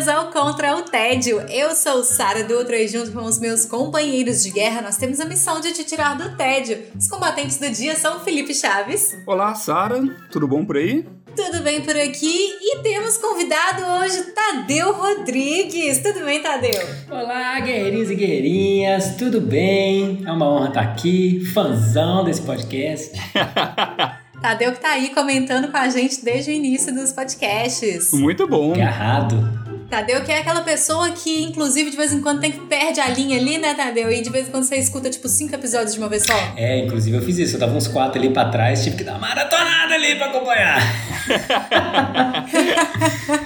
Bem-vindas 0.00 0.08
ao 0.08 0.30
Contra 0.30 0.76
o 0.76 0.82
Tédio. 0.82 1.40
Eu 1.50 1.74
sou 1.74 2.02
Sara 2.02 2.42
Dutra 2.44 2.78
e 2.78 2.88
junto 2.88 3.12
com 3.12 3.24
os 3.24 3.38
meus 3.38 3.66
companheiros 3.66 4.42
de 4.42 4.50
guerra 4.50 4.80
nós 4.82 4.96
temos 4.96 5.20
a 5.20 5.24
missão 5.24 5.60
de 5.60 5.72
te 5.72 5.84
tirar 5.84 6.16
do 6.16 6.36
tédio. 6.36 6.78
Os 6.98 7.08
combatentes 7.08 7.58
do 7.58 7.68
dia 7.70 7.94
são 7.96 8.20
Felipe 8.20 8.54
Chaves. 8.54 9.16
Olá, 9.26 9.54
Sara. 9.54 10.00
Tudo 10.30 10.48
bom 10.48 10.64
por 10.64 10.76
aí? 10.76 11.06
Tudo 11.36 11.62
bem 11.62 11.82
por 11.82 11.96
aqui? 11.96 12.50
E 12.60 12.78
temos 12.82 13.18
convidado 13.18 13.82
hoje 13.82 14.22
Tadeu 14.32 14.92
Rodrigues. 14.92 15.98
Tudo 15.98 16.24
bem, 16.24 16.40
Tadeu? 16.40 16.82
Olá, 17.10 17.60
guerreirinhos 17.60 18.10
e 18.10 18.14
guerreirinhas, 18.14 19.16
tudo 19.16 19.40
bem? 19.40 20.22
É 20.26 20.32
uma 20.32 20.50
honra 20.50 20.68
estar 20.68 20.80
aqui, 20.80 21.44
fãzão 21.52 22.24
desse 22.24 22.42
podcast. 22.42 23.12
Tadeu 24.40 24.72
que 24.72 24.80
tá 24.80 24.92
aí 24.92 25.10
comentando 25.10 25.70
com 25.70 25.76
a 25.76 25.88
gente 25.90 26.24
desde 26.24 26.50
o 26.50 26.54
início 26.54 26.94
dos 26.94 27.12
podcasts. 27.12 28.12
Muito 28.12 28.46
bom. 28.46 28.72
Agarrado. 28.72 29.79
Tadeu 29.90 30.22
que 30.22 30.30
é 30.30 30.38
aquela 30.38 30.60
pessoa 30.60 31.10
que, 31.10 31.42
inclusive, 31.42 31.90
de 31.90 31.96
vez 31.96 32.12
em 32.12 32.20
quando 32.20 32.40
tem 32.40 32.52
que 32.52 32.60
perde 32.60 33.00
a 33.00 33.08
linha 33.08 33.36
ali, 33.36 33.58
né, 33.58 33.74
Tadeu? 33.74 34.10
E 34.10 34.22
de 34.22 34.30
vez 34.30 34.46
em 34.46 34.50
quando 34.52 34.62
você 34.62 34.76
escuta, 34.76 35.10
tipo, 35.10 35.28
cinco 35.28 35.52
episódios 35.54 35.94
de 35.94 35.98
uma 35.98 36.08
vez 36.08 36.24
só. 36.24 36.32
É, 36.56 36.78
inclusive 36.78 37.16
eu 37.16 37.22
fiz 37.22 37.38
isso, 37.38 37.56
eu 37.56 37.60
tava 37.60 37.74
uns 37.74 37.88
quatro 37.88 38.20
ali 38.20 38.30
pra 38.30 38.48
trás, 38.48 38.84
tive 38.84 38.96
que 38.96 39.04
dar 39.04 39.12
uma 39.12 39.20
maratonada 39.20 39.94
ali 39.94 40.14
pra 40.14 40.26
acompanhar. 40.26 40.80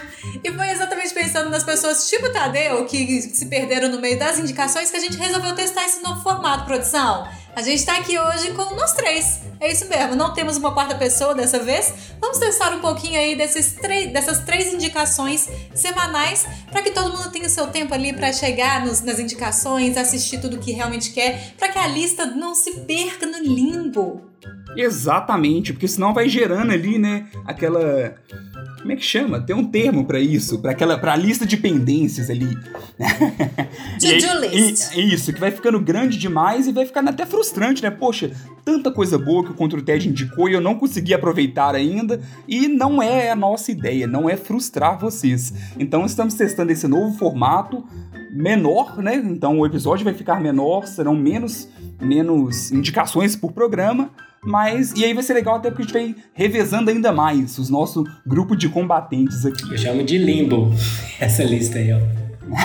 E 0.45 0.53
foi 0.53 0.69
exatamente 0.69 1.15
pensando 1.15 1.49
nas 1.49 1.65
pessoas 1.65 2.07
tipo 2.07 2.31
Tadeu, 2.31 2.85
que 2.85 3.23
se 3.23 3.47
perderam 3.47 3.89
no 3.89 3.99
meio 3.99 4.19
das 4.19 4.39
indicações, 4.39 4.91
que 4.91 4.97
a 4.99 5.01
gente 5.01 5.17
resolveu 5.17 5.55
testar 5.55 5.87
esse 5.87 6.03
novo 6.03 6.23
formato, 6.23 6.67
produção. 6.67 7.27
A 7.57 7.63
gente 7.63 7.83
tá 7.87 7.97
aqui 7.97 8.19
hoje 8.19 8.51
com 8.51 8.75
nós 8.75 8.93
três. 8.93 9.41
É 9.59 9.73
isso 9.73 9.89
mesmo, 9.89 10.15
não 10.15 10.35
temos 10.35 10.59
uma 10.59 10.75
quarta 10.75 10.95
pessoa 10.97 11.35
dessa 11.35 11.61
vez. 11.61 11.95
Vamos 12.21 12.37
testar 12.37 12.75
um 12.75 12.81
pouquinho 12.81 13.19
aí 13.19 13.35
desses 13.35 13.75
dessas 14.13 14.41
três 14.41 14.75
indicações 14.75 15.49
semanais 15.75 16.45
para 16.71 16.83
que 16.83 16.91
todo 16.91 17.17
mundo 17.17 17.31
tenha 17.31 17.47
o 17.47 17.51
seu 17.51 17.69
tempo 17.69 17.95
ali 17.95 18.13
para 18.13 18.31
chegar 18.31 18.85
nos, 18.85 19.01
nas 19.01 19.19
indicações, 19.19 19.97
assistir 19.97 20.43
tudo 20.43 20.59
que 20.59 20.73
realmente 20.73 21.13
quer, 21.13 21.55
para 21.57 21.71
que 21.71 21.79
a 21.79 21.87
lista 21.87 22.27
não 22.27 22.55
se 22.55 22.81
perca 22.81 23.25
no 23.25 23.39
limbo. 23.39 24.34
Exatamente, 24.77 25.73
porque 25.73 25.87
senão 25.87 26.13
vai 26.13 26.29
gerando 26.29 26.73
ali, 26.73 26.99
né, 26.99 27.27
aquela 27.47 28.15
como 28.85 28.93
é 28.93 28.97
que 28.97 29.03
chama? 29.03 29.41
Tem 29.41 29.57
um 29.57 29.65
termo 29.65 30.05
para 30.05 30.21
isso, 30.21 30.61
para 30.61 30.73
aquela 30.73 30.99
para 30.99 31.17
lista 31.17 31.47
de 31.47 31.57
pendências 31.57 32.29
ali. 32.29 32.55
To-do 33.99 34.41
list. 34.47 34.95
E, 34.95 35.15
isso, 35.15 35.33
que 35.33 35.41
vai 35.41 35.51
ficando 35.51 35.81
grande 35.81 36.19
demais 36.19 36.67
e 36.67 36.73
vai 36.73 36.85
ficando 36.85 37.09
até 37.09 37.25
frustrante, 37.25 37.83
né? 37.83 37.91
Poxa, 37.91 38.33
tanta 38.63 38.93
coisa 38.93 39.17
boa 39.17 39.43
que 39.43 39.53
o 39.53 39.55
Contra 39.55 39.79
o 39.79 39.83
TED 39.83 40.11
indicou 40.11 40.51
e 40.51 40.53
eu 40.53 40.61
não 40.61 40.75
consegui 40.75 41.15
aproveitar 41.15 41.75
ainda. 41.75 42.21
E 42.47 42.69
não 42.69 43.03
é 43.03 43.31
a 43.31 43.35
nossa 43.35 43.73
ideia, 43.73 44.07
não 44.07 44.29
é 44.29 44.37
frustrar 44.37 44.99
vocês. 44.99 45.55
Então 45.79 46.05
estamos 46.05 46.35
testando 46.35 46.71
esse 46.71 46.87
novo 46.87 47.17
formato 47.17 47.83
menor, 48.33 48.99
né? 48.99 49.15
Então 49.15 49.61
o 49.61 49.65
episódio 49.65 50.05
vai 50.05 50.13
ficar 50.13 50.39
menor, 50.43 50.87
serão 50.87 51.15
menos 51.15 51.71
menos 52.01 52.71
indicações 52.71 53.37
por 53.37 53.53
programa, 53.53 54.11
mas 54.45 54.93
e 54.93 55.05
aí 55.05 55.15
vai 55.15 55.23
ser 55.23 55.35
legal 55.35 55.57
até 55.57 55.71
porque 55.71 55.83
a 55.83 55.87
gente 55.87 55.95
vai 55.95 56.23
revezando 56.33 56.91
ainda 56.91 57.13
mais 57.13 57.59
os 57.59 57.69
nosso 57.69 58.05
grupo 58.27 58.57
de 58.57 58.69
combatentes 58.69 59.45
aqui. 59.45 59.71
Eu 59.71 59.79
chamo 59.79 60.03
de 60.03 60.19
limbo 60.19 60.73
essa 61.21 61.43
lista 61.43 61.79
aí, 61.79 61.93
ó. 61.93 62.01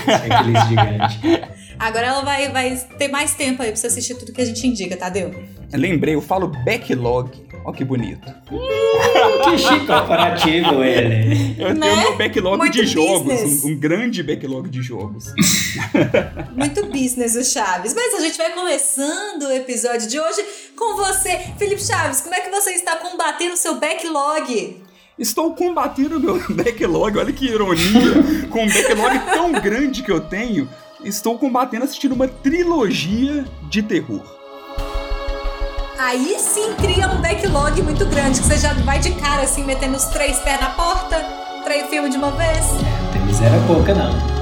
Checklist 0.05 0.67
gigante. 0.67 1.19
Agora 1.79 2.07
ela 2.07 2.21
vai, 2.21 2.49
vai 2.51 2.75
ter 2.97 3.07
mais 3.07 3.33
tempo 3.33 3.61
aí 3.63 3.69
pra 3.69 3.77
você 3.77 3.87
assistir 3.87 4.15
tudo 4.15 4.33
que 4.33 4.41
a 4.41 4.45
gente 4.45 4.67
indica, 4.67 4.97
Tadeu. 4.97 5.33
Lembrei, 5.71 6.13
eu 6.15 6.21
falo 6.21 6.47
backlog. 6.65 7.47
Ó 7.65 7.71
que 7.71 7.83
bonito. 7.83 8.25
que 8.49 9.57
chique 9.57 9.85
comparativo 9.85 10.83
ele. 10.83 11.55
Eu 11.57 11.73
Né? 11.75 11.87
tenho 11.89 12.01
meu 12.01 12.17
backlog 12.17 12.57
Muito 12.57 12.73
de 12.73 12.85
jogos, 12.85 13.63
um, 13.63 13.67
um 13.69 13.79
grande 13.79 14.23
backlog 14.23 14.69
de 14.69 14.81
jogos. 14.81 15.25
Muito 16.55 16.85
business 16.87 17.35
o 17.35 17.43
Chaves. 17.43 17.93
Mas 17.93 18.13
a 18.15 18.19
gente 18.21 18.37
vai 18.37 18.51
começando 18.51 19.43
o 19.43 19.51
episódio 19.51 20.07
de 20.07 20.19
hoje 20.19 20.43
com 20.75 20.95
você, 20.95 21.37
Felipe 21.57 21.81
Chaves. 21.83 22.21
Como 22.21 22.33
é 22.33 22.39
que 22.41 22.49
você 22.49 22.71
está 22.71 22.95
combatendo 22.97 23.53
o 23.53 23.57
seu 23.57 23.75
backlog? 23.75 24.81
Estou 25.17 25.53
combatendo 25.53 26.19
meu 26.19 26.35
backlog, 26.55 27.17
olha 27.17 27.33
que 27.33 27.45
ironia. 27.45 28.47
Com 28.49 28.63
um 28.63 28.67
backlog 28.67 29.19
tão 29.33 29.51
grande 29.51 30.01
que 30.01 30.11
eu 30.11 30.21
tenho, 30.21 30.67
estou 31.03 31.37
combatendo 31.37 31.85
assistindo 31.85 32.13
uma 32.13 32.27
trilogia 32.27 33.45
de 33.69 33.81
terror. 33.81 34.21
Aí 35.97 36.37
sim 36.39 36.73
cria 36.75 37.07
um 37.09 37.21
backlog 37.21 37.81
muito 37.81 38.05
grande, 38.05 38.39
que 38.39 38.47
você 38.47 38.57
já 38.57 38.73
vai 38.73 38.99
de 38.99 39.11
cara 39.15 39.43
assim, 39.43 39.63
metendo 39.63 39.97
os 39.97 40.05
três 40.05 40.39
pés 40.39 40.59
na 40.59 40.69
porta, 40.69 41.17
três 41.63 41.87
filmes 41.87 42.11
de 42.11 42.17
uma 42.17 42.31
vez. 42.31 42.65
É, 42.65 43.03
não 43.03 43.11
tem 43.11 43.21
miséria 43.25 43.59
pouca, 43.67 43.93
não. 43.93 44.39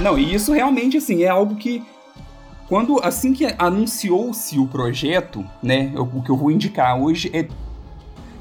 Não, 0.00 0.18
e 0.18 0.34
isso 0.34 0.52
realmente, 0.52 0.96
assim, 0.96 1.24
é 1.24 1.28
algo 1.28 1.56
que. 1.56 1.84
Quando, 2.68 3.00
assim 3.02 3.32
que 3.32 3.52
anunciou-se 3.58 4.58
o 4.58 4.66
projeto, 4.66 5.44
né, 5.60 5.92
o 5.96 6.22
que 6.22 6.30
eu 6.30 6.36
vou 6.36 6.50
indicar 6.50 6.96
hoje 6.96 7.28
é, 7.34 7.46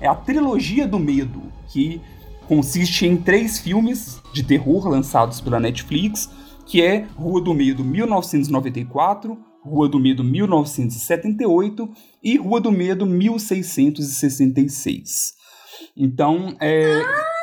é 0.02 0.08
a 0.08 0.16
trilogia 0.16 0.88
do 0.88 0.98
medo, 0.98 1.44
que 1.68 2.02
consiste 2.48 3.06
em 3.06 3.18
três 3.18 3.60
filmes 3.60 4.22
de 4.34 4.42
terror 4.44 4.88
lançados 4.88 5.42
pela 5.42 5.60
Netflix, 5.60 6.30
que 6.66 6.82
é 6.82 7.06
Rua 7.16 7.42
do 7.42 7.54
Medo 7.54 7.84
1994, 7.84 9.38
Rua 9.64 9.90
do 9.90 10.00
Medo 10.00 10.24
1978 10.24 11.90
e 12.24 12.38
Rua 12.38 12.62
do 12.62 12.72
Medo 12.72 13.06
1666. 13.06 15.38
Então, 15.96 16.56
é, 16.60 17.04
fez 17.04 17.39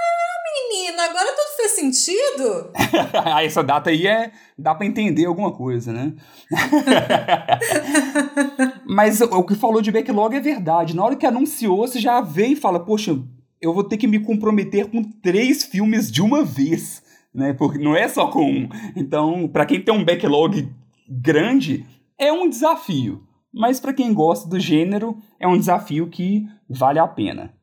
sentido? 1.77 2.73
Essa 3.43 3.63
data 3.63 3.91
aí 3.91 4.07
é. 4.07 4.33
dá 4.59 4.75
pra 4.75 4.87
entender 4.87 5.27
alguma 5.27 5.53
coisa, 5.53 5.93
né? 5.93 6.15
Mas 8.87 9.21
o 9.21 9.45
que 9.45 9.55
falou 9.55 9.81
de 9.81 9.93
backlog 9.93 10.35
é 10.35 10.41
verdade. 10.41 10.97
Na 10.97 11.05
hora 11.05 11.17
que 11.17 11.27
anunciou, 11.27 11.87
você 11.87 12.01
já 12.01 12.21
veio 12.21 12.55
e 12.55 12.57
fala: 12.57 12.81
Poxa, 12.81 13.17
eu 13.61 13.73
vou 13.73 13.85
ter 13.85 13.97
que 13.97 14.07
me 14.07 14.19
comprometer 14.19 14.91
com 14.91 15.03
três 15.03 15.65
filmes 15.65 16.11
de 16.11 16.23
uma 16.23 16.45
vez, 16.45 17.03
né? 17.35 17.53
Porque 17.53 17.79
não 17.79 17.97
é 17.97 18.09
só 18.09 18.29
com 18.29 18.45
um. 18.45 18.69
Então, 18.95 19.49
pra 19.49 19.67
quem 19.67 19.81
tem 19.81 19.95
um 19.95 20.05
backlog 20.05 20.69
grande, 21.09 21.87
é 22.19 22.33
um 22.33 22.49
desafio. 22.49 23.23
Mas 23.53 23.81
pra 23.81 23.93
quem 23.93 24.13
gosta 24.13 24.49
do 24.49 24.61
gênero, 24.61 25.17
é 25.41 25.47
um 25.47 25.59
desafio 25.59 26.09
que 26.09 26.47
vale 26.69 26.99
a 26.99 27.07
pena. 27.07 27.56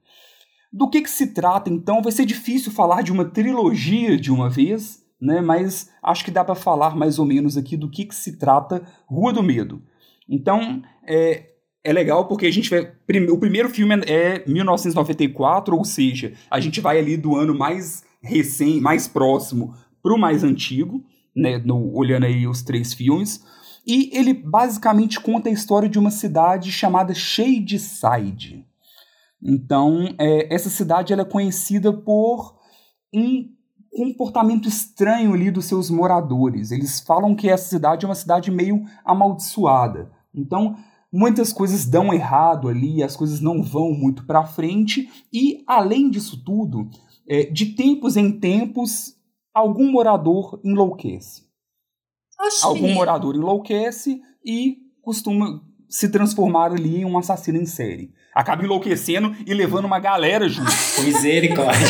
Do 0.75 0.89
que, 0.89 1.03
que 1.03 1.09
se 1.09 1.28
trata, 1.28 1.69
então? 1.69 2.01
Vai 2.01 2.11
ser 2.11 2.25
difícil 2.25 2.72
falar 2.72 3.03
de 3.03 3.11
uma 3.11 3.25
trilogia 3.25 4.17
de 4.17 4.31
uma 4.31 4.50
vez, 4.50 5.03
né? 5.22 5.39
Mas 5.39 5.91
acho 6.01 6.25
que 6.25 6.31
dá 6.31 6.44
para 6.44 6.56
falar 6.56 6.95
mais 6.95 7.19
ou 7.19 7.25
menos 7.28 7.56
aqui 7.56 7.78
do 7.78 7.88
que, 7.88 8.06
que 8.06 8.16
se 8.16 8.39
trata 8.39 8.81
Rua 9.06 9.31
do 9.31 9.44
Medo. 9.44 9.84
Então, 10.28 10.81
é, 11.07 11.50
é 11.84 11.94
legal 11.94 12.28
porque 12.28 12.47
a 12.47 12.51
gente 12.51 12.72
vai. 12.72 12.91
O 13.29 13.38
primeiro 13.38 13.69
filme 13.69 13.94
é 14.07 14.44
1994, 14.47 15.78
ou 15.78 15.85
seja, 15.85 16.34
a 16.50 16.59
gente 16.59 16.81
vai 16.81 16.97
ali 16.97 17.17
do 17.17 17.35
ano 17.35 17.55
mais 17.55 18.03
recém, 18.19 18.81
mais 18.81 19.08
próximo 19.08 19.76
pro 20.02 20.17
mais 20.17 20.43
antigo, 20.43 21.05
né? 21.35 21.59
No, 21.59 21.96
olhando 21.96 22.26
aí 22.26 22.47
os 22.47 22.64
três 22.64 22.96
filmes. 22.96 23.43
E 23.85 24.09
ele 24.17 24.34
basicamente 24.34 25.19
conta 25.19 25.49
a 25.49 25.52
história 25.52 25.87
de 25.87 25.99
uma 25.99 26.09
cidade 26.09 26.72
chamada 26.72 27.14
Shadeside. 27.14 28.66
Então, 29.43 30.07
é, 30.17 30.53
essa 30.53 30.69
cidade 30.69 31.11
ela 31.11 31.23
é 31.23 31.25
conhecida 31.25 31.91
por 31.91 32.57
um 33.13 33.49
comportamento 33.91 34.67
estranho 34.67 35.34
ali 35.34 35.51
dos 35.51 35.66
seus 35.66 35.90
moradores. 35.90 36.72
Eles 36.72 36.99
falam 36.99 37.35
que 37.35 37.49
essa 37.49 37.69
cidade 37.69 38.05
é 38.05 38.07
uma 38.07 38.16
cidade 38.16 38.49
meio 38.49 38.84
amaldiçoada. 39.05 40.11
Então, 40.34 40.75
muitas 41.11 41.53
coisas 41.53 41.85
dão 41.85 42.13
errado 42.13 42.67
ali, 42.69 43.03
as 43.03 43.16
coisas 43.16 43.40
não 43.40 43.61
vão 43.61 43.91
muito 43.91 44.25
para 44.25 44.45
frente 44.45 45.09
e, 45.31 45.63
além 45.67 46.09
disso 46.09 46.43
tudo, 46.43 46.90
é, 47.28 47.43
de 47.43 47.67
tempos 47.67 48.17
em 48.17 48.40
tempos, 48.40 49.16
algum 49.53 49.91
morador 49.91 50.59
enlouquece. 50.63 51.43
Oxi, 52.40 52.66
Algum 52.66 52.93
morador 52.93 53.35
enlouquece 53.35 54.22
e 54.43 54.78
costuma 55.01 55.61
se 55.93 56.09
transformar 56.09 56.72
ali 56.72 57.01
em 57.01 57.05
um 57.05 57.16
assassino 57.19 57.59
em 57.59 57.67
série. 57.67 58.09
Acaba 58.34 58.63
enlouquecendo 58.63 59.35
e 59.45 59.53
levando 59.53 59.85
uma 59.85 59.99
galera 59.99 60.49
junto. 60.49 60.72
Misericórdia. 61.05 61.87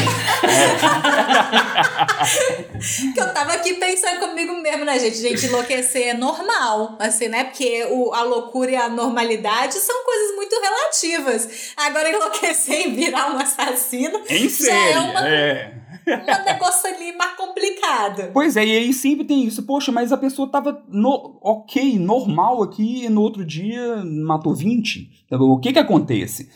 que 3.14 3.18
eu 3.18 3.34
tava 3.34 3.54
aqui 3.54 3.76
pensando 3.76 4.20
comigo 4.20 4.62
mesmo, 4.62 4.84
né, 4.84 5.00
gente? 5.00 5.16
Gente, 5.16 5.46
enlouquecer 5.46 6.10
é 6.10 6.14
normal, 6.14 6.98
assim, 7.00 7.30
né? 7.30 7.46
Porque 7.46 7.88
o, 7.92 8.14
a 8.14 8.24
loucura 8.24 8.72
e 8.72 8.76
a 8.76 8.90
normalidade 8.90 9.76
são 9.76 10.04
coisas 10.04 10.36
muito 10.36 10.60
relativas. 10.60 11.72
Agora, 11.78 12.10
enlouquecer 12.10 12.88
e 12.88 12.92
virar 12.92 13.34
um 13.34 13.40
assassino 13.40 14.22
em 14.28 14.50
já 14.50 14.66
série, 14.66 14.92
é 14.92 15.00
uma, 15.00 15.30
é. 15.30 15.74
Um 16.08 16.46
negócio 16.46 16.94
ali 16.94 17.16
mais 17.16 17.36
complicado. 17.36 18.32
Pois 18.34 18.58
é, 18.58 18.66
e 18.66 18.78
aí 18.78 18.94
sempre 18.94 19.26
tem 19.26 19.46
isso. 19.46 19.64
Poxa, 19.64 19.92
mas 19.92 20.12
a 20.12 20.18
pessoa 20.18 20.50
tava 20.50 20.84
no, 20.90 21.40
ok, 21.42 21.98
normal 22.00 22.64
aqui, 22.64 23.06
e 23.06 23.10
no 23.10 23.22
outro 23.22 23.46
dia 23.46 24.04
matou 24.04 24.54
20. 24.54 25.26
Então, 25.26 25.42
o 25.42 25.60
que 25.60 25.74
que 25.74 25.80
acontece? 25.80 26.50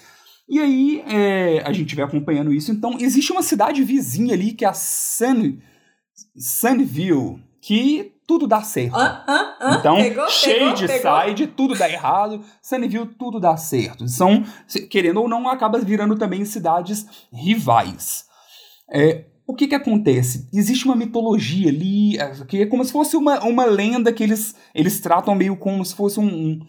E 0.50 0.60
aí 0.60 1.04
é, 1.08 1.62
a 1.66 1.74
gente 1.74 1.96
vai 1.96 2.06
acompanhando 2.06 2.54
isso. 2.54 2.72
Então, 2.72 2.98
existe 3.00 3.32
uma 3.32 3.42
cidade 3.42 3.84
vizinha 3.84 4.34
ali, 4.34 4.54
que 4.54 4.64
é 4.64 4.68
a 4.68 4.74
Sun, 4.74 5.58
Sunville, 6.38 7.44
que 7.62 8.14
tudo 8.28 8.46
dá 8.46 8.62
certo. 8.62 8.98
Então, 9.80 9.96
Pegou? 9.96 10.26
Pegou? 10.26 10.88
Pegou? 10.88 11.22
side, 11.26 11.48
tudo 11.48 11.76
dá 11.76 11.90
errado. 11.90 12.42
Sunnyville, 12.62 13.08
tudo 13.18 13.40
dá 13.40 13.56
certo. 13.56 14.08
São, 14.08 14.44
querendo 14.90 15.22
ou 15.22 15.30
não, 15.30 15.48
acaba 15.48 15.80
virando 15.80 16.16
também 16.16 16.44
cidades 16.44 17.06
rivais. 17.32 18.26
É, 18.90 19.26
o 19.48 19.56
que 19.56 19.68
que 19.68 19.76
acontece? 19.76 20.48
Existe 20.54 20.86
uma 20.86 20.96
mitologia 20.96 21.70
ali, 21.70 22.18
é, 22.18 22.32
que 22.46 22.62
é 22.62 22.66
como 22.66 22.84
se 22.84 22.92
fosse 22.92 23.16
uma, 23.16 23.40
uma 23.44 23.66
lenda 23.66 24.12
que 24.12 24.22
eles, 24.24 24.54
eles 24.76 25.00
tratam 25.00 25.34
meio 25.34 25.56
como 25.58 25.84
se 25.86 25.96
fosse 25.96 26.20
um, 26.20 26.26
um- 26.28 26.60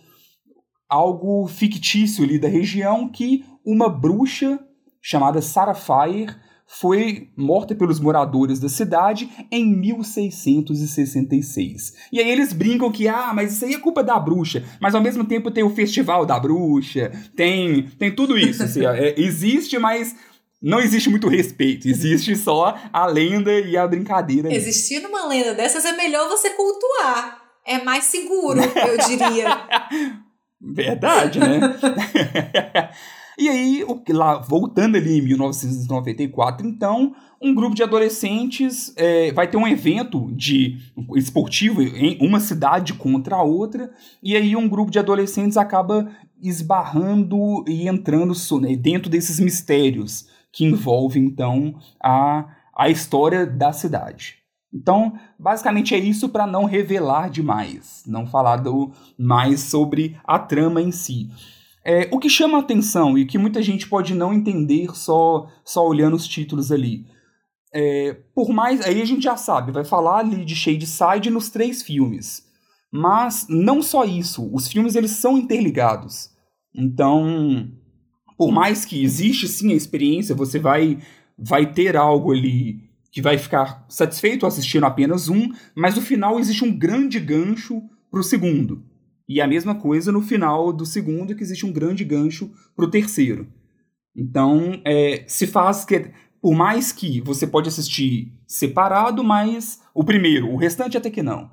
algo 0.88 1.46
fictício 1.48 2.22
ali 2.24 2.38
da 2.38 2.48
região, 2.48 3.08
que 3.10 3.44
uma 3.66 3.88
bruxa 3.90 4.58
chamada 5.02 5.42
Sarah 5.42 5.74
Fire 5.74 6.34
foi 6.70 7.30
morta 7.36 7.74
pelos 7.74 7.98
moradores 7.98 8.60
da 8.60 8.68
cidade 8.68 9.28
em 9.50 9.64
1666. 9.74 11.94
E 12.12 12.20
aí 12.20 12.30
eles 12.30 12.52
brincam 12.52 12.92
que, 12.92 13.08
ah, 13.08 13.32
mas 13.34 13.54
isso 13.54 13.64
aí 13.64 13.72
é 13.74 13.78
culpa 13.78 14.04
da 14.04 14.18
bruxa. 14.18 14.62
Mas 14.80 14.94
ao 14.94 15.00
mesmo 15.00 15.24
tempo 15.24 15.50
tem 15.50 15.64
o 15.64 15.70
festival 15.70 16.26
da 16.26 16.38
bruxa, 16.38 17.10
tem, 17.34 17.84
tem 17.98 18.14
tudo 18.14 18.36
isso. 18.38 18.62
assim, 18.62 18.84
é, 18.84 19.18
existe, 19.18 19.78
mas 19.78 20.14
não 20.60 20.80
existe 20.80 21.08
muito 21.08 21.28
respeito. 21.28 21.88
Existe 21.88 22.34
só 22.36 22.76
a 22.92 23.06
lenda 23.06 23.52
e 23.52 23.76
a 23.76 23.86
brincadeira. 23.86 24.52
Existindo 24.52 25.08
uma 25.08 25.26
lenda 25.26 25.54
dessas, 25.54 25.84
é 25.84 25.92
melhor 25.92 26.28
você 26.28 26.50
cultuar. 26.50 27.42
É 27.64 27.82
mais 27.82 28.04
seguro, 28.04 28.60
eu 28.60 28.98
diria. 29.06 29.46
Verdade, 30.60 31.38
né? 31.38 31.60
e 33.38 33.48
aí, 33.48 33.84
o, 33.86 34.00
que 34.00 34.12
lá, 34.12 34.38
voltando 34.38 34.96
ali 34.96 35.18
em 35.18 35.22
1994, 35.22 36.66
então, 36.66 37.14
um 37.40 37.54
grupo 37.54 37.76
de 37.76 37.82
adolescentes 37.82 38.92
é, 38.96 39.30
vai 39.32 39.48
ter 39.48 39.56
um 39.56 39.68
evento 39.68 40.32
de 40.32 40.78
esportivo 41.14 41.80
em 41.80 42.18
uma 42.20 42.40
cidade 42.40 42.94
contra 42.94 43.36
a 43.36 43.42
outra, 43.42 43.92
e 44.20 44.34
aí 44.34 44.56
um 44.56 44.68
grupo 44.68 44.90
de 44.90 44.98
adolescentes 44.98 45.56
acaba 45.56 46.10
esbarrando 46.42 47.64
e 47.68 47.86
entrando 47.86 48.32
né, 48.60 48.74
dentro 48.74 49.08
desses 49.08 49.38
mistérios 49.38 50.26
que 50.52 50.64
envolvem, 50.64 51.24
então, 51.24 51.78
a, 52.02 52.48
a 52.76 52.88
história 52.88 53.46
da 53.46 53.72
cidade. 53.72 54.38
Então, 54.72 55.18
basicamente 55.38 55.94
é 55.94 55.98
isso 55.98 56.28
para 56.28 56.46
não 56.46 56.64
revelar 56.64 57.30
demais, 57.30 58.02
não 58.06 58.26
falar 58.26 58.56
do, 58.56 58.92
mais 59.18 59.60
sobre 59.60 60.18
a 60.24 60.38
trama 60.38 60.82
em 60.82 60.92
si. 60.92 61.30
É, 61.84 62.08
o 62.12 62.18
que 62.18 62.28
chama 62.28 62.58
a 62.58 62.60
atenção 62.60 63.16
e 63.16 63.24
que 63.24 63.38
muita 63.38 63.62
gente 63.62 63.88
pode 63.88 64.14
não 64.14 64.34
entender 64.34 64.94
só, 64.94 65.46
só 65.64 65.86
olhando 65.86 66.16
os 66.16 66.28
títulos 66.28 66.70
ali. 66.70 67.06
É, 67.72 68.14
por 68.34 68.50
mais. 68.50 68.80
Aí 68.82 69.00
a 69.00 69.04
gente 69.04 69.22
já 69.22 69.36
sabe, 69.36 69.72
vai 69.72 69.84
falar 69.84 70.18
ali 70.18 70.44
de 70.44 70.54
Shadeside 70.54 71.30
nos 71.30 71.48
três 71.48 71.82
filmes. 71.82 72.46
Mas 72.90 73.46
não 73.48 73.82
só 73.82 74.04
isso, 74.04 74.50
os 74.54 74.68
filmes 74.68 74.94
eles 74.94 75.12
são 75.12 75.36
interligados. 75.36 76.30
Então, 76.74 77.70
por 78.38 78.52
mais 78.52 78.84
que 78.84 79.02
existe 79.02 79.48
sim 79.48 79.72
a 79.72 79.76
experiência, 79.76 80.32
você 80.32 80.60
vai, 80.60 80.98
vai 81.36 81.72
ter 81.72 81.96
algo 81.96 82.32
ali 82.32 82.88
que 83.10 83.20
vai 83.20 83.36
ficar 83.36 83.84
satisfeito 83.88 84.46
assistindo 84.46 84.86
apenas 84.86 85.28
um, 85.28 85.52
mas 85.74 85.96
no 85.96 86.00
final 86.00 86.38
existe 86.38 86.64
um 86.64 86.72
grande 86.72 87.18
gancho 87.18 87.82
pro 88.08 88.22
segundo. 88.22 88.84
E 89.28 89.40
a 89.40 89.46
mesma 89.48 89.74
coisa 89.74 90.12
no 90.12 90.22
final 90.22 90.72
do 90.72 90.86
segundo, 90.86 91.34
que 91.34 91.42
existe 91.42 91.66
um 91.66 91.72
grande 91.72 92.04
gancho 92.04 92.48
pro 92.76 92.88
terceiro. 92.88 93.48
Então, 94.16 94.80
é, 94.84 95.24
se 95.26 95.46
faz 95.46 95.84
que, 95.84 96.12
por 96.40 96.54
mais 96.54 96.92
que 96.92 97.20
você 97.20 97.46
pode 97.46 97.68
assistir 97.68 98.32
separado, 98.46 99.24
mas 99.24 99.80
o 99.92 100.04
primeiro, 100.04 100.48
o 100.48 100.56
restante 100.56 100.96
até 100.96 101.10
que 101.10 101.24
não. 101.24 101.50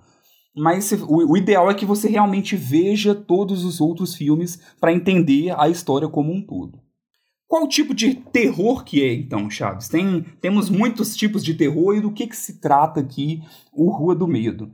Mas 0.56 0.94
o 1.08 1.36
ideal 1.36 1.70
é 1.70 1.74
que 1.74 1.86
você 1.86 2.08
realmente 2.08 2.56
veja 2.56 3.14
todos 3.14 3.66
os 3.66 3.82
outros 3.82 4.16
filmes 4.16 4.60
para 4.80 4.94
entender 4.94 5.54
a 5.60 5.68
história 5.68 6.08
como 6.08 6.32
um 6.32 6.42
todo. 6.42 6.80
Qual 7.48 7.68
tipo 7.68 7.94
de 7.94 8.16
terror 8.16 8.84
que 8.84 9.04
é, 9.04 9.14
então, 9.14 9.50
Chaves? 9.50 9.90
Tem, 9.90 10.24
temos 10.42 10.70
muitos 10.70 11.16
tipos 11.16 11.44
de 11.44 11.54
terror 11.54 11.96
e 11.96 12.02
do 12.02 12.12
que, 12.12 12.26
que 12.26 12.36
se 12.36 12.60
trata 12.60 13.02
aqui 13.02 13.44
o 13.72 13.90
Rua 13.90 14.16
do 14.16 14.28
Medo. 14.28 14.72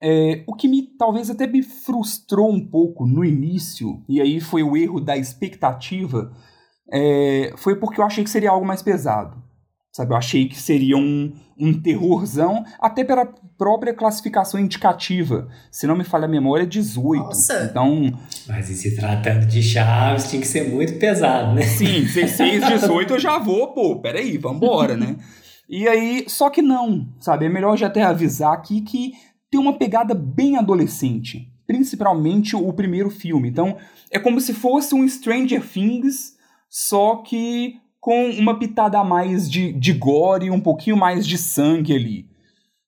É, 0.00 0.44
o 0.46 0.54
que 0.54 0.68
me 0.68 0.82
talvez 0.96 1.28
até 1.28 1.46
me 1.46 1.62
frustrou 1.62 2.50
um 2.50 2.64
pouco 2.64 3.04
no 3.04 3.24
início, 3.24 4.02
e 4.08 4.20
aí 4.20 4.40
foi 4.40 4.62
o 4.62 4.76
erro 4.76 5.00
da 5.00 5.16
expectativa, 5.16 6.32
é, 6.90 7.52
foi 7.56 7.76
porque 7.76 8.00
eu 8.00 8.04
achei 8.04 8.22
que 8.22 8.30
seria 8.30 8.50
algo 8.50 8.64
mais 8.64 8.82
pesado. 8.82 9.42
Sabe, 9.92 10.12
eu 10.12 10.16
achei 10.16 10.46
que 10.48 10.56
seria 10.56 10.96
um, 10.96 11.32
um 11.58 11.72
terrorzão, 11.72 12.64
até 12.78 13.02
pela 13.02 13.26
própria 13.56 13.92
classificação 13.92 14.60
indicativa. 14.60 15.48
Se 15.70 15.86
não 15.86 15.96
me 15.96 16.04
falha 16.04 16.26
a 16.26 16.28
memória, 16.28 16.62
é 16.62 16.66
18. 16.66 17.22
Nossa. 17.22 17.64
Então, 17.64 18.12
Mas 18.46 18.70
e 18.70 18.74
se 18.74 18.94
tratando 18.94 19.46
de 19.46 19.62
Chaves, 19.62 20.30
tinha 20.30 20.40
que 20.40 20.46
ser 20.46 20.68
muito 20.68 20.98
pesado, 20.98 21.54
né? 21.54 21.62
Sim, 21.62 22.02
16, 22.02 22.66
18 22.66 23.14
eu 23.14 23.18
já 23.18 23.38
vou, 23.38 23.74
pô, 23.74 24.00
peraí, 24.00 24.38
vambora, 24.38 24.96
né? 24.96 25.16
E 25.68 25.88
aí, 25.88 26.24
só 26.28 26.48
que 26.48 26.62
não, 26.62 27.08
sabe? 27.20 27.46
É 27.46 27.48
melhor 27.48 27.76
já 27.76 27.88
até 27.88 28.02
avisar 28.02 28.54
aqui 28.54 28.80
que 28.80 29.12
tem 29.50 29.60
uma 29.60 29.76
pegada 29.76 30.14
bem 30.14 30.56
adolescente, 30.56 31.52
principalmente 31.66 32.54
o 32.54 32.72
primeiro 32.72 33.10
filme. 33.10 33.48
Então, 33.48 33.76
é 34.10 34.18
como 34.18 34.40
se 34.40 34.54
fosse 34.54 34.94
um 34.94 35.06
Stranger 35.06 35.66
Things, 35.66 36.36
só 36.70 37.16
que 37.16 37.80
com 38.00 38.30
uma 38.30 38.58
pitada 38.58 38.98
a 38.98 39.04
mais 39.04 39.50
de, 39.50 39.72
de 39.72 39.92
gore 39.92 40.50
um 40.50 40.60
pouquinho 40.60 40.96
mais 40.96 41.26
de 41.26 41.36
sangue 41.38 41.94
ali. 41.94 42.28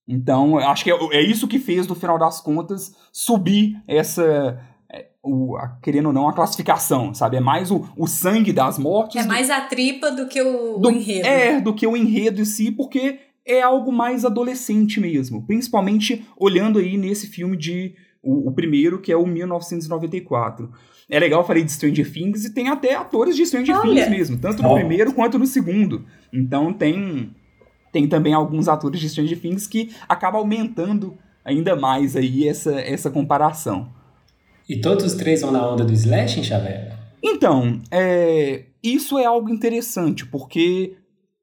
Então, 0.08 0.58
acho 0.58 0.82
que 0.84 0.90
é, 0.90 0.96
é 1.12 1.22
isso 1.22 1.46
que 1.46 1.58
fez, 1.58 1.86
no 1.86 1.94
final 1.94 2.18
das 2.18 2.40
contas, 2.40 2.94
subir 3.12 3.80
essa. 3.86 4.58
é, 4.92 5.06
O, 5.22 5.56
a- 5.56 5.78
querendo 5.82 6.06
ou 6.06 6.12
não, 6.12 6.28
a 6.28 6.32
classificação, 6.32 7.14
sabe? 7.14 7.36
É 7.36 7.40
mais 7.40 7.70
o, 7.70 7.88
o 7.96 8.06
sangue 8.08 8.52
das 8.52 8.78
mortes. 8.78 9.16
É 9.20 9.22
do- 9.22 9.28
mais 9.28 9.50
a 9.50 9.60
tripa 9.60 10.10
do 10.10 10.26
que 10.26 10.40
o, 10.42 10.78
do, 10.78 10.88
o 10.88 10.90
enredo. 10.92 11.26
É, 11.26 11.60
do 11.60 11.72
que 11.74 11.86
o 11.86 11.96
enredo 11.96 12.40
em 12.40 12.44
si, 12.44 12.72
porque 12.72 13.20
é 13.46 13.62
algo 13.62 13.92
mais 13.92 14.24
adolescente 14.24 14.98
mesmo. 15.00 15.46
Principalmente 15.46 16.24
olhando 16.36 16.78
aí 16.78 16.96
nesse 16.96 17.26
filme 17.28 17.56
de. 17.56 17.94
O, 18.22 18.48
o 18.48 18.52
primeiro, 18.52 19.00
que 19.00 19.10
é 19.12 19.16
o 19.16 19.26
1994. 19.26 20.70
É 21.10 21.18
legal, 21.18 21.40
eu 21.40 21.46
falei 21.46 21.64
de 21.64 21.72
Stranger 21.72 22.10
Things 22.10 22.44
e 22.44 22.54
tem 22.54 22.68
até 22.68 22.94
atores 22.94 23.34
de 23.34 23.44
Stranger 23.44 23.76
Olha. 23.76 24.04
Things 24.04 24.08
mesmo, 24.08 24.38
tanto 24.38 24.62
no 24.62 24.74
primeiro 24.74 25.12
quanto 25.12 25.38
no 25.38 25.46
segundo. 25.46 26.04
Então 26.32 26.72
tem. 26.72 27.34
Tem 27.92 28.06
também 28.06 28.32
alguns 28.32 28.68
atores 28.68 29.00
de 29.00 29.08
Stranger 29.08 29.40
Things 29.40 29.66
que 29.66 29.90
acabam 30.08 30.40
aumentando 30.40 31.18
ainda 31.44 31.74
mais 31.74 32.14
aí 32.14 32.46
essa, 32.46 32.80
essa 32.80 33.10
comparação. 33.10 33.88
E 34.68 34.80
todos 34.80 35.04
os 35.04 35.14
três 35.14 35.40
vão 35.40 35.50
na 35.50 35.68
onda 35.68 35.84
do 35.84 35.92
Slash, 35.92 36.44
Xavier? 36.44 36.96
Então, 37.20 37.80
é, 37.90 38.66
isso 38.80 39.18
é 39.18 39.24
algo 39.24 39.50
interessante, 39.50 40.24
porque 40.24 40.96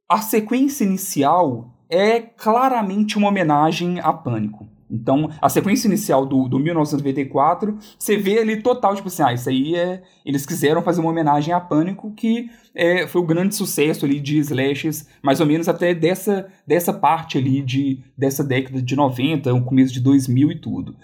a 0.07 0.21
sequência 0.21 0.86
inicial 0.86 1.69
é 1.89 2.21
claramente 2.21 3.17
uma 3.17 3.27
homenagem 3.27 4.00
a 4.00 4.13
Pânico. 4.13 4.67
Então, 4.89 5.29
a 5.41 5.50
sequência 5.50 5.88
inicial 5.88 6.25
do, 6.25 6.48
do 6.48 6.58
1994, 6.60 7.77
você 8.00 8.15
vê 8.15 8.39
ali 8.39 8.62
total, 8.62 8.96
tipo 8.96 9.10
assim, 9.10 9.22
ah, 9.22 9.34
isso 9.34 9.50
aí 9.50 9.75
é... 9.75 10.01
Eles 10.25 10.46
quiseram 10.46 10.82
fazer 10.82 11.01
uma 11.01 11.10
homenagem 11.10 11.53
a 11.53 11.60
Pânico, 11.60 12.13
que 12.13 12.50
é, 12.74 13.06
foi 13.06 13.22
o 13.22 13.25
grande 13.25 13.53
sucesso 13.53 14.06
ali 14.06 14.20
de 14.20 14.38
slashes, 14.39 15.08
mais 15.22 15.39
ou 15.39 15.46
menos 15.46 15.67
até 15.67 15.94
dessa, 15.94 16.48
dessa 16.65 16.94
parte 16.94 17.38
ali 17.38 17.62
de, 17.62 18.01
dessa 18.17 18.44
década 18.44 18.82
de 18.82 18.96
90, 18.96 19.53
o 19.53 19.63
começo 19.63 19.94
de 19.94 20.00
2000 20.00 20.51
e 20.51 20.62
tudo. 20.62 20.96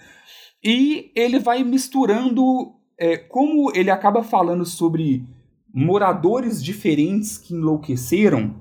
E 0.64 1.12
ele 1.14 1.38
vai 1.38 1.62
misturando 1.62 2.72
é, 2.98 3.18
como 3.18 3.70
ele 3.74 3.90
acaba 3.90 4.22
falando 4.22 4.64
sobre 4.64 5.26
moradores 5.74 6.62
diferentes 6.62 7.36
que 7.36 7.52
enlouqueceram, 7.52 8.54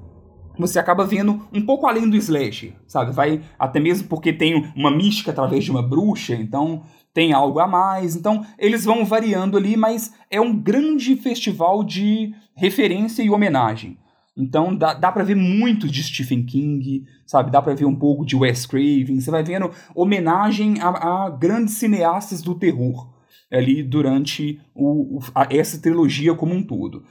você 0.57 0.79
acaba 0.79 1.05
vendo 1.05 1.47
um 1.51 1.65
pouco 1.65 1.87
além 1.87 2.09
do 2.09 2.17
slash, 2.17 2.73
sabe? 2.87 3.11
Vai 3.11 3.41
até 3.57 3.79
mesmo 3.79 4.07
porque 4.07 4.31
tem 4.31 4.71
uma 4.75 4.91
mística 4.91 5.31
através 5.31 5.63
de 5.63 5.71
uma 5.71 5.81
bruxa, 5.81 6.35
então 6.35 6.83
tem 7.13 7.33
algo 7.33 7.59
a 7.59 7.67
mais. 7.67 8.15
Então, 8.15 8.45
eles 8.57 8.85
vão 8.85 9.05
variando 9.05 9.57
ali, 9.57 9.77
mas 9.77 10.13
é 10.29 10.41
um 10.41 10.57
grande 10.57 11.15
festival 11.15 11.83
de 11.83 12.33
referência 12.55 13.21
e 13.21 13.29
homenagem. 13.29 13.97
Então 14.35 14.75
dá, 14.75 14.93
dá 14.93 15.11
para 15.11 15.23
ver 15.23 15.35
muito 15.35 15.87
de 15.87 16.01
Stephen 16.01 16.43
King, 16.43 17.05
sabe? 17.25 17.51
Dá 17.51 17.61
para 17.61 17.75
ver 17.75 17.85
um 17.85 17.95
pouco 17.95 18.25
de 18.25 18.35
Wes 18.35 18.65
Craven. 18.65 19.19
Você 19.19 19.29
vai 19.29 19.43
vendo 19.43 19.69
homenagem 19.93 20.81
a, 20.81 21.25
a 21.25 21.29
grandes 21.29 21.75
cineastas 21.75 22.41
do 22.41 22.55
terror 22.55 23.13
ali 23.51 23.83
durante 23.83 24.59
o, 24.73 25.19
a, 25.35 25.47
essa 25.51 25.79
trilogia 25.79 26.33
como 26.33 26.55
um 26.55 26.63
todo. 26.63 27.03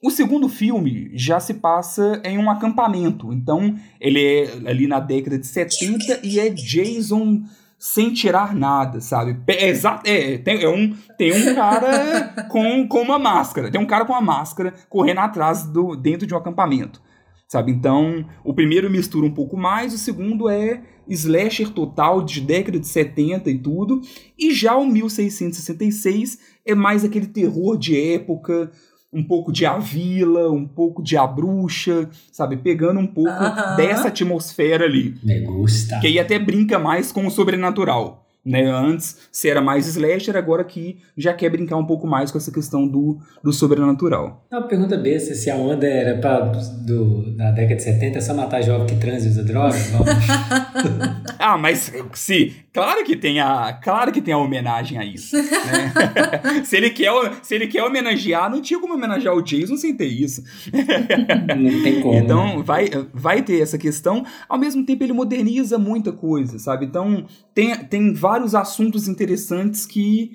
O 0.00 0.10
segundo 0.10 0.48
filme 0.48 1.10
já 1.14 1.40
se 1.40 1.54
passa 1.54 2.22
em 2.24 2.38
um 2.38 2.48
acampamento, 2.48 3.32
então 3.32 3.74
ele 4.00 4.24
é 4.24 4.70
ali 4.70 4.86
na 4.86 5.00
década 5.00 5.36
de 5.36 5.46
70 5.46 6.20
e 6.22 6.38
é 6.38 6.48
Jason 6.50 7.42
sem 7.76 8.12
tirar 8.12 8.54
nada, 8.54 9.00
sabe? 9.00 9.36
É, 9.48 9.70
é, 10.04 10.38
tem, 10.38 10.62
é 10.62 10.68
um, 10.68 10.94
tem 11.16 11.32
um 11.32 11.52
cara 11.52 12.28
com, 12.48 12.86
com 12.86 13.02
uma 13.02 13.18
máscara, 13.18 13.72
tem 13.72 13.80
um 13.80 13.86
cara 13.86 14.04
com 14.04 14.12
uma 14.12 14.20
máscara 14.20 14.72
correndo 14.88 15.18
atrás 15.18 15.64
do 15.64 15.96
dentro 15.96 16.28
de 16.28 16.32
um 16.34 16.38
acampamento, 16.38 17.02
sabe? 17.48 17.72
Então, 17.72 18.24
o 18.44 18.54
primeiro 18.54 18.88
mistura 18.88 19.26
um 19.26 19.34
pouco 19.34 19.56
mais, 19.56 19.92
o 19.92 19.98
segundo 19.98 20.48
é 20.48 20.80
slasher 21.08 21.70
total 21.70 22.22
de 22.22 22.40
década 22.40 22.78
de 22.78 22.86
70 22.86 23.50
e 23.50 23.58
tudo, 23.58 24.00
e 24.38 24.52
já 24.52 24.76
o 24.76 24.86
1666 24.86 26.38
é 26.64 26.74
mais 26.74 27.04
aquele 27.04 27.26
terror 27.26 27.76
de 27.76 28.12
época, 28.12 28.70
um 29.12 29.22
pouco 29.22 29.50
de 29.50 29.64
A 29.64 29.78
Vila, 29.78 30.50
um 30.50 30.66
pouco 30.66 31.02
de 31.02 31.16
A 31.16 31.26
Bruxa, 31.26 32.08
sabe? 32.30 32.56
Pegando 32.56 33.00
um 33.00 33.06
pouco 33.06 33.30
uh 33.30 33.56
-huh. 33.56 33.76
dessa 33.76 34.08
atmosfera 34.08 34.84
ali. 34.84 35.14
Me 35.22 35.40
gusta. 35.40 35.98
Que 36.00 36.06
aí 36.08 36.18
até 36.18 36.38
brinca 36.38 36.78
mais 36.78 37.10
com 37.10 37.26
o 37.26 37.30
sobrenatural. 37.30 38.27
Né? 38.48 38.64
Antes, 38.70 39.18
se 39.30 39.48
era 39.48 39.60
mais 39.60 39.86
slasher, 39.86 40.36
agora 40.36 40.64
que 40.64 40.98
já 41.16 41.34
quer 41.34 41.50
brincar 41.50 41.76
um 41.76 41.84
pouco 41.84 42.06
mais 42.06 42.30
com 42.30 42.38
essa 42.38 42.50
questão 42.50 42.88
do, 42.88 43.18
do 43.44 43.52
sobrenatural. 43.52 44.46
Uma 44.50 44.62
pergunta 44.62 44.96
besta, 44.96 45.34
se 45.34 45.50
a 45.50 45.56
onda 45.56 45.86
era 45.86 46.18
pra, 46.18 46.40
do, 46.40 47.36
da 47.36 47.50
década 47.50 47.76
de 47.76 47.82
70 47.82 48.18
é 48.18 48.20
só 48.20 48.32
matar 48.32 48.62
jovem 48.62 48.86
que 48.86 48.96
transa 48.96 49.26
e 49.26 49.30
usa 49.30 49.44
ah, 51.38 51.58
mas 51.58 51.92
se, 52.14 52.54
claro 52.72 53.04
que 53.04 53.16
tem 53.16 53.40
a, 53.40 53.78
claro 53.82 54.12
que 54.12 54.22
tem 54.22 54.32
a 54.32 54.38
homenagem 54.38 54.98
a 54.98 55.04
isso. 55.04 55.36
Né? 55.36 55.92
se, 56.64 56.76
ele 56.76 56.90
quer, 56.90 57.10
se 57.42 57.54
ele 57.54 57.66
quer 57.66 57.82
homenagear, 57.82 58.50
não 58.50 58.62
tinha 58.62 58.80
como 58.80 58.94
homenagear 58.94 59.34
o 59.34 59.42
Jason 59.42 59.76
sem 59.76 59.94
ter 59.94 60.06
isso. 60.06 60.42
não 60.72 61.82
tem 61.82 62.00
como. 62.00 62.14
Então, 62.14 62.62
vai, 62.62 62.88
vai 63.12 63.42
ter 63.42 63.60
essa 63.60 63.76
questão. 63.76 64.24
Ao 64.48 64.58
mesmo 64.58 64.84
tempo, 64.84 65.04
ele 65.04 65.12
moderniza 65.12 65.78
muita 65.78 66.12
coisa, 66.12 66.58
sabe? 66.58 66.86
Então, 66.86 67.26
tem, 67.54 67.74
tem 67.76 68.12
vários 68.12 68.37
assuntos 68.54 69.08
interessantes 69.08 69.86
que 69.86 70.32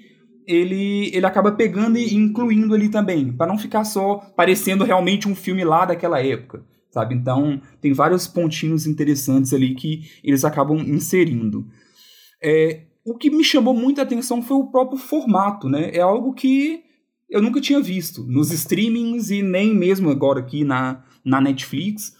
ele, 0.47 1.09
ele 1.13 1.25
acaba 1.25 1.51
pegando 1.51 1.97
e 1.97 2.13
incluindo 2.13 2.73
ali 2.73 2.89
também, 2.89 3.31
para 3.31 3.47
não 3.47 3.57
ficar 3.57 3.83
só 3.83 4.17
parecendo 4.35 4.83
realmente 4.83 5.27
um 5.27 5.35
filme 5.35 5.63
lá 5.63 5.85
daquela 5.85 6.21
época, 6.21 6.65
sabe? 6.91 7.15
Então, 7.15 7.61
tem 7.81 7.93
vários 7.93 8.27
pontinhos 8.27 8.85
interessantes 8.85 9.53
ali 9.53 9.73
que 9.75 10.09
eles 10.23 10.43
acabam 10.43 10.77
inserindo. 10.79 11.65
É, 12.41 12.83
o 13.05 13.17
que 13.17 13.29
me 13.29 13.43
chamou 13.43 13.73
muita 13.73 14.01
atenção 14.01 14.41
foi 14.41 14.57
o 14.57 14.67
próprio 14.67 14.97
formato, 14.97 15.69
né? 15.69 15.91
É 15.93 16.01
algo 16.01 16.33
que 16.33 16.83
eu 17.29 17.41
nunca 17.41 17.59
tinha 17.59 17.81
visto 17.81 18.23
nos 18.23 18.51
streamings 18.51 19.29
e 19.29 19.41
nem 19.41 19.73
mesmo 19.73 20.09
agora 20.09 20.39
aqui 20.39 20.63
na, 20.63 21.03
na 21.23 21.41
Netflix, 21.41 22.13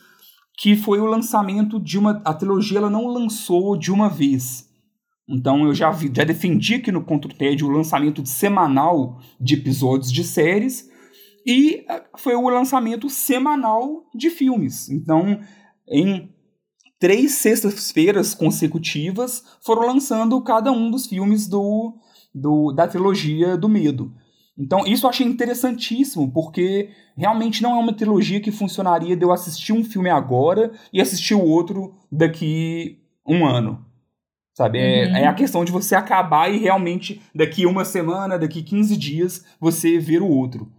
que 0.58 0.76
foi 0.76 1.00
o 1.00 1.06
lançamento 1.06 1.80
de 1.80 1.98
uma... 2.00 2.22
A 2.26 2.34
trilogia 2.34 2.80
ela 2.80 2.90
não 2.90 3.08
lançou 3.08 3.78
de 3.78 3.92
uma 3.92 4.10
vez 4.10 4.73
então 5.28 5.66
eu 5.66 5.74
já, 5.74 5.90
vi, 5.92 6.12
já 6.14 6.24
defendi 6.24 6.76
aqui 6.76 6.92
no 6.92 7.04
Contra 7.04 7.32
o 7.64 7.70
lançamento 7.70 8.22
de 8.22 8.30
semanal 8.30 9.20
de 9.40 9.56
episódios 9.56 10.12
de 10.12 10.24
séries 10.24 10.90
e 11.46 11.86
eh, 11.90 12.04
foi 12.18 12.36
o 12.36 12.50
lançamento 12.50 13.10
semanal 13.10 14.06
de 14.14 14.30
filmes. 14.30 14.90
Então, 14.90 15.40
em 15.90 16.30
três 17.00 17.34
sextas-feiras 17.34 18.34
consecutivas, 18.34 19.44
foram 19.62 19.88
lançando 19.88 20.42
cada 20.42 20.72
um 20.72 20.90
dos 20.90 21.06
filmes 21.06 21.48
do, 21.48 21.98
do, 22.34 22.72
da 22.72 22.88
trilogia 22.88 23.58
do 23.58 23.68
Medo. 23.68 24.14
Então, 24.58 24.86
isso 24.86 25.06
eu 25.06 25.10
achei 25.10 25.26
interessantíssimo, 25.26 26.32
porque 26.32 26.90
realmente 27.18 27.62
não 27.64 27.76
é 27.76 27.80
uma 27.80 27.94
trilogia 27.94 28.40
que 28.40 28.52
funcionaria 28.52 29.16
de 29.18 29.26
eu 29.26 29.32
assistir 29.32 29.74
um 29.74 29.84
filme 29.84 30.10
agora 30.10 30.72
e 30.94 31.02
assistir 31.02 31.34
o 31.34 31.44
outro 31.44 31.96
daqui 32.12 33.00
um 33.28 33.46
ano. 33.46 33.84
Sabe? 34.54 34.78
É, 34.78 34.82
uhum. 34.82 35.16
É, 35.16 35.22
é, 35.24 35.28
a 35.28 35.34
questão 35.34 35.66
de 35.66 35.72
você 35.72 35.96
acabar 35.96 36.52
e 36.54 36.58
realmente, 36.58 37.22
daqui 37.34 37.66
uma 37.66 37.84
semana, 37.84 38.38
daqui 38.38 38.62
15 38.62 38.96
dias, 38.96 39.46
você 39.60 39.98
ver 39.98 40.22
o 40.22 40.28
outro. 40.28 40.72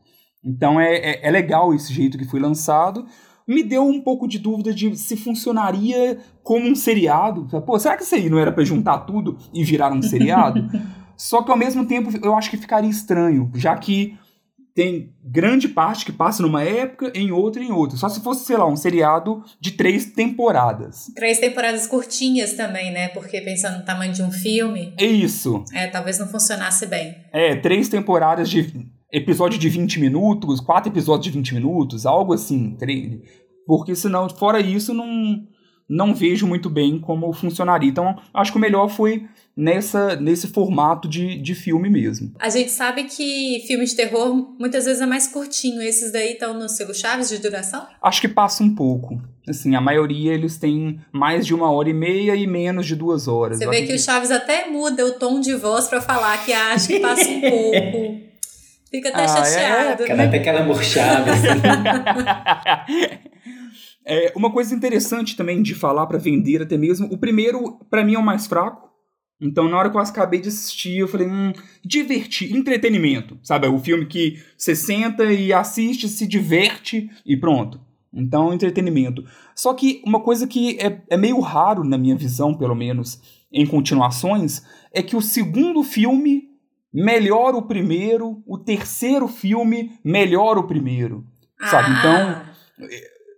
Então 0.44 0.80
é, 0.80 0.94
é, 0.94 1.26
é, 1.26 1.30
legal 1.30 1.74
esse 1.74 1.92
jeito 1.92 2.18
que 2.18 2.24
foi 2.24 2.38
lançado. 2.38 3.06
Me 3.46 3.62
deu 3.62 3.86
um 3.86 4.00
pouco 4.00 4.26
de 4.28 4.38
dúvida 4.38 4.72
de 4.72 4.96
se 4.96 5.16
funcionaria 5.16 6.18
como 6.42 6.66
um 6.66 6.74
seriado. 6.74 7.46
Pô, 7.62 7.78
será 7.78 7.96
que 7.96 8.02
isso 8.02 8.14
aí 8.14 8.30
não 8.30 8.38
era 8.38 8.52
para 8.52 8.64
juntar 8.64 9.00
tudo 9.00 9.36
e 9.52 9.64
virar 9.64 9.92
um 9.92 10.00
seriado? 10.00 10.66
Só 11.16 11.42
que 11.42 11.50
ao 11.50 11.56
mesmo 11.56 11.84
tempo 11.84 12.10
eu 12.22 12.34
acho 12.34 12.50
que 12.50 12.56
ficaria 12.56 12.90
estranho, 12.90 13.50
já 13.54 13.76
que 13.76 14.18
tem 14.74 15.14
grande 15.22 15.68
parte 15.68 16.04
que 16.04 16.12
passa 16.12 16.42
numa 16.42 16.64
época, 16.64 17.12
em 17.14 17.30
outra 17.30 17.62
em 17.62 17.70
outra. 17.70 17.96
Só 17.96 18.08
se 18.08 18.20
fosse, 18.20 18.44
sei 18.44 18.56
lá, 18.56 18.66
um 18.66 18.74
seriado 18.74 19.42
de 19.60 19.70
três 19.70 20.06
temporadas. 20.06 21.12
Três 21.14 21.38
temporadas 21.38 21.86
curtinhas 21.86 22.54
também, 22.54 22.92
né? 22.92 23.08
Porque 23.08 23.40
pensando 23.40 23.78
no 23.78 23.84
tamanho 23.84 24.12
de 24.12 24.22
um 24.22 24.32
filme. 24.32 24.92
É 24.98 25.04
isso. 25.06 25.64
É, 25.72 25.86
talvez 25.86 26.18
não 26.18 26.26
funcionasse 26.26 26.86
bem. 26.86 27.14
É, 27.32 27.54
três 27.54 27.88
temporadas 27.88 28.50
de 28.50 28.90
episódio 29.12 29.60
de 29.60 29.68
20 29.68 30.00
minutos, 30.00 30.60
quatro 30.60 30.90
episódios 30.90 31.32
de 31.32 31.38
20 31.38 31.54
minutos, 31.54 32.04
algo 32.04 32.32
assim. 32.32 32.76
Porque 33.64 33.94
senão, 33.94 34.28
fora 34.28 34.58
isso, 34.58 34.92
não, 34.92 35.46
não 35.88 36.14
vejo 36.14 36.46
muito 36.46 36.70
bem 36.70 36.98
como 36.98 37.32
funcionaria. 37.32 37.90
Então, 37.90 38.16
acho 38.32 38.52
que 38.52 38.58
o 38.58 38.60
melhor 38.60 38.88
foi 38.88 39.26
nessa 39.56 40.16
nesse 40.16 40.48
formato 40.48 41.06
de, 41.08 41.38
de 41.40 41.54
filme 41.54 41.88
mesmo. 41.88 42.32
A 42.40 42.48
gente 42.48 42.70
sabe 42.70 43.04
que 43.04 43.62
filme 43.66 43.84
de 43.84 43.94
terror 43.94 44.34
muitas 44.58 44.84
vezes 44.84 45.00
é 45.00 45.06
mais 45.06 45.28
curtinho. 45.28 45.80
Esses 45.82 46.12
daí 46.12 46.32
estão 46.32 46.54
no 46.54 46.68
selo 46.68 46.94
Chaves 46.94 47.28
de 47.28 47.38
duração? 47.38 47.86
Acho 48.02 48.20
que 48.20 48.28
passa 48.28 48.62
um 48.62 48.74
pouco. 48.74 49.20
Assim, 49.46 49.74
a 49.76 49.80
maioria 49.80 50.32
eles 50.32 50.56
têm 50.56 50.98
mais 51.12 51.46
de 51.46 51.54
uma 51.54 51.70
hora 51.70 51.90
e 51.90 51.94
meia 51.94 52.34
e 52.34 52.46
menos 52.46 52.86
de 52.86 52.96
duas 52.96 53.28
horas. 53.28 53.58
Você 53.58 53.68
vê 53.68 53.82
que, 53.82 53.88
que 53.88 53.94
o 53.94 53.98
Chaves 53.98 54.30
até 54.30 54.70
muda 54.70 55.04
o 55.04 55.12
tom 55.12 55.38
de 55.38 55.54
voz 55.54 55.86
para 55.86 56.00
falar 56.00 56.44
que 56.44 56.52
acha 56.52 56.86
que 56.88 57.00
passa 57.00 57.28
um 57.28 57.40
pouco. 57.40 58.24
Fica 58.90 59.08
até 59.08 59.20
ah, 59.20 59.24
é, 59.24 59.28
chateado. 59.28 60.04
É, 60.04 60.14
né? 60.14 60.26
Até 60.26 60.36
aquela 60.38 60.62
murchada. 60.62 61.32
Assim. 61.32 61.48
é, 64.06 64.32
uma 64.36 64.52
coisa 64.52 64.74
interessante 64.74 65.36
também 65.36 65.62
de 65.62 65.74
falar 65.74 66.06
para 66.06 66.18
vender 66.18 66.62
até 66.62 66.76
mesmo. 66.76 67.08
O 67.10 67.18
primeiro, 67.18 67.78
para 67.88 68.04
mim, 68.04 68.14
é 68.14 68.18
o 68.18 68.22
mais 68.22 68.46
fraco. 68.46 68.90
Então, 69.40 69.68
na 69.68 69.76
hora 69.76 69.90
que 69.90 69.96
eu 69.96 70.00
acabei 70.00 70.40
de 70.40 70.48
assistir, 70.48 70.98
eu 70.98 71.08
falei, 71.08 71.26
hum, 71.26 71.52
divertir, 71.84 72.54
entretenimento, 72.54 73.38
sabe? 73.42 73.66
O 73.66 73.78
filme 73.78 74.06
que 74.06 74.42
você 74.56 74.76
senta 74.76 75.24
e 75.32 75.52
assiste, 75.52 76.08
se 76.08 76.26
diverte 76.26 77.10
e 77.26 77.36
pronto. 77.36 77.80
Então, 78.12 78.54
entretenimento. 78.54 79.24
Só 79.54 79.74
que 79.74 80.00
uma 80.06 80.20
coisa 80.20 80.46
que 80.46 80.78
é, 80.78 81.02
é 81.10 81.16
meio 81.16 81.40
raro, 81.40 81.82
na 81.82 81.98
minha 81.98 82.14
visão, 82.14 82.54
pelo 82.54 82.74
menos, 82.74 83.20
em 83.52 83.66
continuações, 83.66 84.62
é 84.92 85.02
que 85.02 85.16
o 85.16 85.20
segundo 85.20 85.82
filme 85.82 86.44
melhora 86.92 87.56
o 87.56 87.62
primeiro, 87.62 88.40
o 88.46 88.56
terceiro 88.56 89.26
filme 89.26 89.98
melhora 90.04 90.60
o 90.60 90.66
primeiro, 90.66 91.26
sabe? 91.68 91.88
Ah. 91.90 91.98
Então, 91.98 92.88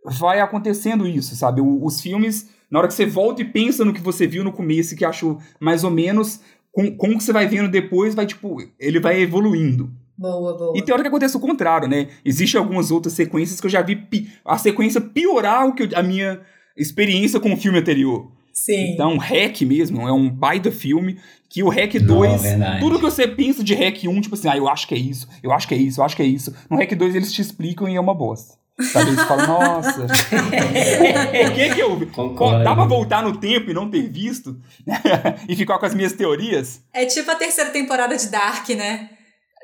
vai 0.07 0.41
acontecendo 0.41 1.07
isso, 1.07 1.35
sabe? 1.37 1.61
Os 1.61 2.01
filmes 2.01 2.49
na 2.71 2.79
hora 2.79 2.89
que 2.89 2.95
você 2.95 3.07
volta 3.07 3.43
e 3.43 3.45
pensa 3.45 3.85
no 3.85 3.93
que 3.93 4.01
você 4.01 4.27
viu 4.27 4.43
no 4.43 4.53
começo 4.53 4.95
e 4.95 4.97
que 4.97 5.05
achou 5.05 5.39
mais 5.61 5.85
ou 5.85 5.91
menos, 5.91 6.41
com, 6.73 6.97
com 6.97 7.09
o 7.09 7.19
que 7.19 7.25
você 7.25 7.33
vai 7.33 7.47
vendo 7.47 7.71
depois, 7.71 8.15
vai, 8.15 8.27
tipo, 8.27 8.59
ele 8.79 9.01
vai 9.01 9.21
evoluindo. 9.21 9.91
Boa, 10.19 10.57
boa. 10.57 10.77
E 10.77 10.83
tem 10.83 10.93
hora 10.93 11.03
que 11.03 11.09
acontece 11.09 11.37
o 11.37 11.41
contrário, 11.41 11.89
né? 11.89 12.09
Existem 12.25 12.59
algumas 12.59 12.91
outras 12.91 13.13
sequências 13.13 13.61
que 13.61 13.67
eu 13.67 13.71
já 13.71 13.83
vi 13.83 13.97
pi 13.97 14.31
a 14.45 14.57
sequência 14.57 15.01
piorar 15.01 15.67
o 15.67 15.75
que 15.75 15.83
eu, 15.83 15.89
a 15.95 16.03
minha 16.03 16.41
experiência 16.77 17.39
com 17.39 17.53
o 17.53 17.57
filme 17.57 17.79
anterior. 17.79 18.33
Sim. 18.53 18.93
Então, 18.93 19.19
Hack 19.19 19.61
mesmo, 19.63 20.09
é 20.09 20.13
um 20.13 20.31
baita 20.31 20.73
filme, 20.73 21.19
que 21.49 21.63
o 21.63 21.69
Hack 21.69 22.01
2, 22.01 22.43
tudo 22.81 22.97
que 22.97 23.05
você 23.05 23.29
pensa 23.29 23.63
de 23.63 23.75
Hack 23.75 24.05
1, 24.05 24.21
tipo 24.23 24.35
assim, 24.35 24.49
ah, 24.49 24.57
eu 24.57 24.67
acho 24.67 24.89
que 24.89 24.95
é 24.95 24.99
isso, 24.99 25.29
eu 25.43 25.53
acho 25.53 25.69
que 25.69 25.75
é 25.75 25.77
isso, 25.77 26.01
eu 26.01 26.05
acho 26.05 26.17
que 26.17 26.23
é 26.23 26.27
isso. 26.27 26.55
No 26.71 26.79
Hack 26.79 26.95
2 26.95 27.15
eles 27.15 27.31
te 27.31 27.43
explicam 27.43 27.87
e 27.87 27.97
é 27.97 28.01
uma 28.01 28.15
bosta. 28.15 28.55
Sabe? 28.93 29.11
Eles 29.11 29.23
falam, 29.23 29.47
nossa, 29.47 30.07
por 30.07 31.53
que 31.55 31.71
que 31.75 31.81
eu... 31.81 32.07
Concordo. 32.09 32.63
Dá 32.63 32.75
pra 32.75 32.85
voltar 32.85 33.23
no 33.23 33.39
tempo 33.39 33.71
e 33.71 33.75
não 33.75 33.91
ter 33.91 34.09
visto? 34.11 34.61
e 35.49 35.57
ficar 35.57 35.79
com 35.79 35.87
as 35.87 35.95
minhas 35.95 36.13
teorias? 36.13 36.81
É 36.93 37.07
tipo 37.07 37.31
a 37.31 37.35
terceira 37.35 37.71
temporada 37.71 38.17
de 38.17 38.29
Dark, 38.29 38.69
né? 38.71 39.11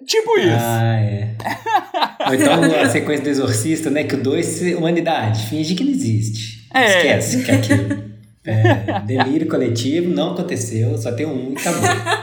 Tipo 0.06 0.38
isso. 0.38 0.56
Ah, 0.58 0.96
é. 0.96 1.36
Ou 2.26 2.34
então 2.34 2.80
a 2.80 2.88
sequência 2.88 3.24
do 3.24 3.30
Exorcista, 3.30 3.90
né? 3.90 4.04
Que 4.04 4.14
o 4.14 4.22
2, 4.22 4.76
humanidade, 4.76 5.46
finge 5.46 5.74
que 5.74 5.84
não 5.84 5.92
existe. 5.92 6.68
É. 6.74 6.96
Esquece 6.96 7.44
que 7.44 7.50
aquilo. 7.50 8.12
É, 8.44 9.00
delírio 9.06 9.46
coletivo, 9.46 10.12
não 10.12 10.32
aconteceu, 10.32 10.98
só 10.98 11.12
tem 11.12 11.26
um 11.26 11.52
e 11.52 11.56
acabou. 11.56 11.82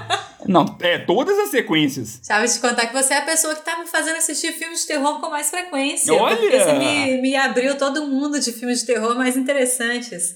Não, 0.49 0.75
é 0.81 0.97
todas 0.97 1.37
as 1.37 1.51
sequências. 1.51 2.19
Vou 2.27 2.47
te 2.47 2.59
contar 2.59 2.87
que 2.87 2.93
você 2.93 3.13
é 3.13 3.17
a 3.17 3.21
pessoa 3.21 3.53
que 3.53 3.63
tá 3.63 3.77
me 3.77 3.85
fazendo 3.85 4.15
assistir 4.15 4.51
filmes 4.53 4.81
de 4.81 4.87
terror 4.87 5.21
com 5.21 5.29
mais 5.29 5.51
frequência. 5.51 6.11
Olha! 6.11 6.35
Porque 6.35 6.59
você 6.59 6.73
me, 6.73 7.21
me 7.21 7.35
abriu 7.35 7.77
todo 7.77 8.07
mundo 8.07 8.39
de 8.39 8.51
filmes 8.51 8.79
de 8.79 8.87
terror 8.87 9.15
mais 9.15 9.37
interessantes. 9.37 10.33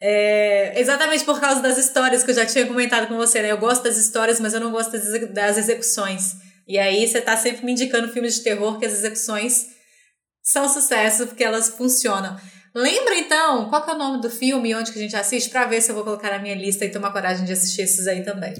É, 0.00 0.80
exatamente 0.80 1.24
por 1.24 1.40
causa 1.40 1.60
das 1.60 1.76
histórias 1.76 2.22
que 2.22 2.30
eu 2.30 2.36
já 2.36 2.46
tinha 2.46 2.64
comentado 2.66 3.08
com 3.08 3.16
você, 3.16 3.42
né? 3.42 3.50
Eu 3.50 3.58
gosto 3.58 3.82
das 3.82 3.96
histórias, 3.96 4.38
mas 4.38 4.54
eu 4.54 4.60
não 4.60 4.70
gosto 4.70 4.92
das, 4.92 5.28
das 5.32 5.58
execuções. 5.58 6.36
E 6.68 6.78
aí 6.78 7.04
você 7.04 7.20
tá 7.20 7.36
sempre 7.36 7.66
me 7.66 7.72
indicando 7.72 8.12
filmes 8.12 8.36
de 8.36 8.44
terror 8.44 8.78
que 8.78 8.86
as 8.86 8.92
execuções 8.92 9.66
são 10.40 10.68
sucesso 10.68 11.26
porque 11.26 11.42
elas 11.42 11.70
funcionam. 11.70 12.36
Lembra 12.74 13.14
então 13.16 13.68
qual 13.68 13.84
é 13.88 13.94
o 13.94 13.98
nome 13.98 14.20
do 14.20 14.30
filme 14.30 14.70
e 14.70 14.74
onde 14.74 14.92
que 14.92 14.98
a 14.98 15.02
gente 15.02 15.16
assiste 15.16 15.50
para 15.50 15.66
ver 15.66 15.80
se 15.80 15.90
eu 15.90 15.94
vou 15.94 16.04
colocar 16.04 16.30
na 16.30 16.38
minha 16.38 16.54
lista 16.54 16.84
e 16.84 16.90
tomar 16.90 17.12
coragem 17.12 17.44
de 17.44 17.52
assistir 17.52 17.82
esses 17.82 18.06
aí 18.06 18.22
também. 18.22 18.54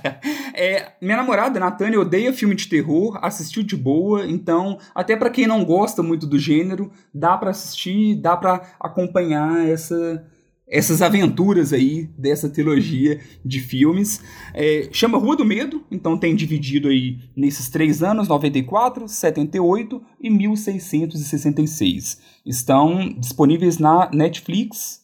é, 0.54 0.92
minha 1.00 1.16
namorada, 1.16 1.58
Natânia, 1.58 2.00
odeia 2.00 2.32
filme 2.32 2.54
de 2.54 2.68
terror, 2.68 3.18
assistiu 3.22 3.62
de 3.62 3.76
boa, 3.76 4.26
então, 4.26 4.78
até 4.94 5.16
para 5.16 5.30
quem 5.30 5.46
não 5.46 5.64
gosta 5.64 6.02
muito 6.02 6.26
do 6.26 6.38
gênero, 6.38 6.90
dá 7.12 7.36
para 7.36 7.50
assistir, 7.50 8.14
dá 8.16 8.36
para 8.36 8.62
acompanhar 8.80 9.66
essa 9.68 10.24
essas 10.70 11.00
aventuras 11.00 11.72
aí 11.72 12.08
dessa 12.18 12.48
trilogia 12.48 13.20
de 13.44 13.60
filmes. 13.60 14.22
É, 14.54 14.88
chama 14.92 15.18
Rua 15.18 15.36
do 15.36 15.44
Medo, 15.44 15.84
então 15.90 16.18
tem 16.18 16.34
dividido 16.36 16.88
aí 16.88 17.18
nesses 17.34 17.68
três 17.68 18.02
anos, 18.02 18.28
94, 18.28 19.08
78 19.08 20.02
e 20.20 20.30
1666. 20.30 22.20
Estão 22.44 23.14
disponíveis 23.18 23.78
na 23.78 24.10
Netflix 24.12 25.00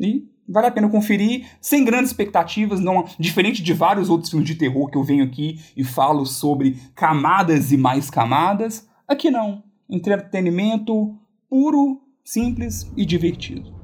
e 0.00 0.24
vale 0.48 0.66
a 0.66 0.70
pena 0.70 0.88
conferir, 0.88 1.46
sem 1.60 1.84
grandes 1.84 2.10
expectativas, 2.10 2.80
não 2.80 3.04
diferente 3.18 3.62
de 3.62 3.74
vários 3.74 4.08
outros 4.08 4.30
filmes 4.30 4.48
de 4.48 4.54
terror 4.54 4.90
que 4.90 4.96
eu 4.96 5.04
venho 5.04 5.24
aqui 5.24 5.60
e 5.76 5.84
falo 5.84 6.24
sobre 6.24 6.76
camadas 6.94 7.70
e 7.70 7.76
mais 7.76 8.08
camadas. 8.10 8.88
Aqui 9.06 9.30
não. 9.30 9.62
Entretenimento 9.88 11.16
puro, 11.48 12.00
simples 12.24 12.90
e 12.96 13.04
divertido. 13.04 13.77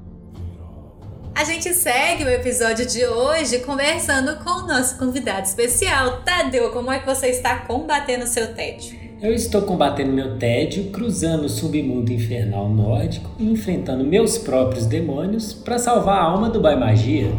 A 1.37 1.43
gente 1.43 1.75
segue 1.75 2.23
o 2.23 2.29
episódio 2.29 2.87
de 2.87 3.05
hoje 3.05 3.59
conversando 3.59 4.37
com 4.45 4.51
o 4.51 4.67
nosso 4.69 4.97
convidado 4.97 5.43
especial. 5.43 6.19
Tadeu, 6.25 6.71
como 6.71 6.93
é 6.93 7.01
que 7.01 7.07
você 7.07 7.27
está 7.27 7.57
combatendo 7.57 8.23
o 8.23 8.27
seu 8.29 8.55
tédio? 8.55 8.97
Eu 9.21 9.33
estou 9.33 9.63
combatendo 9.63 10.13
meu 10.13 10.39
tédio, 10.39 10.91
cruzando 10.93 11.47
o 11.47 11.49
submundo 11.49 12.13
infernal 12.13 12.69
nórdico 12.69 13.29
e 13.37 13.51
enfrentando 13.51 14.05
meus 14.05 14.39
próprios 14.39 14.87
demônios 14.87 15.53
para 15.53 15.77
salvar 15.77 16.19
a 16.19 16.23
alma 16.23 16.49
do 16.49 16.61
Bai 16.61 16.77
Magia. 16.77 17.33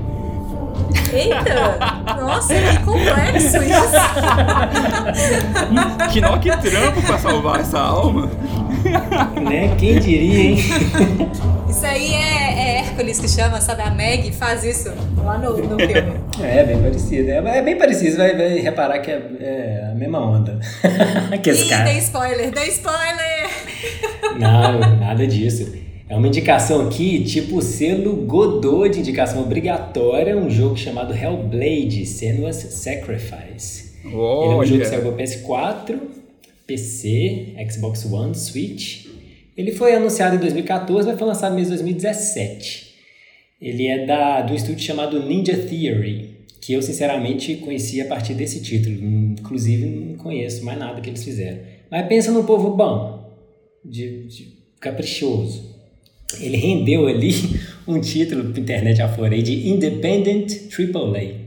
Eita! 1.13 2.19
Nossa, 2.19 2.53
que 2.53 2.83
complexo 2.83 3.57
isso! 3.63 3.95
que 6.11 6.19
nó 6.19 6.37
que 6.37 6.49
trampo 6.49 7.01
pra 7.01 7.17
salvar 7.17 7.61
essa 7.61 7.79
alma! 7.79 8.29
Né? 9.41 9.73
Quem 9.77 9.99
diria, 9.99 10.51
hein? 10.51 10.57
Isso 11.69 11.85
aí 11.85 12.13
é, 12.13 12.44
é 12.44 12.44
Hércules 12.95 13.19
que 13.19 13.27
chama, 13.27 13.59
sabe? 13.59 13.81
A 13.81 13.91
Meg 13.91 14.31
faz 14.31 14.63
isso 14.63 14.89
lá 15.17 15.37
no, 15.37 15.57
no 15.57 15.77
filme. 15.77 16.25
É, 16.41 16.63
bem 16.65 16.81
parecido. 16.81 17.29
É, 17.29 17.57
é 17.57 17.61
bem 17.61 17.77
parecido, 17.77 18.17
vai, 18.17 18.35
vai 18.35 18.59
reparar 18.59 18.99
que 18.99 19.11
é, 19.11 19.21
é, 19.39 19.89
a 19.91 19.95
mesma 19.95 20.19
onda. 20.19 20.59
que 21.41 21.51
Ih, 21.51 21.69
cara... 21.69 21.85
dei 21.85 21.97
spoiler, 21.97 22.51
dei 22.51 22.67
spoiler! 22.67 23.49
Não, 24.39 24.97
nada 24.97 25.25
disso. 25.27 25.73
É 26.07 26.15
uma 26.15 26.27
indicação 26.27 26.87
aqui, 26.87 27.23
tipo 27.23 27.61
selo 27.61 28.15
Godot 28.25 28.89
de 28.89 28.99
indicação 28.99 29.41
obrigatória, 29.41 30.35
um 30.37 30.49
jogo 30.49 30.77
chamado 30.77 31.13
Hellblade 31.13 32.05
Senua's 32.05 32.57
Sacrifice. 32.57 33.93
Olha. 34.05 34.45
Ele 34.45 34.53
é 34.53 34.57
um 34.57 34.65
jogo 34.65 34.81
que 34.81 34.87
saiu 34.87 35.01
para 35.01 35.23
PS4, 35.23 35.99
PC, 36.67 37.55
Xbox 37.69 38.05
One, 38.05 38.35
Switch. 38.35 39.05
Ele 39.57 39.71
foi 39.71 39.95
anunciado 39.95 40.35
em 40.35 40.39
2014, 40.39 41.07
mas 41.07 41.17
foi 41.17 41.27
lançado 41.27 41.57
em 41.57 41.63
2017. 41.63 42.84
Ele 43.65 43.87
é 43.87 44.05
da, 44.05 44.41
do 44.41 44.53
estúdio 44.53 44.85
chamado 44.85 45.25
Ninja 45.25 45.57
Theory, 45.57 46.35
que 46.61 46.73
eu 46.73 46.81
sinceramente 46.81 47.55
conheci 47.55 47.99
a 47.99 48.05
partir 48.05 48.35
desse 48.35 48.61
título. 48.61 48.95
Inclusive, 48.95 49.85
não 49.85 50.15
conheço 50.17 50.63
mais 50.63 50.77
nada 50.77 51.01
que 51.01 51.09
eles 51.09 51.23
fizeram. 51.23 51.59
Mas 51.89 52.07
pensa 52.07 52.31
num 52.31 52.45
povo 52.45 52.75
bom, 52.75 53.33
de, 53.83 54.27
de 54.27 54.47
caprichoso 54.79 55.75
ele 56.39 56.57
rendeu 56.57 57.07
ali 57.07 57.31
um 57.87 57.99
título 57.99 58.51
para 58.51 58.61
internet 58.61 59.01
afora 59.01 59.41
de 59.41 59.69
Independent 59.69 60.51
AAA. 60.71 61.45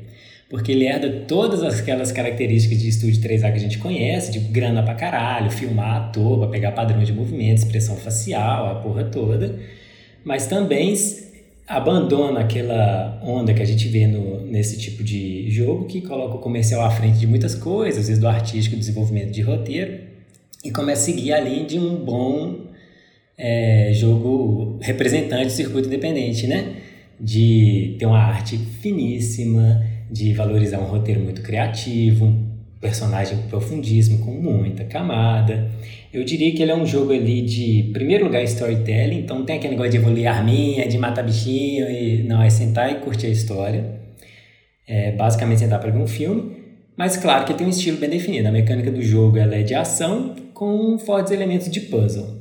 Porque 0.49 0.73
ele 0.73 0.87
herda 0.87 1.25
todas 1.27 1.63
aquelas 1.63 2.11
características 2.11 2.79
de 2.79 2.89
estúdio 2.89 3.21
3A 3.21 3.53
que 3.53 3.59
a 3.59 3.61
gente 3.61 3.79
conhece, 3.79 4.33
de 4.33 4.39
grana 4.39 4.83
pra 4.83 4.95
caralho, 4.95 5.51
filmar 5.51 5.97
à 5.97 6.01
toa, 6.09 6.49
pegar 6.49 6.73
padrão 6.73 7.05
de 7.05 7.13
movimento, 7.13 7.59
expressão 7.59 7.97
facial, 7.97 8.71
a 8.71 8.75
porra 8.77 9.05
toda. 9.05 9.59
Mas 10.25 10.47
também 10.47 10.95
abandona 11.69 12.41
aquela 12.41 13.21
onda 13.23 13.53
que 13.53 13.63
a 13.63 13.65
gente 13.65 13.89
vê 13.89 14.07
no, 14.07 14.41
nesse 14.47 14.79
tipo 14.79 15.05
de 15.05 15.51
jogo, 15.51 15.85
que 15.85 16.01
coloca 16.01 16.37
o 16.37 16.39
comercial 16.39 16.83
à 16.83 16.91
frente 16.91 17.19
de 17.19 17.27
muitas 17.27 17.55
coisas, 17.55 18.01
às 18.01 18.09
vezes 18.09 18.21
do 18.21 18.27
artístico, 18.27 18.75
desenvolvimento 18.75 19.31
de 19.31 19.43
roteiro, 19.43 20.01
e 20.65 20.71
começa 20.71 21.03
a 21.03 21.05
seguir 21.05 21.33
a 21.33 21.41
linha 21.41 21.67
de 21.67 21.79
um 21.79 21.97
bom 21.97 22.69
é, 23.37 23.93
jogo 23.93 24.79
representante 24.81 25.45
do 25.45 25.53
circuito 25.53 25.89
independente, 25.89 26.47
né? 26.47 26.77
De 27.21 27.97
ter 27.99 28.07
uma 28.07 28.19
arte 28.19 28.57
finíssima, 28.57 29.85
de 30.11 30.33
valorizar 30.33 30.79
um 30.79 30.87
roteiro 30.87 31.21
muito 31.21 31.43
criativo, 31.43 32.35
personagem 32.81 33.39
profundíssimo, 33.49 34.25
com 34.25 34.31
muita 34.31 34.85
camada. 34.85 35.71
Eu 36.13 36.25
diria 36.25 36.53
que 36.55 36.63
ele 36.63 36.71
é 36.71 36.77
um 36.77 36.87
jogo 36.87 37.13
ali 37.13 37.43
de, 37.43 37.91
primeiro 37.93 38.25
lugar, 38.25 38.43
storytelling, 38.45 39.19
então 39.19 39.45
tem 39.45 39.57
aquele 39.57 39.73
negócio 39.73 39.93
de 39.93 39.97
evoluir 39.99 40.29
arminha, 40.29 40.89
de 40.89 40.97
matar 40.97 41.23
bichinho, 41.23 41.91
e 41.91 42.23
não, 42.23 42.43
é 42.43 42.51
sentar 42.51 42.91
e 42.93 42.97
curtir 42.97 43.27
a 43.27 43.31
história. 43.31 43.99
É 44.87 45.13
basicamente 45.13 45.59
sentar 45.59 45.81
para 45.81 45.91
ver 45.91 45.99
um 45.99 46.07
filme, 46.07 46.57
mas 46.97 47.17
claro 47.17 47.45
que 47.45 47.55
tem 47.55 47.67
um 47.67 47.71
estilo 47.71 47.99
bem 47.99 48.09
definido. 48.09 48.49
A 48.49 48.53
mecânica 48.53 48.91
do 48.91 49.03
jogo 49.03 49.39
ela 49.39 49.55
é 49.55 49.63
de 49.63 49.75
ação 49.75 50.35
com 50.55 50.99
fortes 50.99 51.33
elementos 51.33 51.71
de 51.71 51.81
puzzle. 51.83 52.39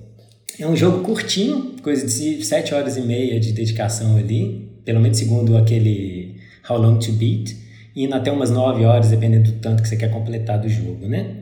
É 0.59 0.65
um 0.65 0.75
jogo 0.75 1.03
curtinho, 1.03 1.75
coisa 1.83 2.07
de 2.07 2.43
7 2.43 2.73
horas 2.73 2.97
e 2.97 3.01
meia 3.01 3.39
de 3.39 3.51
dedicação 3.51 4.17
ali, 4.17 4.71
pelo 4.83 4.99
menos 4.99 5.17
segundo 5.17 5.55
aquele 5.57 6.35
How 6.67 6.77
Long 6.79 6.97
to 6.97 7.11
Beat, 7.11 7.55
indo 8.03 8.13
até 8.13 8.31
umas 8.31 8.51
9 8.51 8.85
horas, 8.85 9.09
dependendo 9.09 9.51
do 9.51 9.59
tanto 9.59 9.81
que 9.81 9.89
você 9.89 9.97
quer 9.97 10.11
completar 10.11 10.59
do 10.59 10.69
jogo, 10.69 11.07
né? 11.07 11.37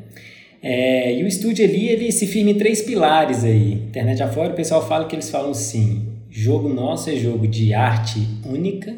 É, 0.64 1.14
e 1.20 1.24
o 1.24 1.28
estúdio 1.28 1.64
ali, 1.66 1.90
ele 1.90 2.12
se 2.12 2.26
firma 2.26 2.50
em 2.50 2.56
três 2.56 2.82
pilares 2.82 3.44
aí. 3.44 3.74
Internet 3.74 4.24
afora, 4.24 4.52
o 4.52 4.56
pessoal 4.56 4.88
fala 4.88 5.06
que 5.06 5.16
eles 5.16 5.30
falam 5.30 5.52
assim, 5.52 6.08
jogo 6.32 6.70
nosso 6.70 7.10
é 7.10 7.16
jogo 7.16 7.48
de 7.48 7.74
arte 7.74 8.26
única, 8.46 8.96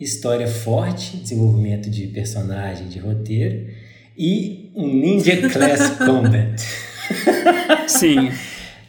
história 0.00 0.48
forte, 0.48 1.18
desenvolvimento 1.18 1.88
de 1.88 2.08
personagem, 2.08 2.88
de 2.88 2.98
roteiro, 2.98 3.66
e 4.18 4.70
um 4.74 4.88
Ninja 4.88 5.36
Class 5.48 5.98
Combat. 5.98 6.60
Sim. 7.86 8.32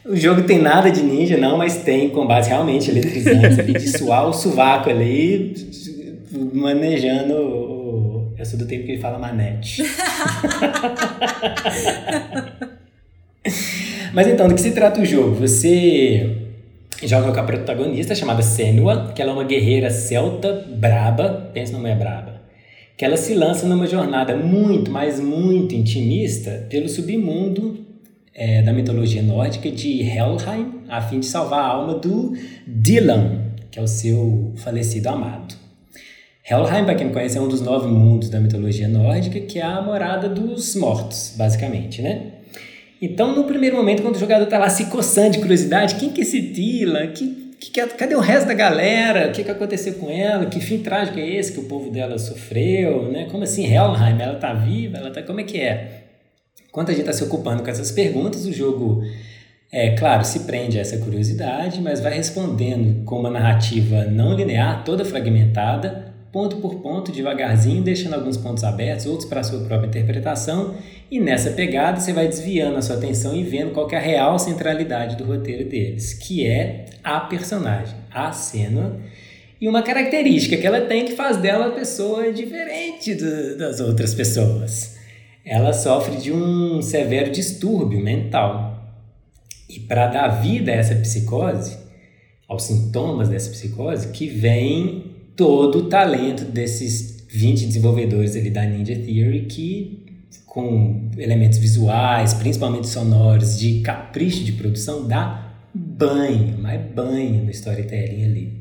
O 0.05 0.15
jogo 0.15 0.43
tem 0.43 0.59
nada 0.59 0.91
de 0.91 1.01
ninja, 1.01 1.37
não, 1.37 1.57
mas 1.57 1.77
tem 1.77 2.09
combates 2.09 2.49
realmente 2.49 2.89
eletrizantes 2.89 3.57
ali, 3.59 3.73
de 3.73 3.97
suar 3.97 4.27
o 4.27 4.33
sovaco 4.33 4.89
ali, 4.89 5.53
manejando 6.33 7.33
o. 7.35 8.33
Eu 8.37 8.45
sou 8.45 8.57
do 8.57 8.65
tempo 8.65 8.85
que 8.85 8.93
ele 8.93 9.01
fala 9.01 9.19
manete. 9.19 9.83
mas 14.13 14.27
então, 14.27 14.47
do 14.47 14.55
que 14.55 14.61
se 14.61 14.71
trata 14.71 15.01
o 15.01 15.05
jogo? 15.05 15.35
Você 15.35 16.43
joga 17.03 17.31
com 17.31 17.39
a 17.39 17.43
protagonista 17.43 18.15
chamada 18.15 18.41
Senua, 18.41 19.11
que 19.13 19.21
ela 19.21 19.31
é 19.31 19.33
uma 19.33 19.43
guerreira 19.43 19.89
celta 19.89 20.65
braba, 20.75 21.51
pensa 21.53 21.73
numa 21.73 21.89
é 21.89 21.95
braba, 21.95 22.41
que 22.97 23.05
ela 23.05 23.17
se 23.17 23.33
lança 23.33 23.67
numa 23.67 23.87
jornada 23.87 24.35
muito, 24.35 24.91
mas 24.91 25.19
muito 25.19 25.75
intimista 25.75 26.65
pelo 26.69 26.87
submundo 26.87 27.85
é, 28.33 28.61
da 28.61 28.73
mitologia 28.73 29.21
nórdica 29.21 29.69
de 29.69 30.01
Helheim, 30.01 30.81
a 30.89 31.01
fim 31.01 31.19
de 31.19 31.25
salvar 31.25 31.61
a 31.61 31.67
alma 31.67 31.95
do 31.95 32.33
Dylan, 32.65 33.41
que 33.69 33.79
é 33.79 33.81
o 33.81 33.87
seu 33.87 34.53
falecido 34.55 35.09
amado. 35.09 35.62
Helheim, 36.45 36.83
para 36.83 36.95
quem 36.95 37.05
não 37.07 37.13
conhece, 37.13 37.37
é 37.37 37.41
um 37.41 37.47
dos 37.47 37.61
nove 37.61 37.87
mundos 37.87 38.29
da 38.29 38.39
mitologia 38.39 38.87
nórdica, 38.87 39.39
que 39.39 39.59
é 39.59 39.63
a 39.63 39.81
morada 39.81 40.27
dos 40.27 40.75
mortos, 40.75 41.33
basicamente, 41.37 42.01
né? 42.01 42.33
Então, 43.01 43.33
no 43.33 43.45
primeiro 43.45 43.77
momento, 43.77 44.01
quando 44.01 44.15
o 44.15 44.19
jogador 44.19 44.43
está 44.43 44.57
lá 44.57 44.69
se 44.69 44.85
coçando 44.85 45.31
de 45.31 45.39
curiosidade, 45.39 45.95
quem 45.95 46.09
que 46.09 46.21
é 46.21 46.23
esse 46.23 46.41
Dylan? 46.41 47.07
Que, 47.07 47.53
que, 47.59 47.87
cadê 47.87 48.15
o 48.15 48.19
resto 48.19 48.47
da 48.47 48.53
galera? 48.53 49.29
O 49.29 49.31
que, 49.31 49.43
que 49.43 49.51
aconteceu 49.51 49.93
com 49.95 50.09
ela? 50.09 50.45
Que 50.45 50.59
fim 50.59 50.79
trágico 50.79 51.17
é 51.19 51.27
esse 51.27 51.53
que 51.53 51.59
o 51.59 51.63
povo 51.63 51.89
dela 51.89 52.17
sofreu? 52.17 53.11
Né? 53.11 53.27
Como 53.31 53.43
assim, 53.43 53.65
Helheim? 53.65 54.21
Ela 54.21 54.35
está 54.35 54.53
viva? 54.53 54.97
Ela 54.97 55.11
tá... 55.11 55.21
Como 55.21 55.39
é 55.39 55.43
que 55.43 55.59
é? 55.59 56.03
Enquanto 56.69 56.89
a 56.89 56.93
gente 56.93 57.01
está 57.01 57.13
se 57.13 57.23
ocupando 57.23 57.61
com 57.63 57.69
essas 57.69 57.91
perguntas, 57.91 58.45
o 58.45 58.51
jogo, 58.51 59.03
é 59.71 59.91
claro, 59.91 60.23
se 60.23 60.41
prende 60.41 60.77
a 60.77 60.81
essa 60.81 60.97
curiosidade, 60.97 61.81
mas 61.81 61.99
vai 61.99 62.13
respondendo 62.13 63.03
com 63.05 63.19
uma 63.19 63.29
narrativa 63.29 64.05
não 64.05 64.33
linear, 64.35 64.83
toda 64.83 65.05
fragmentada, 65.05 66.02
ponto 66.33 66.57
por 66.57 66.81
ponto, 66.81 67.11
devagarzinho, 67.11 67.83
deixando 67.83 68.15
alguns 68.15 68.37
pontos 68.37 68.63
abertos, 68.63 69.05
outros 69.05 69.29
para 69.29 69.41
a 69.41 69.43
sua 69.43 69.59
própria 69.59 69.87
interpretação, 69.87 70.75
e 71.11 71.19
nessa 71.19 71.51
pegada 71.51 71.99
você 71.99 72.11
vai 72.11 72.27
desviando 72.27 72.75
a 72.75 72.81
sua 72.81 72.95
atenção 72.95 73.35
e 73.35 73.43
vendo 73.43 73.71
qual 73.71 73.87
é 73.91 73.97
a 73.97 73.99
real 73.99 74.39
centralidade 74.39 75.15
do 75.15 75.25
roteiro 75.25 75.69
deles, 75.69 76.11
que 76.13 76.45
é 76.47 76.85
a 77.03 77.19
personagem, 77.19 77.95
a 78.11 78.31
cena, 78.31 78.99
e 79.61 79.69
uma 79.69 79.83
característica 79.83 80.57
que 80.57 80.65
ela 80.65 80.81
tem 80.81 81.05
que 81.05 81.13
faz 81.13 81.37
dela 81.37 81.67
uma 81.67 81.75
pessoa 81.75 82.33
diferente 82.33 83.13
do, 83.13 83.55
das 83.55 83.79
outras 83.79 84.15
pessoas. 84.15 84.97
Ela 85.45 85.71
sofre 85.71 86.17
de 86.17 86.31
um 86.33 86.81
severo 86.81 87.31
distúrbio 87.31 88.03
mental. 88.03 88.83
E 89.69 89.79
para 89.79 90.07
dar 90.07 90.27
vida 90.41 90.71
a 90.71 90.75
essa 90.75 90.95
psicose, 90.95 91.77
aos 92.49 92.63
sintomas 92.63 93.29
dessa 93.29 93.51
psicose, 93.51 94.09
que 94.09 94.27
vem 94.27 95.12
todo 95.35 95.79
o 95.79 95.83
talento 95.89 96.43
desses 96.45 97.25
20 97.29 97.65
desenvolvedores 97.65 98.35
ali 98.35 98.49
da 98.49 98.65
Ninja 98.65 98.95
Theory 98.95 99.45
que 99.49 100.03
com 100.45 101.09
elementos 101.17 101.57
visuais, 101.57 102.35
principalmente 102.35 102.87
sonoros, 102.87 103.59
de 103.59 103.79
capricho 103.79 104.43
de 104.43 104.51
produção, 104.51 105.07
dá 105.07 105.51
banho, 105.73 106.59
mais 106.59 106.79
banho 106.79 107.43
no 107.43 107.49
storytelling 107.49 108.23
ali. 108.23 108.53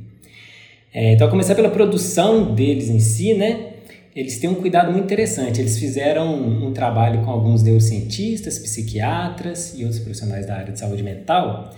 É, 0.95 1.13
então, 1.13 1.27
a 1.27 1.31
começar 1.31 1.55
pela 1.55 1.69
produção 1.69 2.55
deles 2.55 2.89
em 2.89 2.99
si, 2.99 3.35
né? 3.35 3.73
Eles 4.17 4.39
têm 4.39 4.49
um 4.49 4.55
cuidado 4.55 4.91
muito 4.91 5.05
interessante. 5.05 5.61
Eles 5.61 5.79
fizeram 5.79 6.35
um, 6.35 6.69
um 6.69 6.73
trabalho 6.73 7.23
com 7.25 7.31
alguns 7.31 7.63
neurocientistas, 7.63 8.59
psiquiatras 8.59 9.75
e 9.77 9.85
outros 9.85 10.01
profissionais 10.01 10.47
da 10.47 10.57
área 10.57 10.73
de 10.73 10.79
saúde 10.79 11.03
mental 11.03 11.75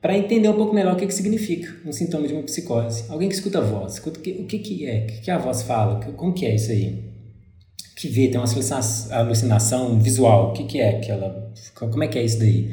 para 0.00 0.16
entender 0.16 0.48
um 0.48 0.54
pouco 0.54 0.74
melhor 0.74 0.94
o 0.94 0.96
que, 0.96 1.06
que 1.06 1.14
significa 1.14 1.70
um 1.84 1.92
sintoma 1.92 2.26
de 2.26 2.32
uma 2.32 2.42
psicose. 2.42 3.04
Alguém 3.08 3.28
que 3.28 3.34
escuta 3.34 3.58
a 3.58 3.62
voz, 3.62 3.94
escuta 3.94 4.18
o 4.18 4.22
que, 4.22 4.32
o 4.32 4.46
que, 4.46 4.58
que 4.58 4.86
é, 4.86 5.04
o 5.04 5.06
que, 5.06 5.20
que 5.20 5.30
a 5.30 5.38
voz 5.38 5.62
fala, 5.62 6.00
como 6.16 6.32
que 6.32 6.46
é 6.46 6.54
isso 6.54 6.72
aí? 6.72 7.10
Que 7.96 8.08
vê, 8.08 8.28
tem 8.28 8.40
uma 8.40 8.48
alucinação 9.10 9.98
visual, 9.98 10.50
o 10.50 10.52
que, 10.54 10.64
que 10.64 10.80
é 10.80 10.96
aquela, 10.96 11.52
como 11.74 12.02
é 12.02 12.08
que 12.08 12.18
é 12.18 12.24
isso 12.24 12.38
daí? 12.38 12.70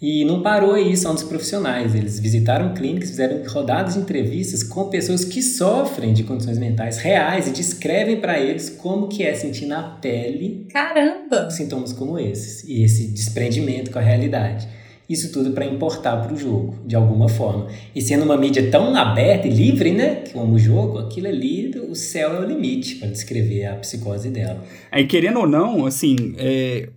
E 0.00 0.26
não 0.26 0.42
parou 0.42 0.74
aí 0.74 0.94
só 0.94 1.10
nos 1.10 1.22
profissionais, 1.22 1.94
eles 1.94 2.20
visitaram 2.20 2.74
clínicas, 2.74 3.10
fizeram 3.10 3.42
rodadas 3.48 3.94
de 3.94 4.00
entrevistas 4.00 4.62
com 4.62 4.90
pessoas 4.90 5.24
que 5.24 5.42
sofrem 5.42 6.12
de 6.12 6.22
condições 6.22 6.58
mentais 6.58 6.98
reais 6.98 7.48
e 7.48 7.50
descrevem 7.50 8.20
para 8.20 8.38
eles 8.38 8.68
como 8.68 9.08
que 9.08 9.22
é 9.22 9.34
sentir 9.34 9.64
na 9.64 9.82
pele 9.82 10.68
Caramba! 10.70 11.50
sintomas 11.50 11.94
como 11.94 12.18
esses 12.18 12.62
e 12.64 12.82
esse 12.82 13.08
desprendimento 13.08 13.90
com 13.90 13.98
a 13.98 14.02
realidade. 14.02 14.68
Isso 15.08 15.32
tudo 15.32 15.52
para 15.52 15.64
importar 15.64 16.16
para 16.16 16.34
o 16.34 16.36
jogo, 16.36 16.76
de 16.84 16.96
alguma 16.96 17.28
forma. 17.28 17.68
E 17.94 18.00
sendo 18.00 18.24
uma 18.24 18.36
mídia 18.36 18.70
tão 18.70 18.94
aberta 18.96 19.46
e 19.46 19.50
livre, 19.50 19.92
né, 19.92 20.24
como 20.32 20.54
o 20.54 20.58
jogo, 20.58 20.98
aquilo 20.98 21.28
ali, 21.28 21.70
o 21.78 21.94
céu 21.94 22.34
é 22.34 22.40
o 22.40 22.48
limite 22.48 22.96
para 22.96 23.08
descrever 23.08 23.66
a 23.66 23.76
psicose 23.76 24.30
dela. 24.30 24.64
Aí, 24.90 25.06
querendo 25.06 25.40
ou 25.40 25.46
não, 25.46 25.86
assim, 25.86 26.34
é, 26.38 26.88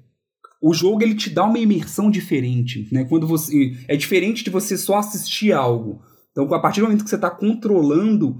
o 0.61 0.73
jogo 0.73 1.03
ele 1.03 1.15
te 1.15 1.29
dá 1.29 1.45
uma 1.45 1.59
imersão 1.59 2.09
diferente, 2.09 2.87
né? 2.91 3.05
Quando 3.05 3.27
você 3.27 3.73
é 3.87 3.95
diferente 3.95 4.43
de 4.43 4.49
você 4.49 4.77
só 4.77 4.97
assistir 4.97 5.53
algo. 5.53 6.01
Então, 6.31 6.53
a 6.53 6.59
partir 6.59 6.79
do 6.79 6.85
momento 6.85 7.03
que 7.03 7.09
você 7.09 7.15
está 7.15 7.29
controlando 7.29 8.37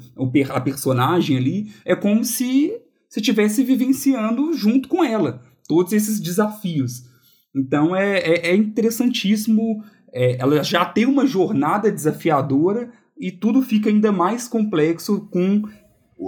a 0.50 0.62
personagem 0.62 1.38
ali, 1.38 1.68
é 1.86 1.96
como 1.96 2.24
se 2.24 2.74
você 3.10 3.20
estivesse 3.20 3.64
vivenciando 3.64 4.54
junto 4.54 4.88
com 4.88 5.04
ela 5.04 5.42
todos 5.68 5.94
esses 5.94 6.20
desafios. 6.20 7.09
Então 7.56 7.96
é, 7.96 8.20
é, 8.20 8.50
é 8.52 8.56
interessantíssimo. 8.56 9.84
É, 10.12 10.38
ela 10.40 10.64
já 10.64 10.86
tem 10.86 11.06
uma 11.06 11.26
jornada 11.26 11.92
desafiadora 11.92 12.92
e 13.20 13.32
tudo 13.32 13.62
fica 13.62 13.90
ainda 13.90 14.12
mais 14.12 14.48
complexo 14.48 15.28
com 15.32 15.64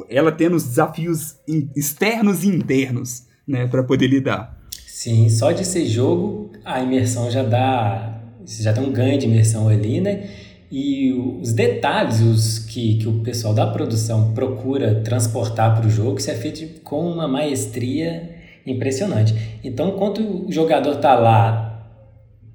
ela 0.09 0.31
tendo 0.31 0.55
os 0.55 0.63
desafios 0.63 1.35
externos 1.75 2.43
e 2.43 2.47
internos 2.47 3.23
né, 3.47 3.67
para 3.67 3.83
poder 3.83 4.07
lidar. 4.07 4.57
Sim, 4.85 5.29
só 5.29 5.51
de 5.51 5.65
ser 5.65 5.85
jogo, 5.85 6.51
a 6.63 6.81
imersão 6.81 7.29
já 7.29 7.43
dá. 7.43 8.21
Já 8.45 8.73
tem 8.73 8.83
um 8.83 8.91
ganho 8.91 9.17
de 9.19 9.25
imersão 9.25 9.67
ali, 9.67 10.01
né? 10.01 10.29
E 10.71 11.11
os 11.41 11.53
detalhes 11.53 12.21
os 12.21 12.59
que, 12.59 12.97
que 12.97 13.07
o 13.07 13.19
pessoal 13.21 13.53
da 13.53 13.67
produção 13.67 14.33
procura 14.33 15.01
transportar 15.01 15.75
para 15.75 15.85
o 15.85 15.89
jogo, 15.89 16.17
isso 16.17 16.31
é 16.31 16.35
feito 16.35 16.81
com 16.81 17.11
uma 17.11 17.27
maestria 17.27 18.30
impressionante. 18.65 19.33
Então, 19.63 19.89
enquanto 19.89 20.47
o 20.47 20.51
jogador 20.51 20.95
está 20.95 21.15
lá 21.15 21.71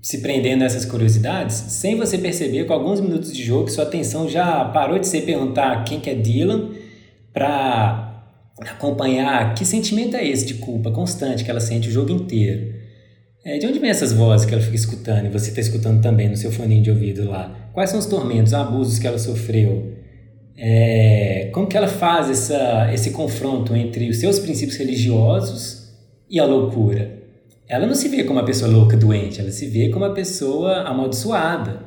se 0.00 0.18
prendendo 0.18 0.60
nessas 0.60 0.84
curiosidades, 0.84 1.56
sem 1.56 1.96
você 1.96 2.16
perceber, 2.16 2.64
com 2.64 2.72
alguns 2.72 3.00
minutos 3.00 3.32
de 3.32 3.42
jogo, 3.42 3.68
sua 3.68 3.82
atenção 3.84 4.28
já 4.28 4.64
parou 4.66 4.98
de 5.00 5.06
ser 5.06 5.22
perguntar 5.22 5.82
quem 5.84 5.98
que 5.98 6.08
é 6.08 6.14
Dylan 6.14 6.70
para 7.32 8.24
acompanhar 8.60 9.54
que 9.54 9.64
sentimento 9.64 10.16
é 10.16 10.24
esse 10.24 10.46
de 10.46 10.54
culpa 10.54 10.90
constante 10.90 11.44
que 11.44 11.50
ela 11.50 11.60
sente 11.60 11.88
o 11.88 11.92
jogo 11.92 12.12
inteiro. 12.12 12.74
É, 13.44 13.58
de 13.58 13.66
onde 13.66 13.78
vem 13.78 13.90
essas 13.90 14.12
vozes 14.12 14.46
que 14.46 14.54
ela 14.54 14.62
fica 14.62 14.76
escutando 14.76 15.26
e 15.26 15.28
você 15.28 15.50
está 15.50 15.60
escutando 15.60 16.00
também 16.02 16.28
no 16.28 16.36
seu 16.36 16.50
fone 16.50 16.80
de 16.80 16.90
ouvido 16.90 17.28
lá? 17.28 17.70
Quais 17.72 17.90
são 17.90 17.98
os 17.98 18.06
tormentos, 18.06 18.54
abusos 18.54 18.98
que 18.98 19.06
ela 19.06 19.18
sofreu? 19.18 19.92
É, 20.56 21.50
como 21.52 21.66
que 21.66 21.76
ela 21.76 21.88
faz 21.88 22.30
essa, 22.30 22.92
esse 22.92 23.10
confronto 23.10 23.74
entre 23.76 24.08
os 24.08 24.18
seus 24.18 24.38
princípios 24.38 24.76
religiosos 24.78 25.85
e 26.28 26.40
a 26.40 26.44
loucura? 26.44 27.22
Ela 27.68 27.86
não 27.86 27.94
se 27.94 28.08
vê 28.08 28.24
como 28.24 28.38
uma 28.38 28.44
pessoa 28.44 28.70
louca, 28.70 28.96
doente, 28.96 29.40
ela 29.40 29.50
se 29.50 29.66
vê 29.66 29.88
como 29.88 30.04
uma 30.04 30.14
pessoa 30.14 30.82
amaldiçoada. 30.82 31.84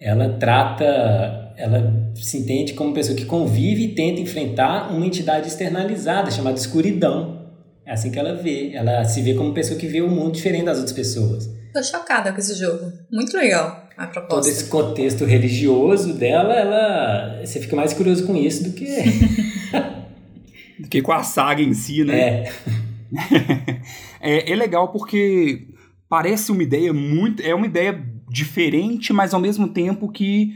Ela 0.00 0.30
trata, 0.38 1.52
ela 1.56 2.10
se 2.14 2.38
entende 2.38 2.72
como 2.72 2.90
uma 2.90 2.94
pessoa 2.94 3.16
que 3.16 3.24
convive 3.24 3.84
e 3.84 3.94
tenta 3.94 4.20
enfrentar 4.20 4.92
uma 4.92 5.06
entidade 5.06 5.46
externalizada 5.46 6.30
chamada 6.30 6.56
escuridão. 6.56 7.48
É 7.84 7.92
assim 7.92 8.10
que 8.10 8.18
ela 8.18 8.34
vê. 8.34 8.72
Ela 8.74 9.04
se 9.04 9.20
vê 9.20 9.34
como 9.34 9.48
uma 9.48 9.54
pessoa 9.54 9.78
que 9.78 9.86
vê 9.86 10.00
o 10.00 10.08
mundo 10.08 10.32
diferente 10.32 10.64
das 10.64 10.78
outras 10.78 10.96
pessoas. 10.96 11.50
Tô 11.72 11.82
chocada 11.82 12.32
com 12.32 12.38
esse 12.38 12.54
jogo. 12.54 12.92
Muito 13.10 13.36
legal 13.36 13.90
a 14.00 14.06
proposta. 14.06 14.34
Todo 14.36 14.46
esse 14.46 14.64
contexto 14.64 15.24
religioso 15.26 16.14
dela, 16.14 16.54
ela 16.54 17.40
você 17.44 17.60
fica 17.60 17.76
mais 17.76 17.92
curioso 17.92 18.26
com 18.26 18.34
isso 18.34 18.64
do 18.64 18.72
que 18.72 18.86
do 20.80 20.88
que 20.88 21.02
com 21.02 21.12
a 21.12 21.22
saga 21.22 21.60
em 21.60 21.74
si, 21.74 22.02
né? 22.02 22.18
É. 22.18 22.52
é, 24.20 24.52
é 24.52 24.56
legal 24.56 24.92
porque 24.92 25.68
parece 26.08 26.52
uma 26.52 26.62
ideia 26.62 26.92
muito. 26.92 27.42
É 27.42 27.54
uma 27.54 27.66
ideia 27.66 28.04
diferente, 28.28 29.12
mas 29.12 29.34
ao 29.34 29.40
mesmo 29.40 29.68
tempo 29.68 30.10
que 30.10 30.54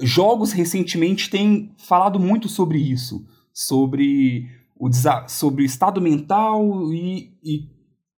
jogos 0.00 0.52
recentemente 0.52 1.28
têm 1.28 1.72
falado 1.76 2.18
muito 2.18 2.48
sobre 2.48 2.78
isso. 2.78 3.26
Sobre 3.52 4.48
o, 4.78 4.88
sobre 5.28 5.62
o 5.62 5.66
estado 5.66 6.00
mental 6.00 6.92
e, 6.92 7.32
e 7.42 7.68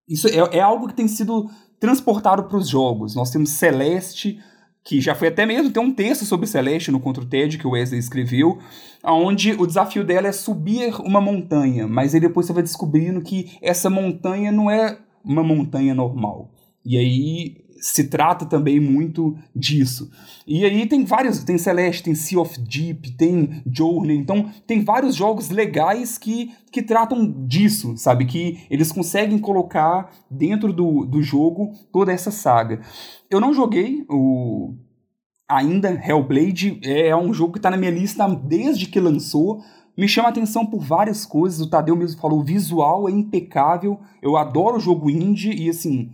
isso 0.09 0.29
é, 0.29 0.59
é 0.59 0.61
algo 0.61 0.89
que 0.89 0.95
tem 0.95 1.09
sido 1.09 1.51
transportado 1.81 2.45
para 2.45 2.57
os 2.57 2.69
jogos. 2.69 3.15
Nós 3.15 3.31
temos 3.31 3.51
Celeste, 3.51 4.39
que 4.85 5.01
já 5.01 5.15
foi 5.15 5.29
até 5.29 5.47
mesmo, 5.47 5.71
tem 5.71 5.83
um 5.83 5.93
texto 5.93 6.25
sobre 6.25 6.47
Celeste 6.47 6.91
no 6.91 7.01
Contra 7.01 7.23
o 7.23 7.27
TED 7.27 7.57
que 7.57 7.67
o 7.67 7.71
Wesley 7.71 8.01
escreveu, 8.01 8.59
onde 9.05 9.53
o 9.53 9.67
desafio 9.67 10.05
dela 10.05 10.29
é 10.29 10.33
subir 10.33 10.95
uma 11.01 11.21
montanha, 11.21 11.87
mas 11.87 12.15
aí 12.15 12.21
depois 12.21 12.47
você 12.47 12.53
vai 12.53 12.63
descobrindo 12.63 13.23
que 13.23 13.57
essa 13.63 13.89
montanha 13.89 14.51
não 14.51 14.71
é 14.71 14.99
uma 15.25 15.43
montanha 15.43 15.95
normal. 15.95 16.51
E 16.85 16.99
aí 16.99 17.62
se 17.83 18.05
trata 18.05 18.47
também 18.47 18.79
muito 18.79 19.37
disso. 19.55 20.09
E 20.47 20.65
aí 20.65 20.87
tem 20.87 21.05
vários, 21.05 21.43
tem 21.43 21.59
Celeste, 21.59 22.05
tem 22.05 22.15
Sea 22.15 22.41
of 22.41 22.61
Deep, 22.61 23.11
tem 23.17 23.61
Journey, 23.67 24.17
então 24.17 24.49
tem 24.67 24.85
vários 24.85 25.17
jogos 25.17 25.51
legais 25.51 26.17
que, 26.17 26.53
que 26.71 26.81
tratam 26.81 27.29
disso, 27.45 27.97
sabe? 27.97 28.25
Que 28.25 28.61
eles 28.71 28.93
conseguem 28.93 29.37
colocar 29.37 30.13
dentro 30.31 30.73
do, 30.73 31.05
do 31.05 31.21
jogo 31.21 31.73
toda 31.93 32.13
essa 32.13 32.31
saga. 32.31 32.81
Eu 33.29 33.41
não 33.41 33.53
joguei 33.53 34.07
o 34.09 34.75
ainda 35.49 35.91
Hellblade, 35.91 36.81
é 36.85 37.15
um 37.17 37.35
jogo 37.35 37.55
que 37.55 37.59
está 37.59 37.71
na 37.71 37.77
minha 37.77 37.91
lista 37.91 38.27
desde 38.29 38.87
que 38.87 39.01
lançou, 39.01 39.61
me 39.97 40.09
chama 40.09 40.29
atenção 40.29 40.65
por 40.65 40.81
várias 40.81 41.27
coisas. 41.27 41.61
O 41.61 41.69
Tadeu 41.69 41.97
mesmo 41.97 42.21
falou, 42.21 42.41
o 42.41 42.45
visual 42.45 43.09
é 43.09 43.13
impecável. 43.13 44.01
Eu 44.23 44.37
adoro 44.37 44.77
o 44.77 44.81
jogo 44.81 45.11
indie 45.11 45.53
e 45.53 45.69
assim, 45.69 46.11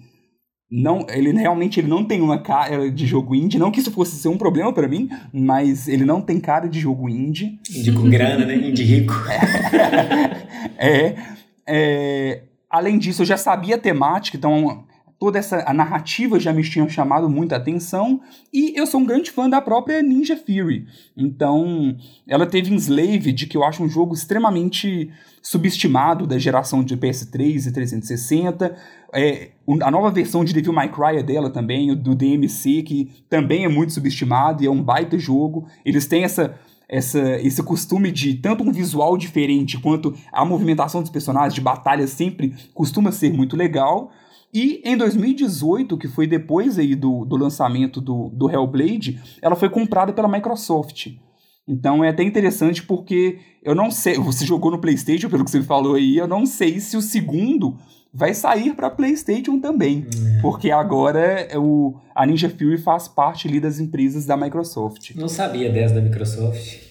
não, 0.71 1.07
ele 1.09 1.33
realmente 1.33 1.81
ele 1.81 1.89
não 1.89 2.05
tem 2.05 2.21
uma 2.21 2.39
cara 2.39 2.91
de 2.91 3.07
jogo 3.07 3.35
indie, 3.35 3.59
não 3.59 3.71
que 3.71 3.81
isso 3.81 3.91
fosse 3.91 4.17
ser 4.17 4.29
um 4.29 4.37
problema 4.37 4.73
para 4.73 4.87
mim, 4.87 5.09
mas 5.33 5.89
ele 5.89 6.05
não 6.05 6.21
tem 6.21 6.39
cara 6.39 6.69
de 6.69 6.79
jogo 6.79 7.09
indie. 7.09 7.59
Indie 7.75 7.93
com 7.93 8.11
grana, 8.11 8.45
né? 8.45 8.55
Indie 8.55 8.85
rico. 8.85 9.15
é, 10.77 11.15
é, 11.67 12.43
além 12.69 12.99
disso, 12.99 13.23
eu 13.23 13.27
já 13.27 13.39
sabia 13.39 13.77
a 13.77 13.79
temática, 13.79 14.37
então 14.37 14.85
toda 15.19 15.39
essa 15.39 15.65
a 15.69 15.75
narrativa 15.75 16.39
já 16.39 16.53
me 16.53 16.63
tinha 16.63 16.89
chamado 16.89 17.29
muita 17.29 17.57
atenção 17.57 18.21
e 18.53 18.73
eu 18.79 18.87
sou 18.87 19.01
um 19.01 19.05
grande 19.05 19.31
fã 19.31 19.51
da 19.51 19.61
própria 19.61 20.01
Ninja 20.03 20.37
Theory. 20.37 20.87
Então, 21.17 21.97
ela 22.27 22.47
teve 22.47 22.73
Enslaved, 22.73 23.47
que 23.47 23.57
eu 23.57 23.65
acho 23.65 23.83
um 23.83 23.89
jogo 23.89 24.15
extremamente 24.15 25.11
subestimado 25.43 26.27
da 26.27 26.39
geração 26.39 26.85
de 26.85 26.97
PS3 26.97 27.67
e 27.67 27.73
360. 27.73 28.77
É, 29.13 29.51
a 29.83 29.91
nova 29.91 30.11
versão 30.11 30.45
de 30.45 30.53
Devil 30.53 30.73
May 30.73 30.91
Cry 30.91 31.19
é 31.19 31.23
dela 31.23 31.51
também, 31.51 31.95
do 31.97 32.15
DMC, 32.15 32.83
que 32.83 33.11
também 33.29 33.65
é 33.65 33.69
muito 33.69 33.93
subestimado 33.93 34.63
e 34.63 34.67
é 34.67 34.71
um 34.71 34.83
baita 34.83 35.19
jogo. 35.19 35.67
Eles 35.85 36.07
têm 36.07 36.25
essa 36.25 36.55
essa, 36.89 37.39
esse 37.43 37.63
costume 37.63 38.11
de 38.11 38.35
tanto 38.35 38.65
um 38.65 38.73
visual 38.73 39.19
diferente 39.19 39.79
quanto 39.79 40.15
a 40.33 40.43
movimentação 40.43 41.03
dos 41.03 41.11
personagens 41.11 41.53
de 41.53 41.61
batalha 41.61 42.07
sempre 42.07 42.55
costuma 42.73 43.13
ser 43.13 43.31
muito 43.31 43.57
legal. 43.57 44.11
E 44.53 44.81
em 44.85 44.97
2018, 44.97 45.97
que 45.99 46.09
foi 46.09 46.27
depois 46.27 46.79
aí 46.79 46.95
do, 46.95 47.25
do 47.25 47.37
lançamento 47.37 48.01
do, 48.01 48.31
do 48.31 48.51
Hellblade, 48.51 49.21
ela 49.43 49.55
foi 49.55 49.69
comprada 49.69 50.13
pela 50.13 50.29
Microsoft. 50.29 51.09
Então 51.67 52.03
é 52.03 52.09
até 52.09 52.23
interessante 52.23 52.83
porque 52.83 53.39
eu 53.63 53.75
não 53.75 53.91
sei, 53.91 54.15
você 54.19 54.47
jogou 54.47 54.71
no 54.71 54.81
PlayStation, 54.81 55.29
pelo 55.29 55.45
que 55.45 55.51
você 55.51 55.63
falou 55.63 55.97
aí, 55.97 56.17
eu 56.17 56.27
não 56.27 56.47
sei 56.47 56.81
se 56.81 56.97
o 56.97 57.03
segundo 57.03 57.77
vai 58.13 58.33
sair 58.33 58.75
para 58.75 58.89
PlayStation 58.89 59.61
também, 59.61 60.07
é. 60.07 60.41
porque 60.41 60.71
agora 60.71 61.21
é 61.21 61.59
o 61.59 61.95
a 62.15 62.25
Ninja 62.25 62.49
Fury 62.49 62.79
faz 62.79 63.07
parte 63.07 63.47
ali 63.47 63.61
das 63.61 63.79
empresas 63.79 64.25
da 64.25 64.37
Microsoft. 64.37 65.15
Não 65.15 65.29
sabia 65.29 65.71
dessa 65.71 65.95
da 65.95 66.01
Microsoft. 66.01 66.88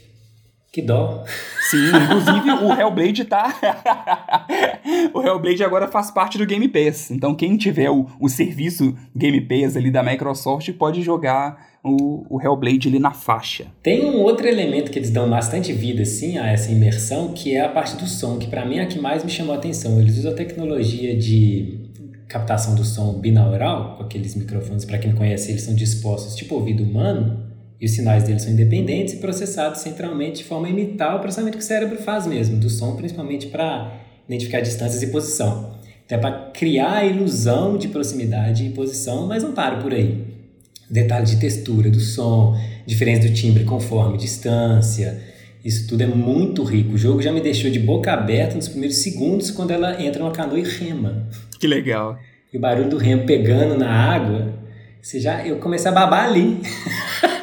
Que 0.78 0.82
dó. 0.84 1.24
Sim, 1.72 1.88
inclusive 1.88 2.52
o 2.52 2.72
Hellblade 2.72 3.26
tá. 3.26 3.52
o 5.12 5.24
Hellblade 5.24 5.64
agora 5.64 5.88
faz 5.88 6.12
parte 6.12 6.38
do 6.38 6.46
Game 6.46 6.68
Pass. 6.68 7.10
Então, 7.10 7.34
quem 7.34 7.58
tiver 7.58 7.90
o, 7.90 8.06
o 8.20 8.30
serviço 8.30 8.96
Game 9.16 9.42
Pass 9.42 9.76
ali 9.76 9.90
da 9.90 10.04
Microsoft 10.04 10.72
pode 10.74 11.02
jogar 11.02 11.80
o, 11.84 12.28
o 12.30 12.40
Hellblade 12.40 12.90
ali 12.90 13.00
na 13.00 13.10
faixa. 13.10 13.66
Tem 13.82 14.06
um 14.06 14.22
outro 14.22 14.48
elemento 14.48 14.92
que 14.92 15.00
eles 15.00 15.10
dão 15.10 15.28
bastante 15.28 15.74
vida, 15.74 16.04
assim, 16.04 16.38
a 16.38 16.46
essa 16.46 16.72
imersão, 16.72 17.34
que 17.34 17.56
é 17.56 17.62
a 17.62 17.70
parte 17.70 17.96
do 17.96 18.06
som, 18.06 18.38
que 18.38 18.46
para 18.46 18.64
mim 18.64 18.78
é 18.78 18.84
a 18.84 18.86
que 18.86 19.00
mais 19.00 19.24
me 19.24 19.32
chamou 19.32 19.56
a 19.56 19.58
atenção. 19.58 20.00
Eles 20.00 20.16
usam 20.20 20.34
a 20.34 20.36
tecnologia 20.36 21.18
de 21.18 21.90
captação 22.28 22.76
do 22.76 22.86
som 22.86 23.14
binaural, 23.14 23.98
com 23.98 24.04
aqueles 24.04 24.36
microfones, 24.36 24.86
para 24.86 25.00
quem 25.00 25.10
não 25.10 25.18
conhece, 25.18 25.50
eles 25.50 25.64
são 25.64 25.74
dispostos 25.74 26.36
tipo 26.36 26.54
ouvido 26.54 26.84
humano, 26.84 27.47
e 27.80 27.86
os 27.86 27.92
sinais 27.92 28.24
deles 28.24 28.42
são 28.42 28.52
independentes 28.52 29.14
e 29.14 29.18
processados 29.18 29.82
centralmente 29.82 30.38
de 30.38 30.44
forma 30.44 30.68
a 30.68 30.70
imitar 30.70 31.16
o 31.16 31.20
processamento 31.20 31.58
que 31.58 31.64
o 31.64 31.68
cérebro 31.68 31.98
faz 31.98 32.26
mesmo, 32.26 32.58
do 32.58 32.70
som, 32.70 32.96
principalmente 32.96 33.48
para 33.48 33.94
identificar 34.28 34.62
distâncias 34.62 35.02
e 35.04 35.08
posição. 35.08 35.78
Então 36.06 36.18
é 36.18 36.22
para 36.22 36.52
criar 36.52 36.98
a 36.98 37.06
ilusão 37.06 37.78
de 37.78 37.88
proximidade 37.90 38.66
e 38.66 38.70
posição, 38.70 39.28
mas 39.28 39.44
não 39.44 39.52
para 39.52 39.78
por 39.78 39.94
aí. 39.94 40.26
Detalhe 40.90 41.26
de 41.26 41.38
textura 41.38 41.90
do 41.90 42.00
som, 42.00 42.58
diferença 42.86 43.28
do 43.28 43.34
timbre 43.34 43.66
conforme 43.66 44.18
distância, 44.18 45.22
isso 45.68 45.86
tudo 45.86 46.02
é 46.02 46.06
muito 46.06 46.64
rico. 46.64 46.94
O 46.94 46.98
jogo 46.98 47.22
já 47.22 47.30
me 47.30 47.42
deixou 47.42 47.70
de 47.70 47.78
boca 47.78 48.14
aberta 48.14 48.56
nos 48.56 48.70
primeiros 48.70 48.98
segundos 49.00 49.52
quando 49.52 49.72
ela 49.72 50.02
entra 50.02 50.24
numa 50.24 50.32
canoa 50.32 50.58
e 50.58 50.64
rema. 50.64 51.28
Que 51.60 51.68
legal. 51.68 52.18
E 52.54 52.58
o 52.58 52.60
barulho 52.62 52.90
do 52.90 52.98
remo 52.98 53.26
pegando 53.26 53.78
na 53.78 53.92
água, 53.92 54.54
você 55.02 55.20
já, 55.20 55.46
eu 55.46 55.58
comecei 55.58 55.92
a 55.92 55.94
babar 55.94 56.30
ali. 56.30 56.58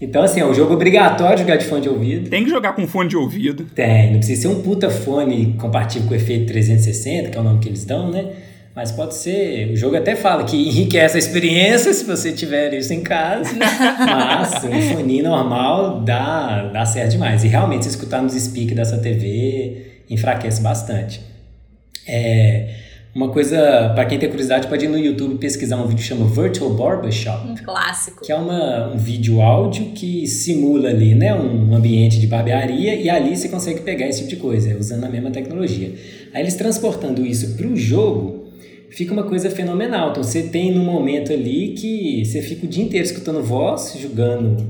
Então, 0.00 0.22
assim, 0.22 0.40
é 0.40 0.46
um 0.46 0.54
jogo 0.54 0.72
obrigatório 0.72 1.38
jogar 1.38 1.56
de 1.56 1.66
fone 1.66 1.82
de 1.82 1.88
ouvido. 1.88 2.30
Tem 2.30 2.42
que 2.42 2.50
jogar 2.50 2.72
com 2.72 2.86
fone 2.86 3.08
de 3.08 3.16
ouvido. 3.16 3.64
Tem, 3.74 4.12
não 4.12 4.18
precisa 4.18 4.42
ser 4.42 4.48
um 4.48 4.62
puta 4.62 4.88
fone 4.88 5.54
compatível 5.58 6.08
com 6.08 6.14
o 6.14 6.16
efeito 6.16 6.46
360, 6.46 7.28
que 7.28 7.36
é 7.36 7.40
o 7.40 7.44
nome 7.44 7.60
que 7.60 7.68
eles 7.68 7.84
dão, 7.84 8.10
né? 8.10 8.30
Mas 8.74 8.90
pode 8.92 9.14
ser. 9.14 9.70
O 9.70 9.76
jogo 9.76 9.96
até 9.96 10.16
fala 10.16 10.44
que 10.44 10.56
enriquece 10.56 11.16
a 11.16 11.18
experiência 11.18 11.92
se 11.92 12.04
você 12.04 12.32
tiver 12.32 12.72
isso 12.72 12.94
em 12.94 13.02
casa. 13.02 13.50
Mas 13.58 14.64
um 14.64 14.94
fone 14.94 15.20
normal 15.20 16.00
dá, 16.00 16.70
dá 16.72 16.86
certo 16.86 17.10
demais. 17.10 17.44
E 17.44 17.48
realmente, 17.48 17.84
se 17.84 17.90
escutar 17.90 18.22
nos 18.22 18.32
speakers 18.32 18.76
dessa 18.76 18.96
TV, 18.98 20.02
enfraquece 20.08 20.62
bastante. 20.62 21.20
É. 22.08 22.89
Uma 23.12 23.28
coisa, 23.30 23.90
para 23.92 24.04
quem 24.04 24.20
tem 24.20 24.28
curiosidade, 24.28 24.68
pode 24.68 24.84
ir 24.84 24.88
no 24.88 24.96
YouTube 24.96 25.36
pesquisar 25.38 25.76
um 25.76 25.82
vídeo 25.82 25.96
que 25.96 26.04
chama 26.04 26.26
Virtual 26.26 26.70
Barbershop. 26.70 27.48
Um 27.48 27.56
clássico. 27.56 28.24
Que 28.24 28.30
é 28.30 28.36
uma, 28.36 28.92
um 28.94 28.98
vídeo 28.98 29.40
áudio 29.40 29.86
que 29.86 30.28
simula 30.28 30.90
ali, 30.90 31.14
né, 31.14 31.34
um 31.34 31.74
ambiente 31.74 32.20
de 32.20 32.28
barbearia 32.28 32.94
e 32.94 33.10
ali 33.10 33.36
você 33.36 33.48
consegue 33.48 33.80
pegar 33.80 34.06
esse 34.06 34.20
tipo 34.20 34.30
de 34.30 34.36
coisa, 34.36 34.76
usando 34.78 35.04
a 35.04 35.08
mesma 35.08 35.30
tecnologia. 35.32 35.92
Aí 36.32 36.42
eles 36.42 36.54
transportando 36.54 37.26
isso 37.26 37.56
para 37.56 37.66
o 37.66 37.76
jogo, 37.76 38.52
fica 38.90 39.12
uma 39.12 39.24
coisa 39.24 39.50
fenomenal. 39.50 40.10
Então 40.10 40.22
você 40.22 40.44
tem 40.44 40.72
no 40.72 40.80
momento 40.80 41.32
ali 41.32 41.70
que 41.70 42.24
você 42.24 42.40
fica 42.40 42.64
o 42.64 42.68
dia 42.68 42.84
inteiro 42.84 43.04
escutando 43.04 43.42
voz, 43.42 43.96
julgando, 43.98 44.64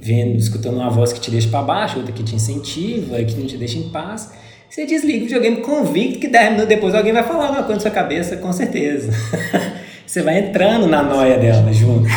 vendo, 0.00 0.36
escutando 0.36 0.76
uma 0.76 0.90
voz 0.90 1.12
que 1.12 1.20
te 1.20 1.32
deixa 1.32 1.48
para 1.48 1.62
baixo, 1.62 1.98
outra 1.98 2.12
que 2.12 2.22
te 2.22 2.36
incentiva, 2.36 3.22
que 3.24 3.34
não 3.34 3.46
te 3.46 3.56
deixa 3.56 3.76
em 3.76 3.88
paz. 3.88 4.45
Você 4.68 4.84
desliga 4.84 5.24
o 5.24 5.28
videogame 5.28 5.56
convicto 5.58 6.18
que 6.20 6.28
10 6.28 6.50
minutos 6.50 6.68
depois 6.68 6.94
alguém 6.94 7.12
vai 7.12 7.22
falar 7.22 7.44
alguma 7.44 7.62
coisa 7.62 7.74
na 7.74 7.80
sua 7.80 7.90
cabeça, 7.90 8.36
com 8.36 8.52
certeza. 8.52 9.10
Você 10.06 10.22
vai 10.22 10.38
entrando 10.38 10.86
na 10.86 11.02
noia 11.02 11.36
dela 11.36 11.72
junto. 11.72 12.08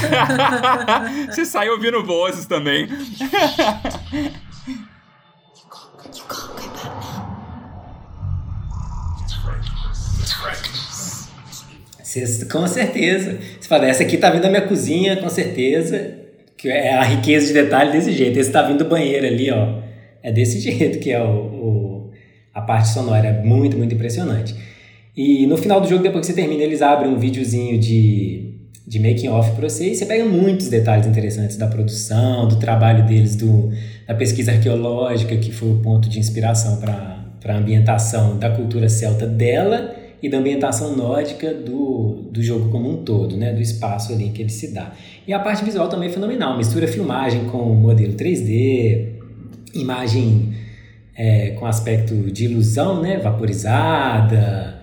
Você 1.29 1.43
sai 1.43 1.69
ouvindo 1.69 2.05
vozes 2.05 2.45
também. 2.45 2.87
Você, 12.03 12.45
com 12.45 12.67
certeza. 12.67 13.39
Você 13.59 13.67
fala, 13.67 13.87
essa 13.87 14.03
aqui 14.03 14.17
tá 14.17 14.29
vindo 14.29 14.41
da 14.43 14.49
minha 14.49 14.67
cozinha, 14.67 15.17
com 15.17 15.29
certeza. 15.29 16.15
Que 16.57 16.69
é 16.69 16.93
a 16.95 17.03
riqueza 17.03 17.47
de 17.47 17.53
detalhe 17.53 17.91
desse 17.91 18.11
jeito. 18.11 18.37
Esse 18.37 18.51
tá 18.51 18.61
vindo 18.61 18.79
do 18.79 18.89
banheiro 18.89 19.25
ali, 19.25 19.49
ó. 19.51 19.79
É 20.21 20.31
desse 20.31 20.59
jeito 20.61 20.99
que 20.99 21.11
é 21.11 21.21
o, 21.21 21.25
o 21.27 21.98
a 22.53 22.61
parte 22.61 22.89
sonora 22.89 23.27
é 23.27 23.43
muito, 23.43 23.77
muito 23.77 23.93
impressionante. 23.93 24.55
E 25.15 25.45
no 25.47 25.57
final 25.57 25.81
do 25.81 25.87
jogo, 25.87 26.03
depois 26.03 26.25
que 26.25 26.33
você 26.33 26.39
termina, 26.39 26.63
eles 26.63 26.81
abrem 26.81 27.11
um 27.11 27.17
videozinho 27.17 27.79
de, 27.79 28.53
de 28.87 28.99
making 28.99 29.27
off 29.27 29.51
para 29.51 29.69
você 29.69 29.91
e 29.91 29.95
você 29.95 30.05
pega 30.05 30.25
muitos 30.25 30.69
detalhes 30.69 31.05
interessantes 31.05 31.57
da 31.57 31.67
produção, 31.67 32.47
do 32.47 32.57
trabalho 32.57 33.05
deles, 33.05 33.35
do, 33.35 33.69
da 34.07 34.15
pesquisa 34.15 34.51
arqueológica, 34.51 35.35
que 35.37 35.51
foi 35.51 35.71
o 35.71 35.79
ponto 35.79 36.07
de 36.07 36.19
inspiração 36.19 36.77
para 36.77 37.53
a 37.53 37.57
ambientação 37.57 38.37
da 38.37 38.49
cultura 38.49 38.87
celta 38.87 39.27
dela 39.27 39.95
e 40.21 40.29
da 40.29 40.37
ambientação 40.37 40.95
nórdica 40.95 41.53
do, 41.53 42.29
do 42.31 42.41
jogo 42.41 42.69
como 42.69 42.89
um 42.89 43.03
todo, 43.03 43.37
né? 43.37 43.53
do 43.53 43.61
espaço 43.61 44.11
ali 44.11 44.29
que 44.29 44.41
ele 44.41 44.49
se 44.49 44.73
dá. 44.73 44.93
E 45.27 45.33
a 45.33 45.39
parte 45.39 45.63
visual 45.63 45.87
também 45.87 46.09
é 46.09 46.11
fenomenal, 46.11 46.57
mistura 46.57 46.87
filmagem 46.87 47.45
com 47.45 47.57
modelo 47.75 48.13
3D, 48.13 49.07
imagem 49.73 50.53
é, 51.19 51.49
com 51.49 51.65
aspecto 51.65 52.15
de 52.31 52.45
ilusão, 52.45 53.01
né? 53.01 53.17
Vaporizada, 53.17 54.79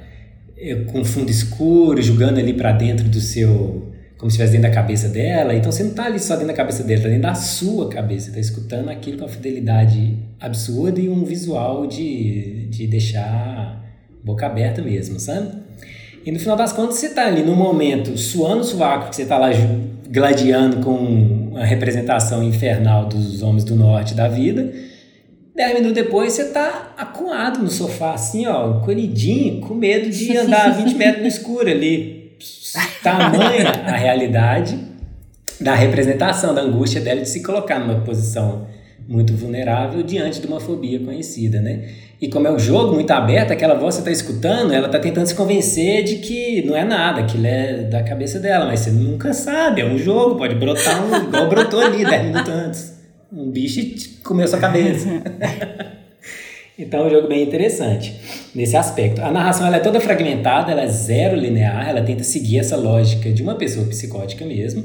é, 0.54 0.74
com 0.74 1.02
fundo 1.02 1.30
escuro, 1.30 2.02
jogando 2.02 2.38
ali 2.38 2.52
para 2.52 2.72
dentro 2.72 3.08
do 3.08 3.22
seu. 3.22 3.90
como 4.18 4.30
se 4.30 4.34
estivesse 4.34 4.52
dentro 4.52 4.68
da 4.68 4.74
cabeça 4.74 5.08
dela. 5.08 5.54
Então 5.54 5.72
você 5.72 5.82
não 5.82 5.92
está 5.92 6.04
ali 6.04 6.20
só 6.20 6.34
dentro 6.34 6.48
da 6.48 6.52
cabeça 6.52 6.82
dela, 6.82 6.98
está 6.98 7.08
dentro 7.08 7.22
da 7.22 7.34
sua 7.34 7.88
cabeça. 7.88 8.28
Está 8.28 8.38
escutando 8.38 8.90
aquilo 8.90 9.16
com 9.16 9.24
uma 9.24 9.30
fidelidade 9.30 10.18
absurda 10.38 11.00
e 11.00 11.08
um 11.08 11.24
visual 11.24 11.86
de, 11.86 12.66
de 12.66 12.86
deixar 12.86 13.82
boca 14.22 14.44
aberta 14.44 14.82
mesmo, 14.82 15.18
sabe? 15.18 15.48
E 16.26 16.30
no 16.30 16.38
final 16.38 16.56
das 16.56 16.70
contas 16.70 16.96
você 16.96 17.06
está 17.06 17.26
ali 17.26 17.42
no 17.42 17.56
momento 17.56 18.18
suando 18.18 18.60
o 18.60 18.64
suaco, 18.64 19.08
que 19.08 19.16
você 19.16 19.22
está 19.22 19.38
lá 19.38 19.48
gladiando 20.10 20.78
com 20.78 21.52
a 21.56 21.64
representação 21.64 22.42
infernal 22.42 23.06
dos 23.06 23.42
homens 23.42 23.64
do 23.64 23.74
norte 23.74 24.14
da 24.14 24.28
vida 24.28 24.70
Dez 25.56 25.72
minutos 25.72 25.94
depois 25.94 26.34
você 26.34 26.44
tá 26.50 26.92
acuado 26.98 27.60
no 27.60 27.70
sofá, 27.70 28.12
assim, 28.12 28.46
ó, 28.46 28.74
colhidinho, 28.80 29.62
com 29.62 29.74
medo 29.74 30.10
de 30.10 30.36
andar 30.36 30.68
20 30.76 30.92
metros 31.00 31.22
no 31.22 31.28
escuro 31.28 31.70
ali. 31.70 32.36
Tamanha 33.02 33.70
a 33.86 33.96
realidade 33.96 34.78
da 35.58 35.74
representação, 35.74 36.54
da 36.54 36.60
angústia 36.60 37.00
dela 37.00 37.22
de 37.22 37.28
se 37.30 37.42
colocar 37.42 37.78
numa 37.78 38.02
posição 38.02 38.66
muito 39.08 39.32
vulnerável 39.32 40.02
diante 40.02 40.42
de 40.42 40.46
uma 40.46 40.60
fobia 40.60 41.00
conhecida, 41.00 41.58
né? 41.58 41.88
E 42.20 42.28
como 42.28 42.46
é 42.46 42.52
um 42.52 42.58
jogo 42.58 42.92
muito 42.92 43.10
aberto, 43.12 43.52
aquela 43.52 43.76
voz 43.76 43.96
que 43.96 44.02
você 44.02 44.10
está 44.10 44.24
escutando, 44.24 44.74
ela 44.74 44.88
está 44.88 44.98
tentando 44.98 45.26
se 45.26 45.34
convencer 45.34 46.04
de 46.04 46.16
que 46.16 46.66
não 46.66 46.76
é 46.76 46.84
nada, 46.84 47.22
aquilo 47.22 47.46
é 47.46 47.84
da 47.84 48.02
cabeça 48.02 48.38
dela, 48.38 48.66
mas 48.66 48.80
você 48.80 48.90
nunca 48.90 49.32
sabe, 49.32 49.80
é 49.80 49.86
um 49.86 49.96
jogo, 49.96 50.36
pode 50.36 50.54
brotar 50.54 51.02
um, 51.02 51.28
igual 51.28 51.48
brotou 51.48 51.80
ali 51.80 52.04
10 52.04 52.24
minutos 52.26 52.52
antes 52.52 52.95
um 53.32 53.50
bicho 53.50 53.80
comeu 54.22 54.46
sua 54.46 54.58
cabeça. 54.58 55.08
então 56.78 57.04
é 57.04 57.06
um 57.06 57.10
jogo 57.10 57.28
bem 57.28 57.42
interessante 57.42 58.14
nesse 58.54 58.76
aspecto. 58.76 59.20
A 59.22 59.30
narração 59.30 59.66
ela 59.66 59.76
é 59.76 59.80
toda 59.80 60.00
fragmentada, 60.00 60.72
ela 60.72 60.82
é 60.82 60.88
zero 60.88 61.36
linear, 61.36 61.88
ela 61.88 62.02
tenta 62.02 62.22
seguir 62.24 62.58
essa 62.58 62.76
lógica 62.76 63.30
de 63.32 63.42
uma 63.42 63.56
pessoa 63.56 63.86
psicótica 63.86 64.44
mesmo. 64.44 64.84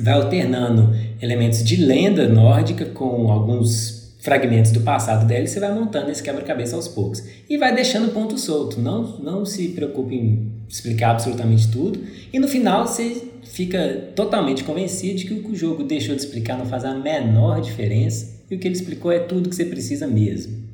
Vai 0.00 0.14
alternando 0.14 0.94
elementos 1.22 1.62
de 1.62 1.76
lenda 1.76 2.28
nórdica 2.28 2.84
com 2.86 3.30
alguns 3.30 4.03
fragmentos 4.24 4.72
do 4.72 4.80
passado 4.80 5.26
dela 5.26 5.44
e 5.44 5.46
você 5.46 5.60
vai 5.60 5.70
montando 5.70 6.10
esse 6.10 6.22
quebra-cabeça 6.22 6.74
aos 6.74 6.88
poucos. 6.88 7.22
E 7.48 7.58
vai 7.58 7.74
deixando 7.74 8.10
ponto 8.10 8.38
solto. 8.38 8.80
Não, 8.80 9.18
não 9.18 9.44
se 9.44 9.68
preocupe 9.68 10.14
em 10.14 10.50
explicar 10.66 11.10
absolutamente 11.10 11.70
tudo. 11.70 12.00
E 12.32 12.38
no 12.38 12.48
final 12.48 12.86
você 12.86 13.22
fica 13.42 14.08
totalmente 14.16 14.64
convencido 14.64 15.18
de 15.18 15.26
que 15.26 15.34
o 15.34 15.42
que 15.42 15.52
o 15.52 15.54
jogo 15.54 15.84
deixou 15.84 16.14
de 16.14 16.22
explicar 16.22 16.56
não 16.56 16.64
faz 16.64 16.86
a 16.86 16.94
menor 16.94 17.60
diferença 17.60 18.42
e 18.50 18.54
o 18.54 18.58
que 18.58 18.66
ele 18.66 18.74
explicou 18.74 19.12
é 19.12 19.18
tudo 19.18 19.50
que 19.50 19.54
você 19.54 19.66
precisa 19.66 20.06
mesmo. 20.06 20.64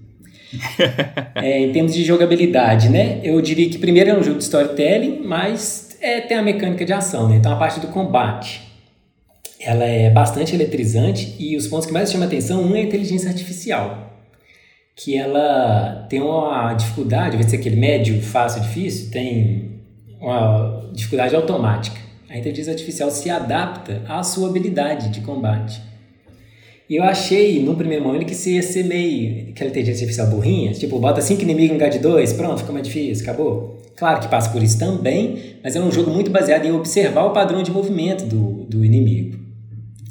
é, 1.35 1.61
em 1.61 1.73
termos 1.73 1.93
de 1.93 2.05
jogabilidade, 2.05 2.89
né? 2.89 3.21
Eu 3.25 3.41
diria 3.41 3.69
que 3.69 3.79
primeiro 3.79 4.11
é 4.11 4.17
um 4.17 4.23
jogo 4.23 4.39
de 4.39 4.45
storytelling, 4.45 5.23
mas 5.25 5.97
é, 6.01 6.21
tem 6.21 6.37
a 6.37 6.43
mecânica 6.43 6.85
de 6.85 6.93
ação, 6.93 7.29
né? 7.29 7.37
Então 7.37 7.53
a 7.53 7.57
parte 7.57 7.81
do 7.81 7.89
combate. 7.89 8.70
Ela 9.61 9.85
é 9.85 10.09
bastante 10.09 10.55
eletrizante 10.55 11.37
e 11.39 11.55
os 11.55 11.67
pontos 11.67 11.87
que 11.87 11.93
mais 11.93 12.11
chamam 12.11 12.27
atenção, 12.27 12.63
um 12.63 12.75
é 12.75 12.81
a 12.81 12.83
inteligência 12.83 13.29
artificial, 13.29 14.11
que 14.97 15.17
ela 15.17 16.07
tem 16.09 16.21
uma 16.23 16.73
dificuldade, 16.73 17.37
vai 17.37 17.47
ser 17.47 17.57
aquele 17.57 17.77
médio, 17.77 18.21
fácil, 18.23 18.63
difícil, 18.63 19.11
tem 19.11 19.81
uma 20.19 20.91
dificuldade 20.95 21.37
automática. 21.37 22.01
A 22.29 22.39
inteligência 22.39 22.73
artificial 22.73 23.11
se 23.11 23.29
adapta 23.29 24.03
à 24.09 24.23
sua 24.23 24.49
habilidade 24.49 25.11
de 25.11 25.21
combate. 25.21 25.81
E 26.89 26.97
eu 26.97 27.05
achei, 27.05 27.63
no 27.63 27.77
primeiro 27.77 28.05
momento, 28.05 28.25
que 28.25 28.33
isso 28.33 28.49
ia 28.49 28.63
ser 28.63 28.85
meio 28.85 29.51
aquela 29.51 29.71
inteligência 29.71 30.05
artificial 30.05 30.27
burrinha, 30.29 30.73
tipo, 30.73 30.99
bota 30.99 31.21
cinco 31.21 31.43
inimigos 31.43 31.71
em 31.71 31.75
lugar 31.75 31.91
de 31.91 31.99
dois, 31.99 32.33
pronto, 32.33 32.61
fica 32.61 32.73
mais 32.73 32.87
difícil, 32.87 33.25
acabou. 33.25 33.79
Claro 33.95 34.21
que 34.21 34.29
passa 34.29 34.51
por 34.51 34.63
isso 34.63 34.79
também, 34.79 35.57
mas 35.63 35.77
é 35.77 35.81
um 35.81 35.93
jogo 35.93 36.11
muito 36.11 36.31
baseado 36.31 36.65
em 36.65 36.73
observar 36.73 37.25
o 37.25 37.31
padrão 37.31 37.63
de 37.63 37.71
movimento 37.71 38.25
do, 38.25 38.65
do 38.65 38.85
inimigo. 38.85 39.40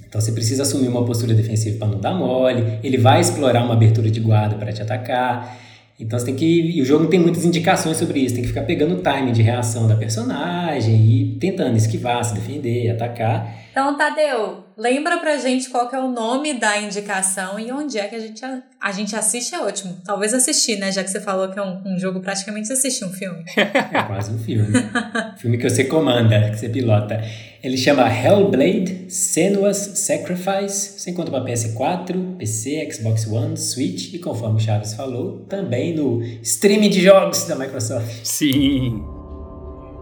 Então 0.10 0.20
você 0.20 0.32
precisa 0.32 0.64
assumir 0.64 0.88
uma 0.88 1.06
postura 1.06 1.36
defensiva 1.36 1.78
para 1.78 1.88
não 1.88 2.00
dar 2.00 2.16
mole, 2.16 2.80
ele 2.84 2.98
vai 2.98 3.22
explorar 3.22 3.64
uma 3.64 3.76
abertura 3.76 4.10
de 4.10 4.20
guarda 4.20 4.56
para 4.56 4.74
te 4.74 4.82
atacar. 4.82 5.56
Então 6.00 6.18
você 6.18 6.26
tem 6.26 6.36
que. 6.36 6.46
E 6.46 6.82
o 6.82 6.86
jogo 6.86 7.08
tem 7.08 7.20
muitas 7.20 7.46
indicações 7.46 7.98
sobre 7.98 8.20
isso, 8.20 8.34
tem 8.34 8.42
que 8.42 8.48
ficar 8.48 8.64
pegando 8.64 8.96
o 8.96 9.04
time 9.04 9.32
de 9.32 9.42
reação 9.42 9.86
da 9.86 9.96
personagem 9.96 10.96
e 10.96 11.38
tentando 11.40 11.76
esquivar, 11.78 12.24
se 12.24 12.34
defender, 12.34 12.90
atacar. 12.90 13.54
Então, 13.72 13.96
Tadeu, 13.98 14.64
lembra 14.78 15.18
pra 15.18 15.38
gente 15.38 15.70
qual 15.70 15.88
que 15.90 15.96
é 15.96 16.00
o 16.00 16.10
nome 16.10 16.54
da 16.54 16.82
indicação 16.82 17.60
e 17.60 17.72
onde 17.72 18.00
é 18.00 18.08
que 18.08 18.16
a 18.16 18.20
gente, 18.20 18.42
a 18.82 18.92
gente 18.92 19.16
assiste, 19.16 19.54
é 19.54 19.60
ótimo. 19.60 19.98
Talvez 20.04 20.34
assistir, 20.34 20.78
né? 20.78 20.92
Já 20.92 21.04
que 21.04 21.10
você 21.10 21.22
falou 21.22 21.50
que 21.50 21.60
é 21.60 21.62
um, 21.62 21.82
um 21.86 22.00
jogo 22.00 22.20
praticamente 22.22 22.72
assiste 22.72 23.04
um 23.06 23.10
filme. 23.10 23.44
É 23.56 24.04
quase 24.04 24.32
um 24.32 24.40
filme. 24.40 24.72
filme 25.38 25.58
que 25.58 25.70
você 25.70 25.84
comanda, 25.84 26.50
que 26.50 26.58
você 26.58 26.70
pilota. 26.70 27.22
Ele 27.62 27.76
chama 27.78 28.08
Hellblade 28.10 29.08
Senua's 29.10 29.78
Sacrifice. 29.96 31.00
Você 31.00 31.12
encontra 31.12 31.32
para 31.32 31.52
PS4, 31.52 32.38
PC, 32.38 32.90
Xbox 32.92 33.28
One, 33.28 33.58
Switch 33.58 34.14
e, 34.14 34.20
conforme 34.20 34.58
o 34.58 34.60
Chaves 34.60 34.94
falou, 34.94 35.46
também 35.50 35.94
no 35.94 36.22
streaming 36.42 36.90
de 36.90 37.02
jogos 37.02 37.44
da 37.44 37.56
Microsoft. 37.56 38.24
Sim. 38.24 39.04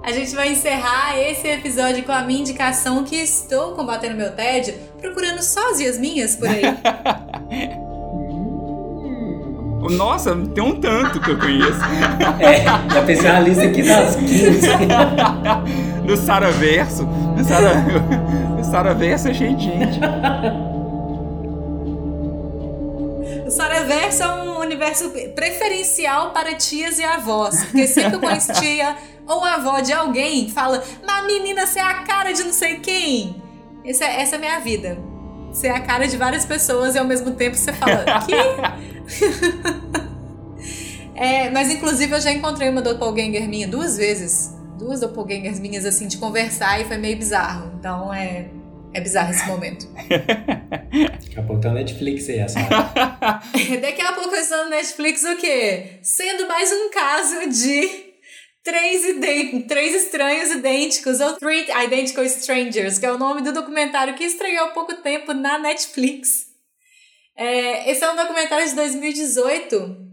A 0.03 0.11
gente 0.11 0.35
vai 0.35 0.51
encerrar 0.53 1.19
esse 1.19 1.47
episódio 1.47 2.03
com 2.03 2.11
a 2.11 2.23
minha 2.23 2.41
indicação 2.41 3.03
que 3.03 3.15
estou 3.15 3.73
combatendo 3.73 4.15
meu 4.15 4.31
tédio, 4.31 4.75
procurando 5.01 5.41
sósias 5.41 5.97
minhas 5.97 6.35
por 6.35 6.47
aí. 6.47 6.61
Nossa, 9.91 10.35
tem 10.53 10.63
um 10.63 10.79
tanto 10.79 11.19
que 11.19 11.31
eu 11.31 11.37
conheço. 11.37 11.79
É, 12.39 12.63
já 12.93 13.01
pensei 13.05 13.29
uma 13.29 13.39
lista 13.39 13.63
aqui 13.63 13.83
das 13.83 14.15
15. 14.15 14.67
no 16.07 16.15
Saraverso. 16.15 17.03
No, 17.03 17.43
Sara... 17.43 17.73
no 18.57 18.63
Saraverso 18.63 19.27
é 19.27 19.33
cheio 19.33 19.57
de 19.57 19.65
gente. 19.65 19.99
O 23.45 23.51
Saraverso 23.51 24.23
é 24.23 24.27
um 24.27 24.59
universo 24.59 25.09
preferencial 25.35 26.31
para 26.31 26.55
tias 26.55 26.97
e 26.97 27.03
avós. 27.03 27.65
Porque 27.65 27.85
sempre 27.87 28.19
conheço 28.19 28.53
tia 28.53 28.95
ou 29.27 29.43
avó 29.43 29.81
de 29.81 29.91
alguém, 29.91 30.49
fala, 30.49 30.81
mas 31.05 31.25
menina, 31.25 31.67
você 31.67 31.79
é 31.79 31.83
a 31.83 31.95
cara 32.03 32.31
de 32.31 32.45
não 32.45 32.53
sei 32.53 32.79
quem. 32.79 33.35
Essa 33.85 34.05
é, 34.05 34.21
essa 34.21 34.35
é 34.35 34.37
a 34.37 34.39
minha 34.39 34.59
vida. 34.59 34.97
Você 35.51 35.67
é 35.67 35.71
a 35.71 35.81
cara 35.81 36.07
de 36.07 36.15
várias 36.15 36.45
pessoas 36.45 36.95
e 36.95 36.99
ao 36.99 37.05
mesmo 37.05 37.31
tempo 37.31 37.57
você 37.57 37.73
fala, 37.73 38.05
que? 38.25 38.33
é, 41.15 41.49
mas 41.49 41.69
inclusive 41.69 42.13
eu 42.13 42.21
já 42.21 42.31
encontrei 42.31 42.69
uma 42.69 42.81
doppelganger 42.81 43.49
minha 43.49 43.67
duas 43.67 43.97
vezes. 43.97 44.56
Duas 44.77 44.99
doppelgangers 44.99 45.59
minhas 45.59 45.85
assim 45.85 46.07
de 46.07 46.17
conversar 46.17 46.79
e 46.79 46.85
foi 46.85 46.97
meio 46.97 47.17
bizarro. 47.17 47.73
Então 47.79 48.13
é. 48.13 48.49
É 48.93 49.01
bizarro 49.01 49.31
esse 49.31 49.45
momento. 49.45 49.87
Daqui 49.99 51.39
a 51.39 51.43
pouco 51.43 51.61
tá 51.61 51.69
no 51.69 51.75
Netflix 51.75 52.29
aí, 52.29 52.39
essa. 52.39 52.59
Daqui 53.81 54.01
a 54.01 54.13
pouco 54.13 54.33
eu 54.33 54.41
estou 54.41 54.63
no 54.63 54.69
Netflix 54.69 55.23
o 55.23 55.35
quê? 55.37 55.99
Sendo 56.01 56.47
mais 56.47 56.71
um 56.71 56.89
caso 56.89 57.49
de 57.49 58.07
três, 58.63 59.03
três 59.67 59.95
estranhos 60.03 60.51
idênticos, 60.51 61.19
ou 61.19 61.33
Three 61.35 61.67
Identical 61.85 62.23
Strangers, 62.25 62.99
que 62.99 63.05
é 63.05 63.11
o 63.11 63.17
nome 63.17 63.41
do 63.41 63.53
documentário 63.53 64.15
que 64.15 64.23
estreou 64.23 64.65
há 64.65 64.69
pouco 64.69 64.95
tempo 64.95 65.33
na 65.33 65.57
Netflix. 65.57 66.47
É, 67.35 67.91
esse 67.91 68.03
é 68.03 68.11
um 68.11 68.15
documentário 68.15 68.67
de 68.67 68.75
2018, 68.75 70.06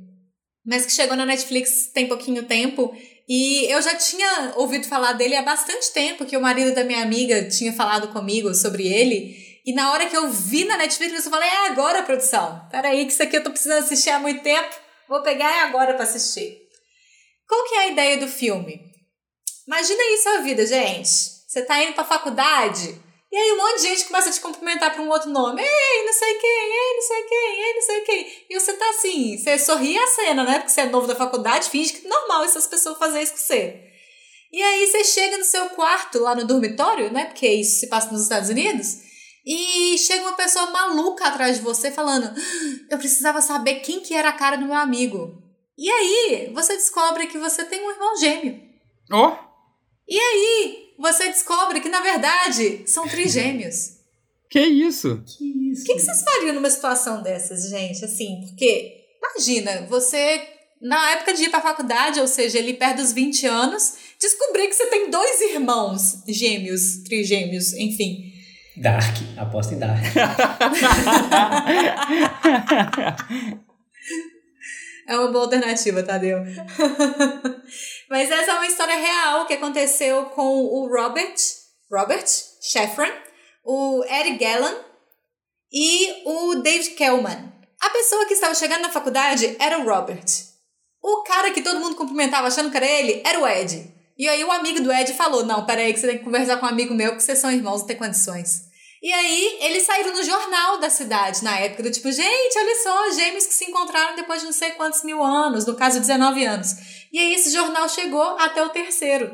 mas 0.64 0.86
que 0.86 0.92
chegou 0.92 1.16
na 1.16 1.26
Netflix 1.26 1.90
tem 1.92 2.06
pouquinho 2.06 2.44
tempo. 2.44 2.94
E 3.28 3.64
eu 3.72 3.80
já 3.82 3.94
tinha 3.94 4.52
ouvido 4.56 4.86
falar 4.86 5.12
dele 5.12 5.36
há 5.36 5.42
bastante 5.42 5.92
tempo, 5.92 6.24
que 6.24 6.36
o 6.36 6.40
marido 6.40 6.74
da 6.74 6.84
minha 6.84 7.02
amiga 7.02 7.48
tinha 7.48 7.72
falado 7.72 8.08
comigo 8.08 8.54
sobre 8.54 8.86
ele. 8.86 9.36
E 9.64 9.72
na 9.72 9.92
hora 9.92 10.06
que 10.06 10.16
eu 10.16 10.30
vi 10.30 10.64
na 10.64 10.76
Netflix, 10.76 11.24
eu 11.24 11.30
falei, 11.30 11.48
é 11.48 11.66
agora, 11.68 12.02
produção. 12.02 12.66
Peraí, 12.70 13.06
que 13.06 13.12
isso 13.12 13.22
aqui 13.22 13.36
eu 13.36 13.42
tô 13.42 13.50
precisando 13.50 13.82
assistir 13.82 14.10
há 14.10 14.18
muito 14.18 14.42
tempo. 14.42 14.74
Vou 15.08 15.22
pegar 15.22 15.50
é 15.50 15.60
agora 15.62 15.94
para 15.94 16.04
assistir. 16.04 16.58
Qual 17.48 17.68
que 17.68 17.74
é 17.74 17.78
a 17.80 17.88
ideia 17.88 18.16
do 18.18 18.28
filme? 18.28 18.80
Imagina 19.66 20.02
isso 20.14 20.28
a 20.28 20.40
vida, 20.40 20.66
gente. 20.66 21.08
Você 21.08 21.62
tá 21.62 21.82
indo 21.82 21.94
pra 21.94 22.04
faculdade, 22.04 23.00
e 23.34 23.36
aí 23.36 23.50
um 23.50 23.56
monte 23.56 23.78
de 23.78 23.88
gente 23.88 24.04
começa 24.04 24.28
a 24.28 24.32
te 24.32 24.40
cumprimentar 24.40 24.94
por 24.94 25.00
um 25.00 25.08
outro 25.08 25.28
nome. 25.28 25.60
Ei, 25.60 26.06
não 26.06 26.12
sei 26.12 26.34
quem, 26.34 26.48
ei, 26.48 26.94
não 26.94 27.02
sei 27.02 27.22
quem, 27.24 27.64
ei, 27.64 27.74
não 27.74 27.82
sei 27.82 28.00
quem. 28.02 28.46
E 28.48 28.60
você 28.60 28.72
tá 28.74 28.88
assim, 28.90 29.36
você 29.36 29.58
sorri 29.58 29.98
a 29.98 30.06
cena, 30.06 30.44
né? 30.44 30.60
Porque 30.60 30.70
você 30.70 30.82
é 30.82 30.86
novo 30.88 31.08
da 31.08 31.16
faculdade, 31.16 31.68
finge 31.68 31.94
que 31.94 32.06
é 32.06 32.08
normal 32.08 32.44
essas 32.44 32.68
pessoas 32.68 32.96
fazerem 32.96 33.24
isso 33.24 33.32
com 33.32 33.40
você. 33.40 33.90
E 34.52 34.62
aí 34.62 34.86
você 34.86 35.02
chega 35.02 35.36
no 35.36 35.42
seu 35.42 35.68
quarto, 35.70 36.20
lá 36.20 36.36
no 36.36 36.46
dormitório, 36.46 37.12
né? 37.12 37.24
Porque 37.24 37.48
isso 37.48 37.80
se 37.80 37.88
passa 37.88 38.12
nos 38.12 38.22
Estados 38.22 38.50
Unidos. 38.50 38.98
E 39.44 39.98
chega 39.98 40.22
uma 40.22 40.36
pessoa 40.36 40.70
maluca 40.70 41.26
atrás 41.26 41.56
de 41.56 41.62
você 41.64 41.90
falando: 41.90 42.26
ah, 42.26 42.34
Eu 42.88 42.98
precisava 42.98 43.42
saber 43.42 43.80
quem 43.80 43.98
que 43.98 44.14
era 44.14 44.28
a 44.28 44.32
cara 44.32 44.54
do 44.54 44.66
meu 44.66 44.76
amigo. 44.76 45.42
E 45.76 45.90
aí 45.90 46.52
você 46.54 46.74
descobre 46.76 47.26
que 47.26 47.36
você 47.36 47.64
tem 47.64 47.84
um 47.84 47.90
irmão 47.90 48.16
gêmeo. 48.16 48.62
Oh! 49.10 49.36
E 50.08 50.20
aí 50.20 50.83
você 51.04 51.28
descobre 51.28 51.80
que, 51.80 51.90
na 51.90 52.00
verdade, 52.00 52.82
são 52.86 53.06
trigêmeos. 53.06 53.92
Que 54.50 54.60
isso? 54.60 55.22
Que 55.26 55.72
isso? 55.72 55.82
O 55.82 55.84
que, 55.84 55.94
que 55.94 56.00
vocês 56.00 56.22
fariam 56.22 56.54
numa 56.54 56.70
situação 56.70 57.22
dessas, 57.24 57.68
gente? 57.68 58.04
Assim, 58.04 58.40
porque, 58.46 59.00
imagina, 59.18 59.84
você, 59.88 60.40
na 60.80 61.10
época 61.10 61.34
de 61.34 61.44
ir 61.44 61.50
pra 61.50 61.60
faculdade, 61.60 62.20
ou 62.20 62.28
seja, 62.28 62.60
ali 62.60 62.74
perto 62.74 62.98
dos 62.98 63.12
20 63.12 63.46
anos, 63.46 63.94
descobrir 64.20 64.68
que 64.68 64.74
você 64.74 64.86
tem 64.86 65.10
dois 65.10 65.40
irmãos 65.40 66.22
gêmeos, 66.28 66.98
trigêmeos, 67.04 67.72
enfim. 67.72 68.32
Dark, 68.76 69.16
aposta 69.36 69.74
em 69.74 69.78
Dark. 69.80 70.04
É 75.06 75.18
uma 75.18 75.28
boa 75.28 75.44
alternativa, 75.44 76.02
Tadeu. 76.02 76.38
Mas 78.08 78.30
essa 78.30 78.52
é 78.52 78.54
uma 78.54 78.66
história 78.66 78.96
real 78.96 79.46
que 79.46 79.54
aconteceu 79.54 80.26
com 80.26 80.42
o 80.42 80.88
Robert, 80.88 81.34
Robert 81.90 82.26
Sheffran, 82.60 83.12
o 83.64 84.04
Eric 84.04 84.38
Gallen 84.38 84.76
e 85.72 86.22
o 86.24 86.54
David 86.56 86.90
Kellman. 86.90 87.52
A 87.80 87.90
pessoa 87.90 88.26
que 88.26 88.34
estava 88.34 88.54
chegando 88.54 88.82
na 88.82 88.90
faculdade 88.90 89.56
era 89.58 89.78
o 89.78 89.84
Robert. 89.84 90.24
O 91.02 91.22
cara 91.22 91.50
que 91.50 91.60
todo 91.60 91.80
mundo 91.80 91.96
cumprimentava 91.96 92.46
achando 92.46 92.70
que 92.70 92.76
era 92.76 92.86
ele 92.86 93.20
era 93.24 93.38
o 93.38 93.46
Ed. 93.46 93.92
E 94.16 94.28
aí 94.28 94.42
o 94.42 94.52
amigo 94.52 94.80
do 94.80 94.92
Ed 94.92 95.12
falou: 95.12 95.44
Não, 95.44 95.66
peraí, 95.66 95.92
que 95.92 96.00
você 96.00 96.06
tem 96.06 96.18
que 96.18 96.24
conversar 96.24 96.56
com 96.56 96.66
um 96.66 96.68
amigo 96.68 96.94
meu, 96.94 97.14
que 97.14 97.22
vocês 97.22 97.38
são 97.38 97.50
irmãos, 97.50 97.80
não 97.80 97.86
tem 97.86 97.96
condições. 97.96 98.72
E 99.04 99.12
aí, 99.12 99.58
eles 99.60 99.82
saíram 99.82 100.16
no 100.16 100.24
jornal 100.24 100.80
da 100.80 100.88
cidade 100.88 101.44
na 101.44 101.58
época, 101.58 101.82
do 101.82 101.90
tipo, 101.90 102.10
gente, 102.10 102.58
olha 102.58 102.74
só, 102.82 103.10
gêmeos 103.10 103.44
que 103.44 103.52
se 103.52 103.66
encontraram 103.66 104.16
depois 104.16 104.40
de 104.40 104.46
não 104.46 104.52
sei 104.52 104.70
quantos 104.70 105.04
mil 105.04 105.22
anos, 105.22 105.66
no 105.66 105.74
caso, 105.74 106.00
19 106.00 106.42
anos. 106.42 106.70
E 107.12 107.18
aí, 107.18 107.34
esse 107.34 107.52
jornal 107.52 107.86
chegou 107.86 108.22
até 108.38 108.64
o 108.64 108.70
terceiro. 108.70 109.30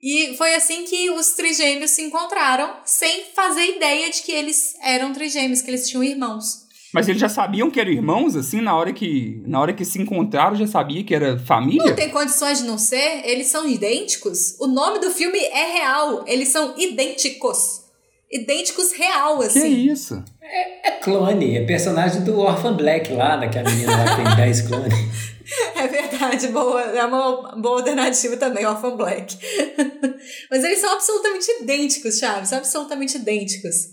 E 0.00 0.34
foi 0.38 0.54
assim 0.54 0.84
que 0.84 1.10
os 1.10 1.32
trigêmeos 1.32 1.90
se 1.90 2.00
encontraram, 2.00 2.76
sem 2.82 3.24
fazer 3.36 3.76
ideia 3.76 4.08
de 4.08 4.22
que 4.22 4.32
eles 4.32 4.74
eram 4.82 5.12
trigêmeos, 5.12 5.60
que 5.60 5.68
eles 5.68 5.86
tinham 5.86 6.02
irmãos. 6.02 6.62
Mas 6.94 7.08
eles 7.08 7.20
já 7.20 7.28
sabiam 7.28 7.70
que 7.70 7.78
eram 7.78 7.90
irmãos, 7.90 8.34
assim, 8.34 8.62
na 8.62 8.74
hora 8.74 8.94
que, 8.94 9.42
na 9.46 9.60
hora 9.60 9.74
que 9.74 9.84
se 9.84 10.00
encontraram, 10.00 10.56
já 10.56 10.66
sabia 10.66 11.04
que 11.04 11.14
era 11.14 11.38
família? 11.38 11.88
Não 11.88 11.94
tem 11.94 12.08
condições 12.08 12.60
de 12.60 12.64
não 12.64 12.78
ser, 12.78 13.20
eles 13.26 13.48
são 13.48 13.68
idênticos. 13.68 14.56
O 14.58 14.66
nome 14.66 14.98
do 14.98 15.10
filme 15.10 15.38
é 15.38 15.72
real, 15.74 16.24
eles 16.26 16.48
são 16.48 16.74
idênticos 16.78 17.81
idênticos 18.32 18.92
real, 18.92 19.40
assim. 19.42 19.60
Que 19.60 19.66
isso? 19.66 20.24
É, 20.40 20.88
é 20.88 20.90
clone, 21.02 21.56
é 21.56 21.64
personagem 21.64 22.22
do 22.22 22.38
Orphan 22.38 22.74
Black 22.74 23.12
lá, 23.12 23.36
daquela 23.36 23.68
menina 23.70 23.96
lá 23.96 24.16
que 24.16 24.24
tem 24.24 24.36
10 24.36 24.60
clones. 24.62 24.94
É 25.74 25.86
verdade, 25.86 26.48
boa, 26.48 26.80
é 26.80 27.04
uma 27.04 27.56
boa 27.56 27.78
alternativa 27.78 28.36
também, 28.38 28.64
Orphan 28.64 28.96
Black. 28.96 29.36
Mas 30.48 30.64
eles 30.64 30.78
são 30.78 30.90
absolutamente 30.92 31.46
idênticos, 31.60 32.18
Chaves, 32.18 32.52
absolutamente 32.54 33.18
idênticos. 33.18 33.88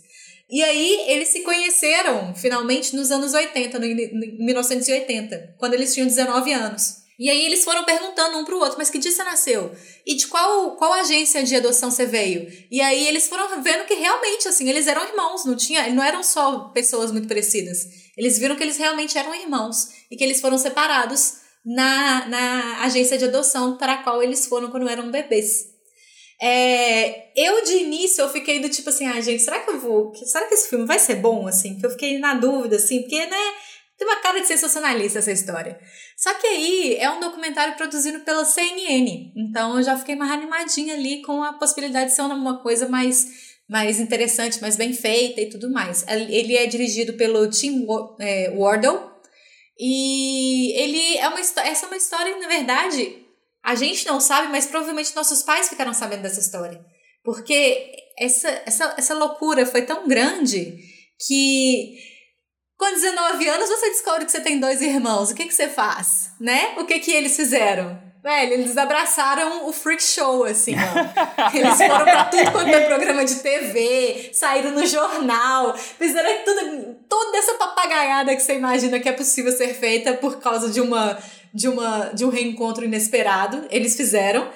E 0.49 0.63
aí, 0.63 1.05
eles 1.07 1.27
se 1.27 1.41
conheceram 1.41 2.33
finalmente 2.33 2.95
nos 2.95 3.11
anos 3.11 3.33
80, 3.33 3.77
no, 3.77 3.85
em 3.85 4.45
1980, 4.45 5.55
quando 5.57 5.73
eles 5.73 5.93
tinham 5.93 6.07
19 6.07 6.53
anos. 6.53 6.99
E 7.19 7.29
aí 7.29 7.45
eles 7.45 7.65
foram 7.65 7.83
perguntando 7.83 8.37
um 8.37 8.45
pro 8.45 8.59
outro, 8.59 8.77
mas 8.77 8.89
que 8.89 8.97
dia 8.97 9.11
você 9.11 9.23
nasceu? 9.25 9.75
E 10.05 10.15
de 10.15 10.27
qual, 10.27 10.77
qual 10.77 10.93
agência 10.93 11.43
de 11.43 11.53
adoção 11.53 11.91
você 11.91 12.05
veio? 12.05 12.47
E 12.71 12.79
aí 12.79 13.07
eles 13.09 13.27
foram 13.27 13.61
vendo 13.61 13.85
que 13.85 13.93
realmente, 13.93 14.47
assim, 14.47 14.69
eles 14.69 14.87
eram 14.87 15.03
irmãos, 15.05 15.43
não 15.43 15.57
tinha, 15.57 15.89
não 15.89 16.01
eram 16.01 16.23
só 16.23 16.69
pessoas 16.69 17.11
muito 17.11 17.27
parecidas. 17.27 17.79
Eles 18.17 18.39
viram 18.39 18.55
que 18.55 18.63
eles 18.63 18.77
realmente 18.77 19.17
eram 19.17 19.35
irmãos 19.35 19.89
e 20.09 20.15
que 20.15 20.23
eles 20.23 20.39
foram 20.39 20.57
separados 20.57 21.39
na, 21.65 22.25
na 22.27 22.83
agência 22.83 23.17
de 23.17 23.25
adoção 23.25 23.77
para 23.77 23.93
a 23.95 24.03
qual 24.03 24.23
eles 24.23 24.45
foram 24.47 24.71
quando 24.71 24.87
eram 24.87 25.11
bebês. 25.11 25.67
É, 26.41 27.31
eu 27.35 27.65
de 27.65 27.73
início 27.79 28.21
eu 28.21 28.29
fiquei 28.29 28.59
do 28.59 28.69
tipo 28.69 28.89
assim, 28.89 29.05
ah, 29.05 29.19
gente, 29.19 29.43
será 29.43 29.59
que 29.59 29.69
eu 29.69 29.79
vou. 29.79 30.15
Será 30.15 30.47
que 30.47 30.53
esse 30.53 30.69
filme 30.69 30.85
vai 30.85 30.97
ser 30.97 31.15
bom? 31.15 31.45
Assim, 31.47 31.73
porque 31.73 31.85
eu 31.85 31.91
fiquei 31.91 32.17
na 32.17 32.33
dúvida, 32.35 32.77
assim, 32.77 33.01
porque, 33.01 33.25
né? 33.25 33.53
Tem 33.99 34.07
uma 34.07 34.21
cara 34.21 34.39
de 34.39 34.47
sensacionalista 34.47 35.19
essa 35.19 35.31
história. 35.31 35.77
Só 36.15 36.33
que 36.35 36.47
aí 36.47 36.95
é 36.95 37.11
um 37.11 37.19
documentário 37.19 37.75
produzido 37.75 38.21
pela 38.21 38.45
CNN. 38.45 39.33
Então 39.35 39.77
eu 39.77 39.83
já 39.83 39.97
fiquei 39.97 40.15
mais 40.15 40.31
animadinha 40.31 40.93
ali 40.93 41.21
com 41.21 41.43
a 41.43 41.51
possibilidade 41.51 42.11
de 42.11 42.15
ser 42.15 42.21
uma 42.21 42.63
coisa 42.63 42.87
mais, 42.87 43.27
mais 43.67 43.99
interessante, 43.99 44.61
mais 44.61 44.77
bem 44.77 44.93
feita 44.93 45.41
e 45.41 45.49
tudo 45.49 45.69
mais. 45.69 46.05
Ele 46.07 46.55
é 46.55 46.65
dirigido 46.65 47.13
pelo 47.13 47.49
Tim 47.49 47.85
é, 48.21 48.49
Wardle. 48.55 49.01
E 49.77 50.71
ele 50.79 51.17
é 51.17 51.27
uma 51.27 51.39
essa 51.39 51.85
é 51.85 51.87
uma 51.87 51.97
história, 51.97 52.37
na 52.37 52.47
verdade, 52.47 53.17
a 53.61 53.75
gente 53.75 54.05
não 54.07 54.21
sabe, 54.21 54.49
mas 54.49 54.65
provavelmente 54.65 55.15
nossos 55.15 55.43
pais 55.43 55.67
ficaram 55.67 55.93
sabendo 55.93 56.21
dessa 56.21 56.39
história. 56.39 56.79
Porque 57.21 57.91
essa, 58.17 58.49
essa, 58.65 58.95
essa 58.97 59.13
loucura 59.13 59.65
foi 59.65 59.81
tão 59.81 60.07
grande 60.07 60.77
que 61.27 61.97
com 62.79 62.93
19 62.93 63.49
anos, 63.49 63.69
você 63.69 63.89
descobre 63.89 64.25
que 64.25 64.31
você 64.31 64.39
tem 64.39 64.57
dois 64.57 64.81
irmãos. 64.81 65.29
O 65.29 65.35
que, 65.35 65.45
que 65.45 65.53
você 65.53 65.67
faz? 65.67 66.31
Né? 66.39 66.75
O 66.77 66.85
que, 66.85 66.97
que 66.99 67.11
eles 67.11 67.35
fizeram? 67.35 67.99
Velho, 68.23 68.53
eles 68.53 68.77
abraçaram 68.77 69.67
o 69.67 69.73
freak 69.73 70.01
show, 70.01 70.45
assim, 70.45 70.75
ó. 70.75 71.55
Eles 71.55 71.77
foram 71.77 72.03
pra 72.03 72.25
tudo 72.25 72.51
quanto 72.51 72.67
é 72.67 72.81
programa 72.81 73.23
de 73.23 73.35
TV, 73.35 74.31
saíram 74.33 74.71
no 74.71 74.85
jornal, 74.85 75.73
fizeram 75.77 76.43
tudo, 76.43 76.95
toda 77.07 77.37
essa 77.37 77.53
papagaiada 77.53 78.35
que 78.35 78.41
você 78.41 78.55
imagina 78.55 78.99
que 78.99 79.07
é 79.07 79.13
possível 79.13 79.53
ser 79.53 79.73
feita 79.73 80.13
por 80.15 80.37
causa 80.41 80.69
de 80.69 80.81
uma, 80.81 81.17
de 81.53 81.69
uma, 81.69 82.11
de 82.13 82.25
um 82.25 82.29
reencontro 82.29 82.83
inesperado. 82.83 83.65
Eles 83.71 83.95
fizeram. 83.95 84.49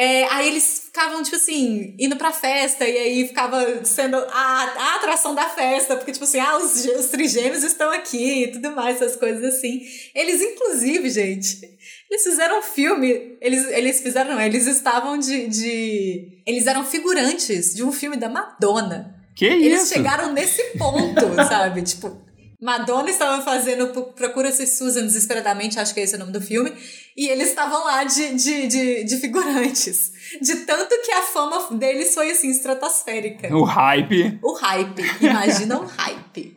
É, 0.00 0.22
aí 0.28 0.46
eles 0.46 0.82
ficavam, 0.84 1.24
tipo 1.24 1.34
assim, 1.34 1.96
indo 1.98 2.14
pra 2.14 2.30
festa, 2.30 2.86
e 2.86 2.96
aí 2.96 3.26
ficava 3.26 3.84
sendo 3.84 4.16
a, 4.16 4.30
a 4.30 4.94
atração 4.94 5.34
da 5.34 5.48
festa, 5.48 5.96
porque, 5.96 6.12
tipo 6.12 6.24
assim, 6.24 6.38
ah, 6.38 6.56
os, 6.56 6.84
os 6.84 7.06
trigêmeos 7.06 7.64
estão 7.64 7.90
aqui 7.90 8.44
e 8.44 8.52
tudo 8.52 8.70
mais, 8.76 9.02
essas 9.02 9.16
coisas 9.16 9.42
assim. 9.42 9.80
Eles, 10.14 10.40
inclusive, 10.40 11.10
gente, 11.10 11.68
eles 12.08 12.22
fizeram 12.22 12.60
um 12.60 12.62
filme, 12.62 13.36
eles, 13.40 13.66
eles 13.70 14.00
fizeram, 14.00 14.36
não, 14.36 14.40
eles 14.40 14.68
estavam 14.68 15.18
de, 15.18 15.48
de. 15.48 16.42
Eles 16.46 16.68
eram 16.68 16.84
figurantes 16.84 17.74
de 17.74 17.82
um 17.82 17.90
filme 17.90 18.16
da 18.16 18.28
Madonna. 18.28 19.16
Que 19.34 19.46
eles 19.46 19.64
isso? 19.64 19.66
Eles 19.66 19.88
chegaram 19.88 20.32
nesse 20.32 20.62
ponto, 20.78 21.34
sabe? 21.48 21.82
Tipo, 21.82 22.24
Madonna 22.60 23.08
estava 23.08 23.40
fazendo 23.42 23.88
Procura-se 24.14 24.66
Susan 24.66 25.02
desesperadamente, 25.02 25.78
acho 25.78 25.94
que 25.94 26.00
é 26.00 26.02
esse 26.02 26.16
o 26.16 26.18
nome 26.18 26.32
do 26.32 26.40
filme, 26.40 26.72
e 27.16 27.28
eles 27.28 27.50
estavam 27.50 27.84
lá 27.84 28.02
de, 28.02 28.34
de, 28.34 28.66
de, 28.66 29.04
de, 29.04 29.16
figurantes. 29.18 30.10
De 30.42 30.56
tanto 30.66 31.00
que 31.02 31.12
a 31.12 31.22
fama 31.22 31.76
deles 31.76 32.12
foi 32.14 32.30
assim, 32.30 32.50
estratosférica. 32.50 33.54
O 33.54 33.62
hype. 33.62 34.38
O 34.42 34.54
hype. 34.54 35.02
Imagina 35.20 35.78
o 35.78 35.86
hype. 35.86 36.56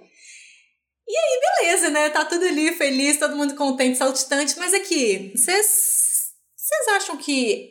E 1.08 1.18
aí, 1.18 1.40
beleza, 1.60 1.90
né? 1.90 2.10
Tá 2.10 2.26
tudo 2.26 2.46
ali 2.46 2.72
feliz, 2.74 3.18
todo 3.18 3.36
mundo 3.36 3.56
contente, 3.56 3.98
saltitante, 3.98 4.56
mas 4.58 4.74
aqui, 4.74 5.34
vocês 5.36 6.32
acham 6.96 7.18
que, 7.18 7.70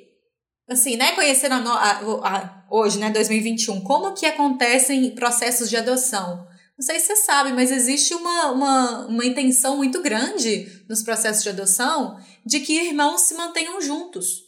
assim, 0.68 0.96
né, 0.96 1.12
conhecendo 1.12 1.54
a, 1.54 1.58
a, 1.58 2.36
a, 2.36 2.64
hoje, 2.70 2.98
né, 2.98 3.10
2021, 3.10 3.80
como 3.80 4.14
que 4.14 4.26
acontecem 4.26 5.14
processos 5.14 5.70
de 5.70 5.76
adoção? 5.76 6.49
Não 6.80 6.86
sei 6.86 6.98
se 6.98 7.08
você 7.08 7.16
sabe, 7.16 7.52
mas 7.52 7.70
existe 7.70 8.14
uma, 8.14 8.52
uma, 8.52 9.06
uma 9.06 9.26
intenção 9.26 9.76
muito 9.76 10.00
grande 10.00 10.66
nos 10.88 11.02
processos 11.02 11.42
de 11.42 11.50
adoção 11.50 12.18
de 12.42 12.58
que 12.60 12.72
irmãos 12.72 13.20
se 13.20 13.34
mantenham 13.34 13.82
juntos. 13.82 14.44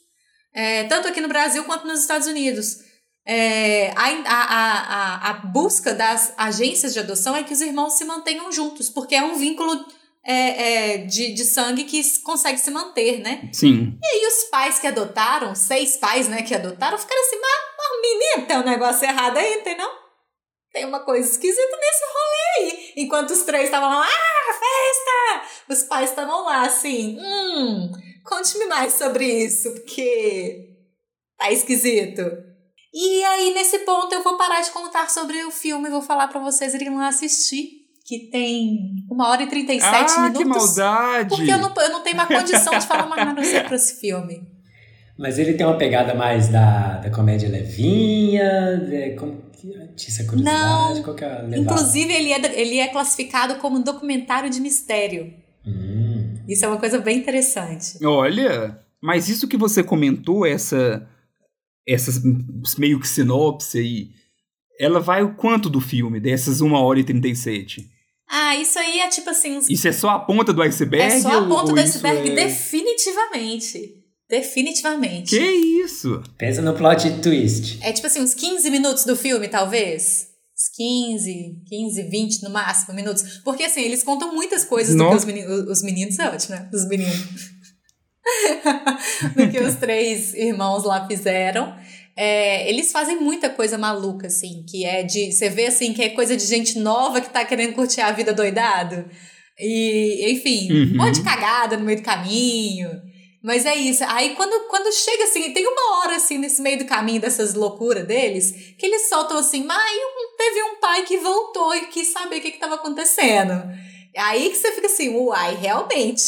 É, 0.55 0.85
tanto 0.85 1.09
aqui 1.09 1.21
no 1.21 1.29
Brasil 1.29 1.63
quanto 1.65 1.87
nos 1.87 2.01
Estados 2.01 2.27
Unidos. 2.27 2.79
É, 3.27 3.91
a, 3.91 4.09
a, 4.25 4.49
a, 4.49 5.31
a 5.31 5.33
busca 5.49 5.93
das 5.93 6.33
agências 6.39 6.95
de 6.95 7.01
adoção 7.01 7.37
é 7.37 7.43
que 7.43 7.53
os 7.53 7.61
irmãos 7.61 7.99
se 7.99 8.05
mantenham 8.07 8.51
juntos, 8.51 8.89
porque 8.89 9.15
é 9.15 9.23
um 9.23 9.37
vínculo 9.37 9.85
é, 10.25 10.95
é, 10.95 10.99
de, 11.05 11.35
de 11.35 11.45
sangue 11.45 11.85
que 11.85 12.03
consegue 12.21 12.57
se 12.57 12.71
manter, 12.71 13.21
né? 13.21 13.51
Sim. 13.53 13.99
E 14.03 14.07
aí 14.07 14.27
os 14.27 14.45
pais 14.45 14.79
que 14.79 14.87
adotaram, 14.87 15.55
seis 15.55 15.99
pais, 15.99 16.29
né, 16.29 16.41
que 16.41 16.55
adotaram, 16.55 16.97
ficaram 16.97 17.21
assim, 17.21 17.39
mas, 17.39 17.61
mas 17.77 18.01
menino, 18.01 18.47
tem 18.49 18.57
um 18.57 18.65
negócio 18.65 19.05
errado 19.07 19.37
aí, 19.37 19.57
entendeu? 19.57 20.02
Tem 20.73 20.87
uma 20.87 21.01
coisa 21.01 21.31
esquisita 21.31 21.77
nesse 21.77 22.05
rolê 22.05 22.71
aí. 22.71 22.93
Enquanto 22.97 23.31
os 23.31 23.43
três 23.43 23.65
estavam 23.65 23.91
lá, 23.91 24.07
ah, 24.07 24.53
festa! 24.53 25.49
Os 25.69 25.83
pais 25.85 26.11
estavam 26.11 26.45
lá 26.45 26.63
assim, 26.63 27.19
hum, 27.21 27.93
conte-me 28.25 28.67
mais 28.67 28.95
sobre 28.95 29.27
isso, 29.27 29.71
porque 29.75 30.71
tá 31.39 31.53
esquisito. 31.53 32.23
E 32.95 33.25
aí, 33.25 33.55
nesse 33.55 33.81
ponto, 33.81 34.15
eu 34.15 34.23
vou 34.23 34.37
parar 34.37 34.61
de 34.61 34.71
contar 34.71 35.09
sobre 35.09 35.45
o 35.45 35.51
filme 35.51 35.89
e 35.89 35.91
vou 35.93 36.03
falar 36.03 36.29
para 36.29 36.41
vocês 36.41 36.75
irem 36.75 36.95
lá 36.95 37.09
assistir. 37.09 37.83
Que 38.05 38.31
tem 38.31 38.79
uma 39.09 39.29
hora 39.29 39.45
e 39.45 39.47
37 39.47 39.87
ah, 39.89 40.21
minutos. 40.23 40.39
que 40.39 40.45
maldade! 40.45 41.29
Porque 41.29 41.51
eu 41.51 41.59
não, 41.59 41.73
eu 41.73 41.89
não 41.91 42.03
tenho 42.03 42.17
uma 42.17 42.27
condição 42.27 42.77
de 42.77 42.87
falar 42.87 43.07
mais 43.07 43.25
nada 43.25 43.45
sobre 43.45 43.75
esse 43.77 44.01
filme. 44.01 44.43
Mas 45.17 45.39
ele 45.39 45.55
tem 45.55 45.65
uma 45.65 45.79
pegada 45.79 46.15
mais 46.15 46.49
da, 46.49 46.99
da 46.99 47.11
comédia 47.11 47.49
levinha, 47.49 48.77
de, 48.79 49.15
como, 49.15 49.42
essa 49.97 50.25
curiosidade, 50.25 50.95
Não, 50.95 51.03
qual 51.03 51.17
que 51.17 51.25
é 51.25 51.29
a 51.29 51.43
levada? 51.43 51.57
Inclusive, 51.57 52.13
ele 52.13 52.33
é, 52.33 52.61
ele 52.61 52.79
é 52.79 52.89
classificado 52.89 53.57
como 53.57 53.79
um 53.79 53.83
documentário 53.83 54.51
de 54.51 54.61
mistério. 54.61 55.33
Hum. 55.67 56.35
Isso 56.49 56.65
é 56.65 56.69
uma 56.69 56.79
coisa 56.79 56.99
bem 56.99 57.19
interessante. 57.19 58.05
Olha, 58.05 58.79
mas 59.01 59.29
isso 59.29 59.49
que 59.49 59.57
você 59.57 59.83
comentou, 59.83 60.45
essa, 60.45 61.09
essa 61.87 62.11
meio 62.79 62.99
que 63.01 63.09
sinopse 63.09 63.79
aí, 63.79 64.11
ela 64.79 65.01
vai 65.01 65.23
o 65.23 65.35
quanto 65.35 65.71
do 65.71 65.81
filme, 65.81 66.19
dessas 66.19 66.61
1 66.61 66.73
hora 66.73 67.01
e 67.01 67.05
37? 67.05 67.91
Ah, 68.29 68.57
isso 68.57 68.79
aí 68.79 69.01
é 69.01 69.09
tipo 69.09 69.29
assim. 69.29 69.59
Isso 69.69 69.87
é 69.87 69.93
só 69.93 70.11
a 70.11 70.19
ponta 70.19 70.53
do 70.53 70.63
iceberg? 70.63 71.15
É 71.15 71.21
só 71.21 71.39
a 71.39 71.47
ponta 71.47 71.71
ou, 71.71 71.75
do 71.75 71.81
iceberg, 71.81 72.31
é... 72.31 72.35
definitivamente. 72.35 74.02
Definitivamente. 74.33 75.37
Que 75.37 75.45
isso? 75.85 76.23
Pensa 76.39 76.63
no 76.63 76.73
plot 76.73 77.21
twist. 77.21 77.79
É 77.83 77.93
tipo 77.93 78.07
assim, 78.07 78.23
uns 78.23 78.33
15 78.33 78.71
minutos 78.71 79.05
do 79.05 79.15
filme, 79.15 79.47
talvez. 79.47 80.29
Uns 80.59 80.69
15, 80.75 81.57
15, 81.69 82.03
20 82.05 82.43
no 82.45 82.49
máximo 82.49 82.95
minutos. 82.95 83.43
Porque 83.45 83.65
assim, 83.65 83.83
eles 83.83 84.03
contam 84.03 84.35
muitas 84.35 84.65
coisas 84.65 84.95
Nossa. 84.95 85.11
do 85.11 85.11
que 85.11 85.19
os 85.19 85.25
meninos. 85.27 85.71
Os 85.71 85.83
meninos 85.83 86.19
é 86.19 86.31
ótimo, 86.31 86.55
né? 86.55 86.71
Os 86.73 86.89
meninos. 86.89 87.13
do 89.37 89.51
que 89.51 89.61
os 89.61 89.75
três 89.75 90.33
irmãos 90.33 90.85
lá 90.85 91.07
fizeram. 91.07 91.77
É, 92.17 92.67
eles 92.71 92.91
fazem 92.91 93.21
muita 93.21 93.51
coisa 93.51 93.77
maluca, 93.77 94.29
assim, 94.29 94.65
que 94.67 94.87
é 94.87 95.03
de. 95.03 95.31
Você 95.31 95.51
vê 95.51 95.67
assim, 95.67 95.93
que 95.93 96.01
é 96.01 96.09
coisa 96.09 96.35
de 96.35 96.47
gente 96.47 96.79
nova 96.79 97.21
que 97.21 97.29
tá 97.29 97.45
querendo 97.45 97.75
curtir 97.75 98.01
a 98.01 98.13
vida 98.13 98.33
doidado. 98.33 99.05
E, 99.59 100.33
enfim, 100.33 100.73
uhum. 100.73 100.93
um 100.95 100.97
monte 100.97 101.17
de 101.17 101.23
cagada 101.23 101.77
no 101.77 101.85
meio 101.85 101.99
do 101.99 102.03
caminho. 102.03 103.12
Mas 103.43 103.67
é 103.67 103.75
isso. 103.75 104.05
Aí 104.07 104.37
quando, 104.37 104.69
quando 104.69 104.93
chega 104.95 105.25
assim, 105.25 105.53
tem 105.53 105.67
uma 105.67 105.99
hora 105.99 106.17
assim 106.17 106.39
nesse 106.39 106.63
meio 106.63 106.79
do 106.79 106.85
caminho 106.85 107.21
dessas 107.21 107.55
loucuras 107.55 108.07
deles, 108.07 108.53
que 108.79 108.87
eles 108.87 109.09
soltam 109.09 109.37
assim, 109.39 109.65
mas 109.65 110.01
teve 110.39 110.63
um 110.63 110.77
pai 110.77 111.03
que 111.03 111.19
voltou 111.19 111.75
e 111.75 111.87
quis 111.87 112.09
saber 112.09 112.39
o 112.39 112.41
que 112.41 112.49
estava 112.49 112.77
acontecendo. 112.77 113.53
Aí 114.17 114.51
que 114.51 114.57
você 114.57 114.73
fica 114.73 114.87
assim, 114.87 115.17
uai, 115.17 115.57
realmente, 115.57 116.23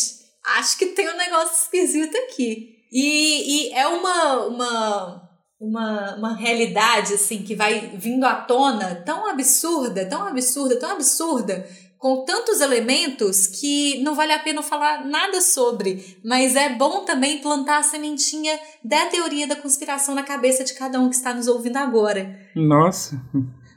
acho 0.56 0.76
que 0.76 0.86
tem 0.86 1.08
um 1.08 1.16
negócio 1.16 1.54
esquisito 1.54 2.16
aqui. 2.16 2.74
E, 2.90 3.68
e 3.68 3.72
é 3.72 3.86
uma, 3.86 4.46
uma, 4.46 5.30
uma, 5.60 6.16
uma 6.16 6.36
realidade 6.36 7.14
assim 7.14 7.42
que 7.42 7.54
vai 7.54 7.92
vindo 7.94 8.24
à 8.24 8.34
tona 8.34 9.02
tão 9.06 9.26
absurda, 9.28 10.06
tão 10.06 10.26
absurda, 10.26 10.78
tão 10.78 10.90
absurda, 10.90 11.68
com 12.04 12.22
tantos 12.22 12.60
elementos 12.60 13.46
que 13.46 13.98
não 14.02 14.14
vale 14.14 14.30
a 14.30 14.38
pena 14.38 14.62
falar 14.62 15.06
nada 15.06 15.40
sobre, 15.40 16.18
mas 16.22 16.54
é 16.54 16.68
bom 16.68 17.02
também 17.02 17.40
plantar 17.40 17.78
a 17.78 17.82
sementinha 17.82 18.52
da 18.84 19.06
teoria 19.06 19.46
da 19.46 19.56
conspiração 19.56 20.14
na 20.14 20.22
cabeça 20.22 20.62
de 20.64 20.74
cada 20.74 21.00
um 21.00 21.08
que 21.08 21.16
está 21.16 21.32
nos 21.32 21.48
ouvindo 21.48 21.78
agora. 21.78 22.38
Nossa, 22.54 23.18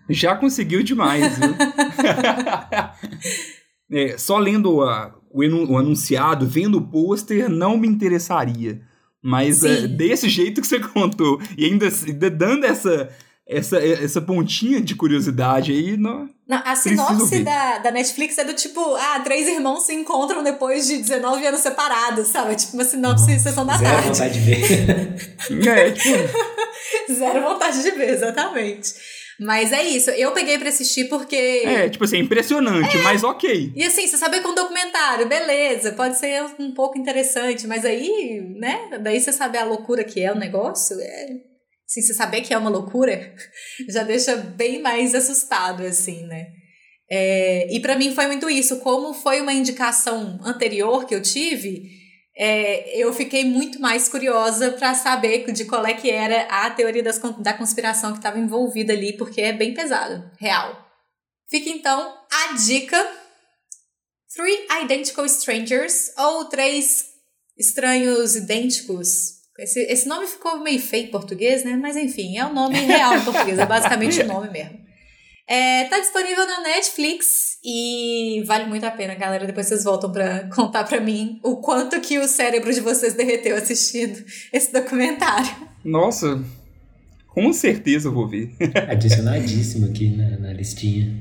já 0.09 0.35
conseguiu 0.35 0.83
demais, 0.83 1.37
viu? 1.37 1.55
é, 3.97 4.17
só 4.17 4.37
lendo 4.37 4.81
a, 4.81 5.15
o, 5.31 5.41
o 5.71 5.77
anunciado, 5.77 6.45
vendo 6.45 6.79
o 6.79 6.85
pôster, 6.85 7.47
não 7.47 7.77
me 7.77 7.87
interessaria. 7.87 8.81
Mas 9.23 9.63
é, 9.63 9.87
desse 9.87 10.27
jeito 10.27 10.59
que 10.59 10.67
você 10.67 10.81
contou, 10.81 11.41
e 11.57 11.63
ainda, 11.63 11.87
ainda 12.05 12.29
dando 12.29 12.65
essa 12.65 13.09
essa, 13.47 13.77
essa 13.77 14.21
pontinha 14.21 14.81
de 14.81 14.93
curiosidade 14.95 15.71
aí. 15.71 15.95
No, 15.95 16.29
Não, 16.47 16.61
a 16.65 16.75
sinopse 16.75 17.39
da, 17.39 17.77
da 17.77 17.91
Netflix 17.91 18.37
é 18.37 18.43
do 18.43 18.53
tipo, 18.53 18.79
ah, 18.95 19.21
três 19.21 19.47
irmãos 19.47 19.85
se 19.85 19.93
encontram 19.93 20.43
depois 20.43 20.87
de 20.87 20.97
19 20.97 21.45
anos 21.47 21.61
separados, 21.61 22.27
sabe? 22.27 22.55
Tipo 22.55 22.73
uma 22.73 22.83
sinopse 22.83 23.27
de 23.27 23.39
sessão 23.39 23.65
da 23.65 23.77
Zero 23.77 23.89
tarde. 23.89 24.07
vontade 24.09 24.33
de 24.33 24.39
ver. 24.39 25.67
é, 25.67 25.91
tipo, 25.91 27.13
Zero 27.13 27.41
vontade 27.41 27.81
de 27.81 27.91
ver, 27.91 28.09
exatamente. 28.09 28.93
Mas 29.39 29.71
é 29.71 29.83
isso, 29.83 30.09
eu 30.09 30.31
peguei 30.31 30.57
pra 30.57 30.69
assistir 30.69 31.05
porque. 31.09 31.35
é, 31.35 31.89
tipo 31.89 32.03
assim, 32.03 32.17
impressionante, 32.17 32.97
mas 32.97 33.23
ok. 33.23 33.71
E 33.75 33.83
assim, 33.83 34.07
você 34.07 34.17
saber 34.17 34.41
com 34.41 34.49
um 34.49 34.55
documentário, 34.55 35.27
beleza, 35.27 35.91
pode 35.91 36.17
ser 36.17 36.43
um 36.57 36.73
pouco 36.73 36.97
interessante, 36.97 37.67
mas 37.67 37.85
aí, 37.85 38.41
né? 38.57 38.97
Daí 38.99 39.19
você 39.21 39.31
saber 39.31 39.59
a 39.59 39.63
loucura 39.63 40.03
que 40.03 40.19
é 40.19 40.31
o 40.31 40.35
negócio, 40.35 40.99
é. 40.99 41.37
Assim, 41.87 42.01
você 42.01 42.13
saber 42.13 42.41
que 42.41 42.53
é 42.53 42.57
uma 42.57 42.69
loucura, 42.69 43.33
já 43.87 44.03
deixa 44.03 44.35
bem 44.35 44.81
mais 44.81 45.15
assustado, 45.15 45.83
assim, 45.83 46.25
né? 46.27 46.47
É, 47.09 47.73
e 47.73 47.79
pra 47.79 47.95
mim 47.97 48.13
foi 48.13 48.27
muito 48.27 48.49
isso. 48.49 48.79
Como 48.79 49.13
foi 49.13 49.39
uma 49.39 49.53
indicação 49.53 50.39
anterior 50.43 51.05
que 51.05 51.15
eu 51.15 51.21
tive, 51.21 51.89
é, 52.35 52.97
eu 52.97 53.13
fiquei 53.13 53.45
muito 53.45 53.79
mais 53.79 54.09
curiosa 54.09 54.71
pra 54.71 54.93
saber 54.93 55.51
de 55.51 55.65
qual 55.65 55.85
é 55.85 55.93
que 55.93 56.11
era 56.11 56.41
a 56.43 56.69
teoria 56.69 57.01
das, 57.01 57.19
da 57.39 57.53
conspiração 57.53 58.11
que 58.11 58.19
estava 58.19 58.37
envolvida 58.37 58.93
ali, 58.93 59.13
porque 59.13 59.41
é 59.41 59.53
bem 59.53 59.73
pesado, 59.73 60.29
real. 60.39 60.85
Fica 61.49 61.69
então 61.69 62.17
a 62.29 62.53
dica 62.53 62.97
Three 64.35 64.67
Identical 64.83 65.25
Strangers, 65.25 66.11
ou 66.17 66.45
Três 66.45 67.05
Estranhos 67.57 68.35
Idênticos. 68.35 69.36
Esse, 69.59 69.79
esse 69.91 70.07
nome 70.07 70.27
ficou 70.27 70.59
meio 70.59 70.79
feio 70.79 71.05
em 71.05 71.11
português, 71.11 71.63
né? 71.63 71.75
Mas 71.75 71.95
enfim, 71.95 72.37
é 72.37 72.45
o 72.45 72.53
nome 72.53 72.77
real 72.77 73.17
em 73.17 73.23
português, 73.23 73.57
é 73.57 73.65
basicamente 73.65 74.21
o 74.21 74.27
nome 74.27 74.49
mesmo. 74.51 74.85
É, 75.49 75.85
tá 75.85 75.99
disponível 75.99 76.45
na 76.45 76.61
Netflix 76.61 77.57
e 77.63 78.43
vale 78.45 78.65
muito 78.65 78.83
a 78.83 78.91
pena, 78.91 79.15
galera. 79.15 79.47
Depois 79.47 79.65
vocês 79.65 79.83
voltam 79.83 80.11
pra 80.11 80.47
contar 80.53 80.83
pra 80.83 80.99
mim 80.99 81.39
o 81.41 81.57
quanto 81.57 81.99
que 82.01 82.19
o 82.19 82.27
cérebro 82.27 82.71
de 82.71 82.81
vocês 82.81 83.13
derreteu 83.13 83.55
assistindo 83.55 84.23
esse 84.53 84.71
documentário. 84.71 85.49
Nossa, 85.83 86.43
com 87.29 87.51
certeza 87.53 88.09
eu 88.09 88.13
vou 88.13 88.27
ver. 88.27 88.51
Adicionadíssimo 88.89 89.87
aqui 89.87 90.09
na, 90.09 90.37
na 90.37 90.53
listinha. 90.53 91.15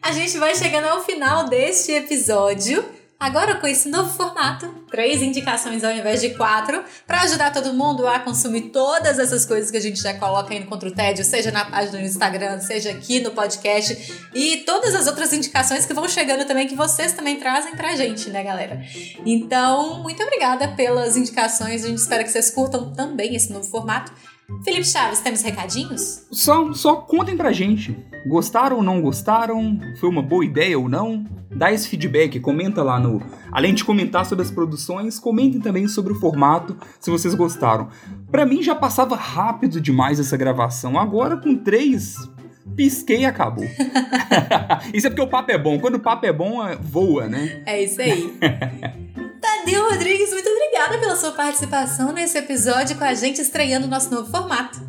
A 0.00 0.12
gente 0.12 0.38
vai 0.38 0.54
chegando 0.54 0.86
ao 0.86 1.04
final 1.04 1.48
deste 1.48 1.92
episódio. 1.92 2.99
Agora 3.20 3.56
com 3.56 3.66
esse 3.66 3.86
novo 3.90 4.08
formato, 4.08 4.66
três 4.90 5.20
indicações 5.20 5.84
ao 5.84 5.92
invés 5.92 6.22
de 6.22 6.30
quatro, 6.30 6.82
para 7.06 7.20
ajudar 7.20 7.52
todo 7.52 7.74
mundo 7.74 8.08
a 8.08 8.18
consumir 8.18 8.70
todas 8.70 9.18
essas 9.18 9.44
coisas 9.44 9.70
que 9.70 9.76
a 9.76 9.80
gente 9.80 10.00
já 10.00 10.14
coloca 10.14 10.54
aí 10.54 10.60
no 10.60 10.64
Contra 10.64 10.88
o 10.88 10.92
Tédio, 10.92 11.22
seja 11.22 11.50
na 11.50 11.66
página 11.66 11.98
do 11.98 12.04
Instagram, 12.06 12.58
seja 12.60 12.90
aqui 12.90 13.20
no 13.20 13.32
podcast 13.32 14.24
e 14.34 14.56
todas 14.64 14.94
as 14.94 15.06
outras 15.06 15.34
indicações 15.34 15.84
que 15.84 15.92
vão 15.92 16.08
chegando 16.08 16.46
também, 16.46 16.66
que 16.66 16.74
vocês 16.74 17.12
também 17.12 17.38
trazem 17.38 17.76
pra 17.76 17.94
gente, 17.94 18.30
né, 18.30 18.42
galera? 18.42 18.80
Então, 19.26 20.02
muito 20.02 20.22
obrigada 20.22 20.68
pelas 20.68 21.14
indicações, 21.14 21.84
a 21.84 21.88
gente 21.88 21.98
espera 21.98 22.24
que 22.24 22.30
vocês 22.30 22.50
curtam 22.50 22.90
também 22.94 23.36
esse 23.36 23.52
novo 23.52 23.68
formato. 23.68 24.10
Felipe 24.64 24.84
Chaves, 24.86 25.20
temos 25.20 25.42
recadinhos? 25.42 26.26
Só, 26.30 26.72
só 26.72 26.96
contem 26.96 27.36
pra 27.36 27.52
gente. 27.52 27.96
Gostaram 28.26 28.76
ou 28.78 28.82
não 28.82 29.00
gostaram? 29.00 29.80
Foi 29.98 30.08
uma 30.08 30.22
boa 30.22 30.44
ideia 30.44 30.78
ou 30.78 30.88
não? 30.88 31.24
Dá 31.50 31.72
esse 31.72 31.88
feedback, 31.88 32.38
comenta 32.40 32.82
lá 32.82 33.00
no. 33.00 33.22
Além 33.50 33.74
de 33.74 33.84
comentar 33.84 34.24
sobre 34.26 34.44
as 34.44 34.50
produções, 34.50 35.18
comentem 35.18 35.60
também 35.60 35.88
sobre 35.88 36.12
o 36.12 36.16
formato, 36.16 36.76
se 37.00 37.10
vocês 37.10 37.34
gostaram. 37.34 37.88
Pra 38.30 38.46
mim 38.46 38.62
já 38.62 38.74
passava 38.74 39.16
rápido 39.16 39.80
demais 39.80 40.20
essa 40.20 40.36
gravação. 40.36 40.98
Agora 40.98 41.36
com 41.36 41.56
três, 41.56 42.14
pisquei 42.76 43.20
e 43.22 43.24
acabou. 43.26 43.64
Isso 44.94 45.06
é 45.06 45.10
porque 45.10 45.22
o 45.22 45.28
papo 45.28 45.50
é 45.50 45.58
bom. 45.58 45.78
Quando 45.80 45.96
o 45.96 46.00
papo 46.00 46.26
é 46.26 46.32
bom, 46.32 46.64
é- 46.64 46.76
voa, 46.76 47.26
né? 47.26 47.62
É 47.66 47.82
isso 47.82 48.00
aí. 48.00 48.32
Tadeu 49.40 49.88
Rodrigues, 49.88 50.30
muito 50.32 50.48
obrigada 50.48 50.98
pela 50.98 51.16
sua 51.16 51.32
participação 51.32 52.12
nesse 52.12 52.36
episódio 52.36 52.96
com 52.96 53.04
a 53.04 53.14
gente 53.14 53.40
estreando 53.40 53.86
o 53.86 53.90
nosso 53.90 54.12
novo 54.12 54.30
formato. 54.30 54.80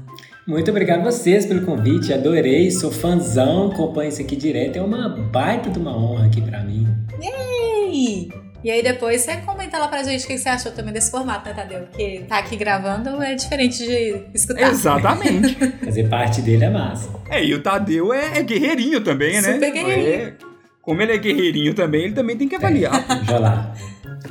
Muito 0.46 0.70
obrigado 0.70 1.00
a 1.02 1.12
vocês 1.12 1.46
pelo 1.46 1.66
convite, 1.66 2.12
adorei, 2.12 2.70
sou 2.72 2.92
fãzão, 2.92 3.72
acompanho 3.72 4.10
isso 4.10 4.22
aqui 4.22 4.36
direto, 4.36 4.78
é 4.78 4.82
uma 4.82 5.08
baita 5.08 5.70
de 5.70 5.80
uma 5.80 5.96
honra 5.96 6.26
aqui 6.26 6.42
pra 6.42 6.62
mim. 6.64 6.88
E, 7.22 8.30
e 8.64 8.72
aí 8.72 8.84
depois 8.84 9.22
você 9.22 9.38
comenta 9.38 9.78
lá 9.78 9.88
pra 9.88 10.04
gente 10.04 10.26
o 10.26 10.28
que 10.28 10.38
você 10.38 10.50
achou 10.50 10.72
também 10.72 10.94
desse 10.94 11.12
formato, 11.12 11.48
né, 11.48 11.54
Tadeu? 11.54 11.82
Porque 11.82 12.26
tá 12.28 12.40
aqui 12.40 12.56
gravando 12.58 13.22
é 13.22 13.36
diferente 13.36 13.78
de 13.78 14.26
escutar. 14.34 14.70
Exatamente. 14.70 15.56
Fazer 15.86 16.10
parte 16.10 16.42
dele 16.42 16.66
é 16.66 16.70
massa. 16.70 17.10
É, 17.30 17.44
e 17.44 17.54
o 17.54 17.62
Tadeu 17.62 18.14
é, 18.14 18.40
é 18.40 18.44
guerreirinho 18.44 19.02
também, 19.02 19.42
né? 19.42 19.54
Super 19.54 19.72
guerreirinho. 19.72 20.14
É, 20.14 20.34
como 20.82 21.02
ele 21.02 21.14
é 21.14 21.18
guerreirinho 21.18 21.74
também, 21.74 22.06
ele 22.06 22.14
também 22.14 22.36
tem 22.36 22.48
que 22.48 22.56
avaliar. 22.56 23.06
Vai 23.24 23.40
lá. 23.40 23.74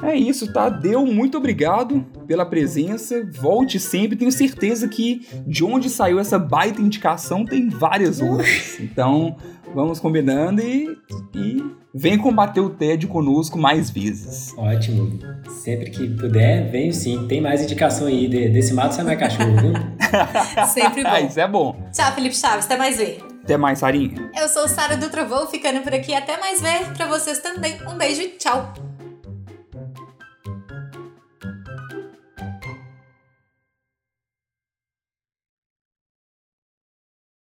É 0.03 0.15
isso, 0.15 0.53
Tadeu, 0.53 1.05
muito 1.05 1.37
obrigado 1.39 2.05
pela 2.27 2.47
presença. 2.47 3.23
Volte 3.33 3.79
sempre. 3.81 4.17
Tenho 4.17 4.31
certeza 4.33 4.89
que 4.89 5.27
de 5.47 5.65
onde 5.65 5.91
saiu 5.91 6.19
essa 6.19 6.39
baita 6.39 6.81
indicação 6.81 7.45
tem 7.45 7.69
várias 7.69 8.21
outras. 8.21 8.79
Então, 8.81 9.37
vamos 9.75 9.99
combinando 10.01 10.63
e, 10.63 10.97
e 11.35 11.65
vem 11.95 12.17
combater 12.17 12.61
o 12.61 12.71
tédio 12.71 13.09
conosco 13.09 13.59
mais 13.59 13.91
vezes. 13.91 14.55
Ótimo. 14.57 15.19
Sempre 15.49 15.91
que 15.91 16.09
puder, 16.09 16.71
venho 16.71 16.93
sim. 16.95 17.27
Tem 17.27 17.41
mais 17.41 17.63
indicação 17.63 18.07
aí 18.07 18.29
de- 18.29 18.49
desse 18.49 18.73
mato 18.73 18.95
sai 18.95 19.05
mais 19.05 19.19
cachorro, 19.19 19.57
viu? 19.57 19.73
Sempre 20.73 21.03
Ah, 21.05 21.21
bom. 21.21 21.27
isso 21.27 21.41
é 21.41 21.49
bom. 21.49 21.89
Tchau, 21.93 22.13
Felipe 22.15 22.37
Chaves. 22.37 22.65
Até 22.65 22.77
mais 22.77 22.97
ver. 22.97 23.19
Até 23.43 23.57
mais, 23.57 23.79
Sarinha. 23.81 24.31
Eu 24.41 24.49
sou 24.49 24.69
Sara 24.69 24.97
Dutra, 24.97 25.25
vou 25.25 25.47
ficando 25.49 25.81
por 25.83 25.93
aqui. 25.93 26.15
Até 26.15 26.39
mais 26.39 26.61
ver. 26.61 26.93
Pra 26.97 27.07
vocês 27.07 27.41
também. 27.41 27.77
Um 27.93 27.97
beijo 27.99 28.23
e 28.23 28.29
tchau. 28.29 28.73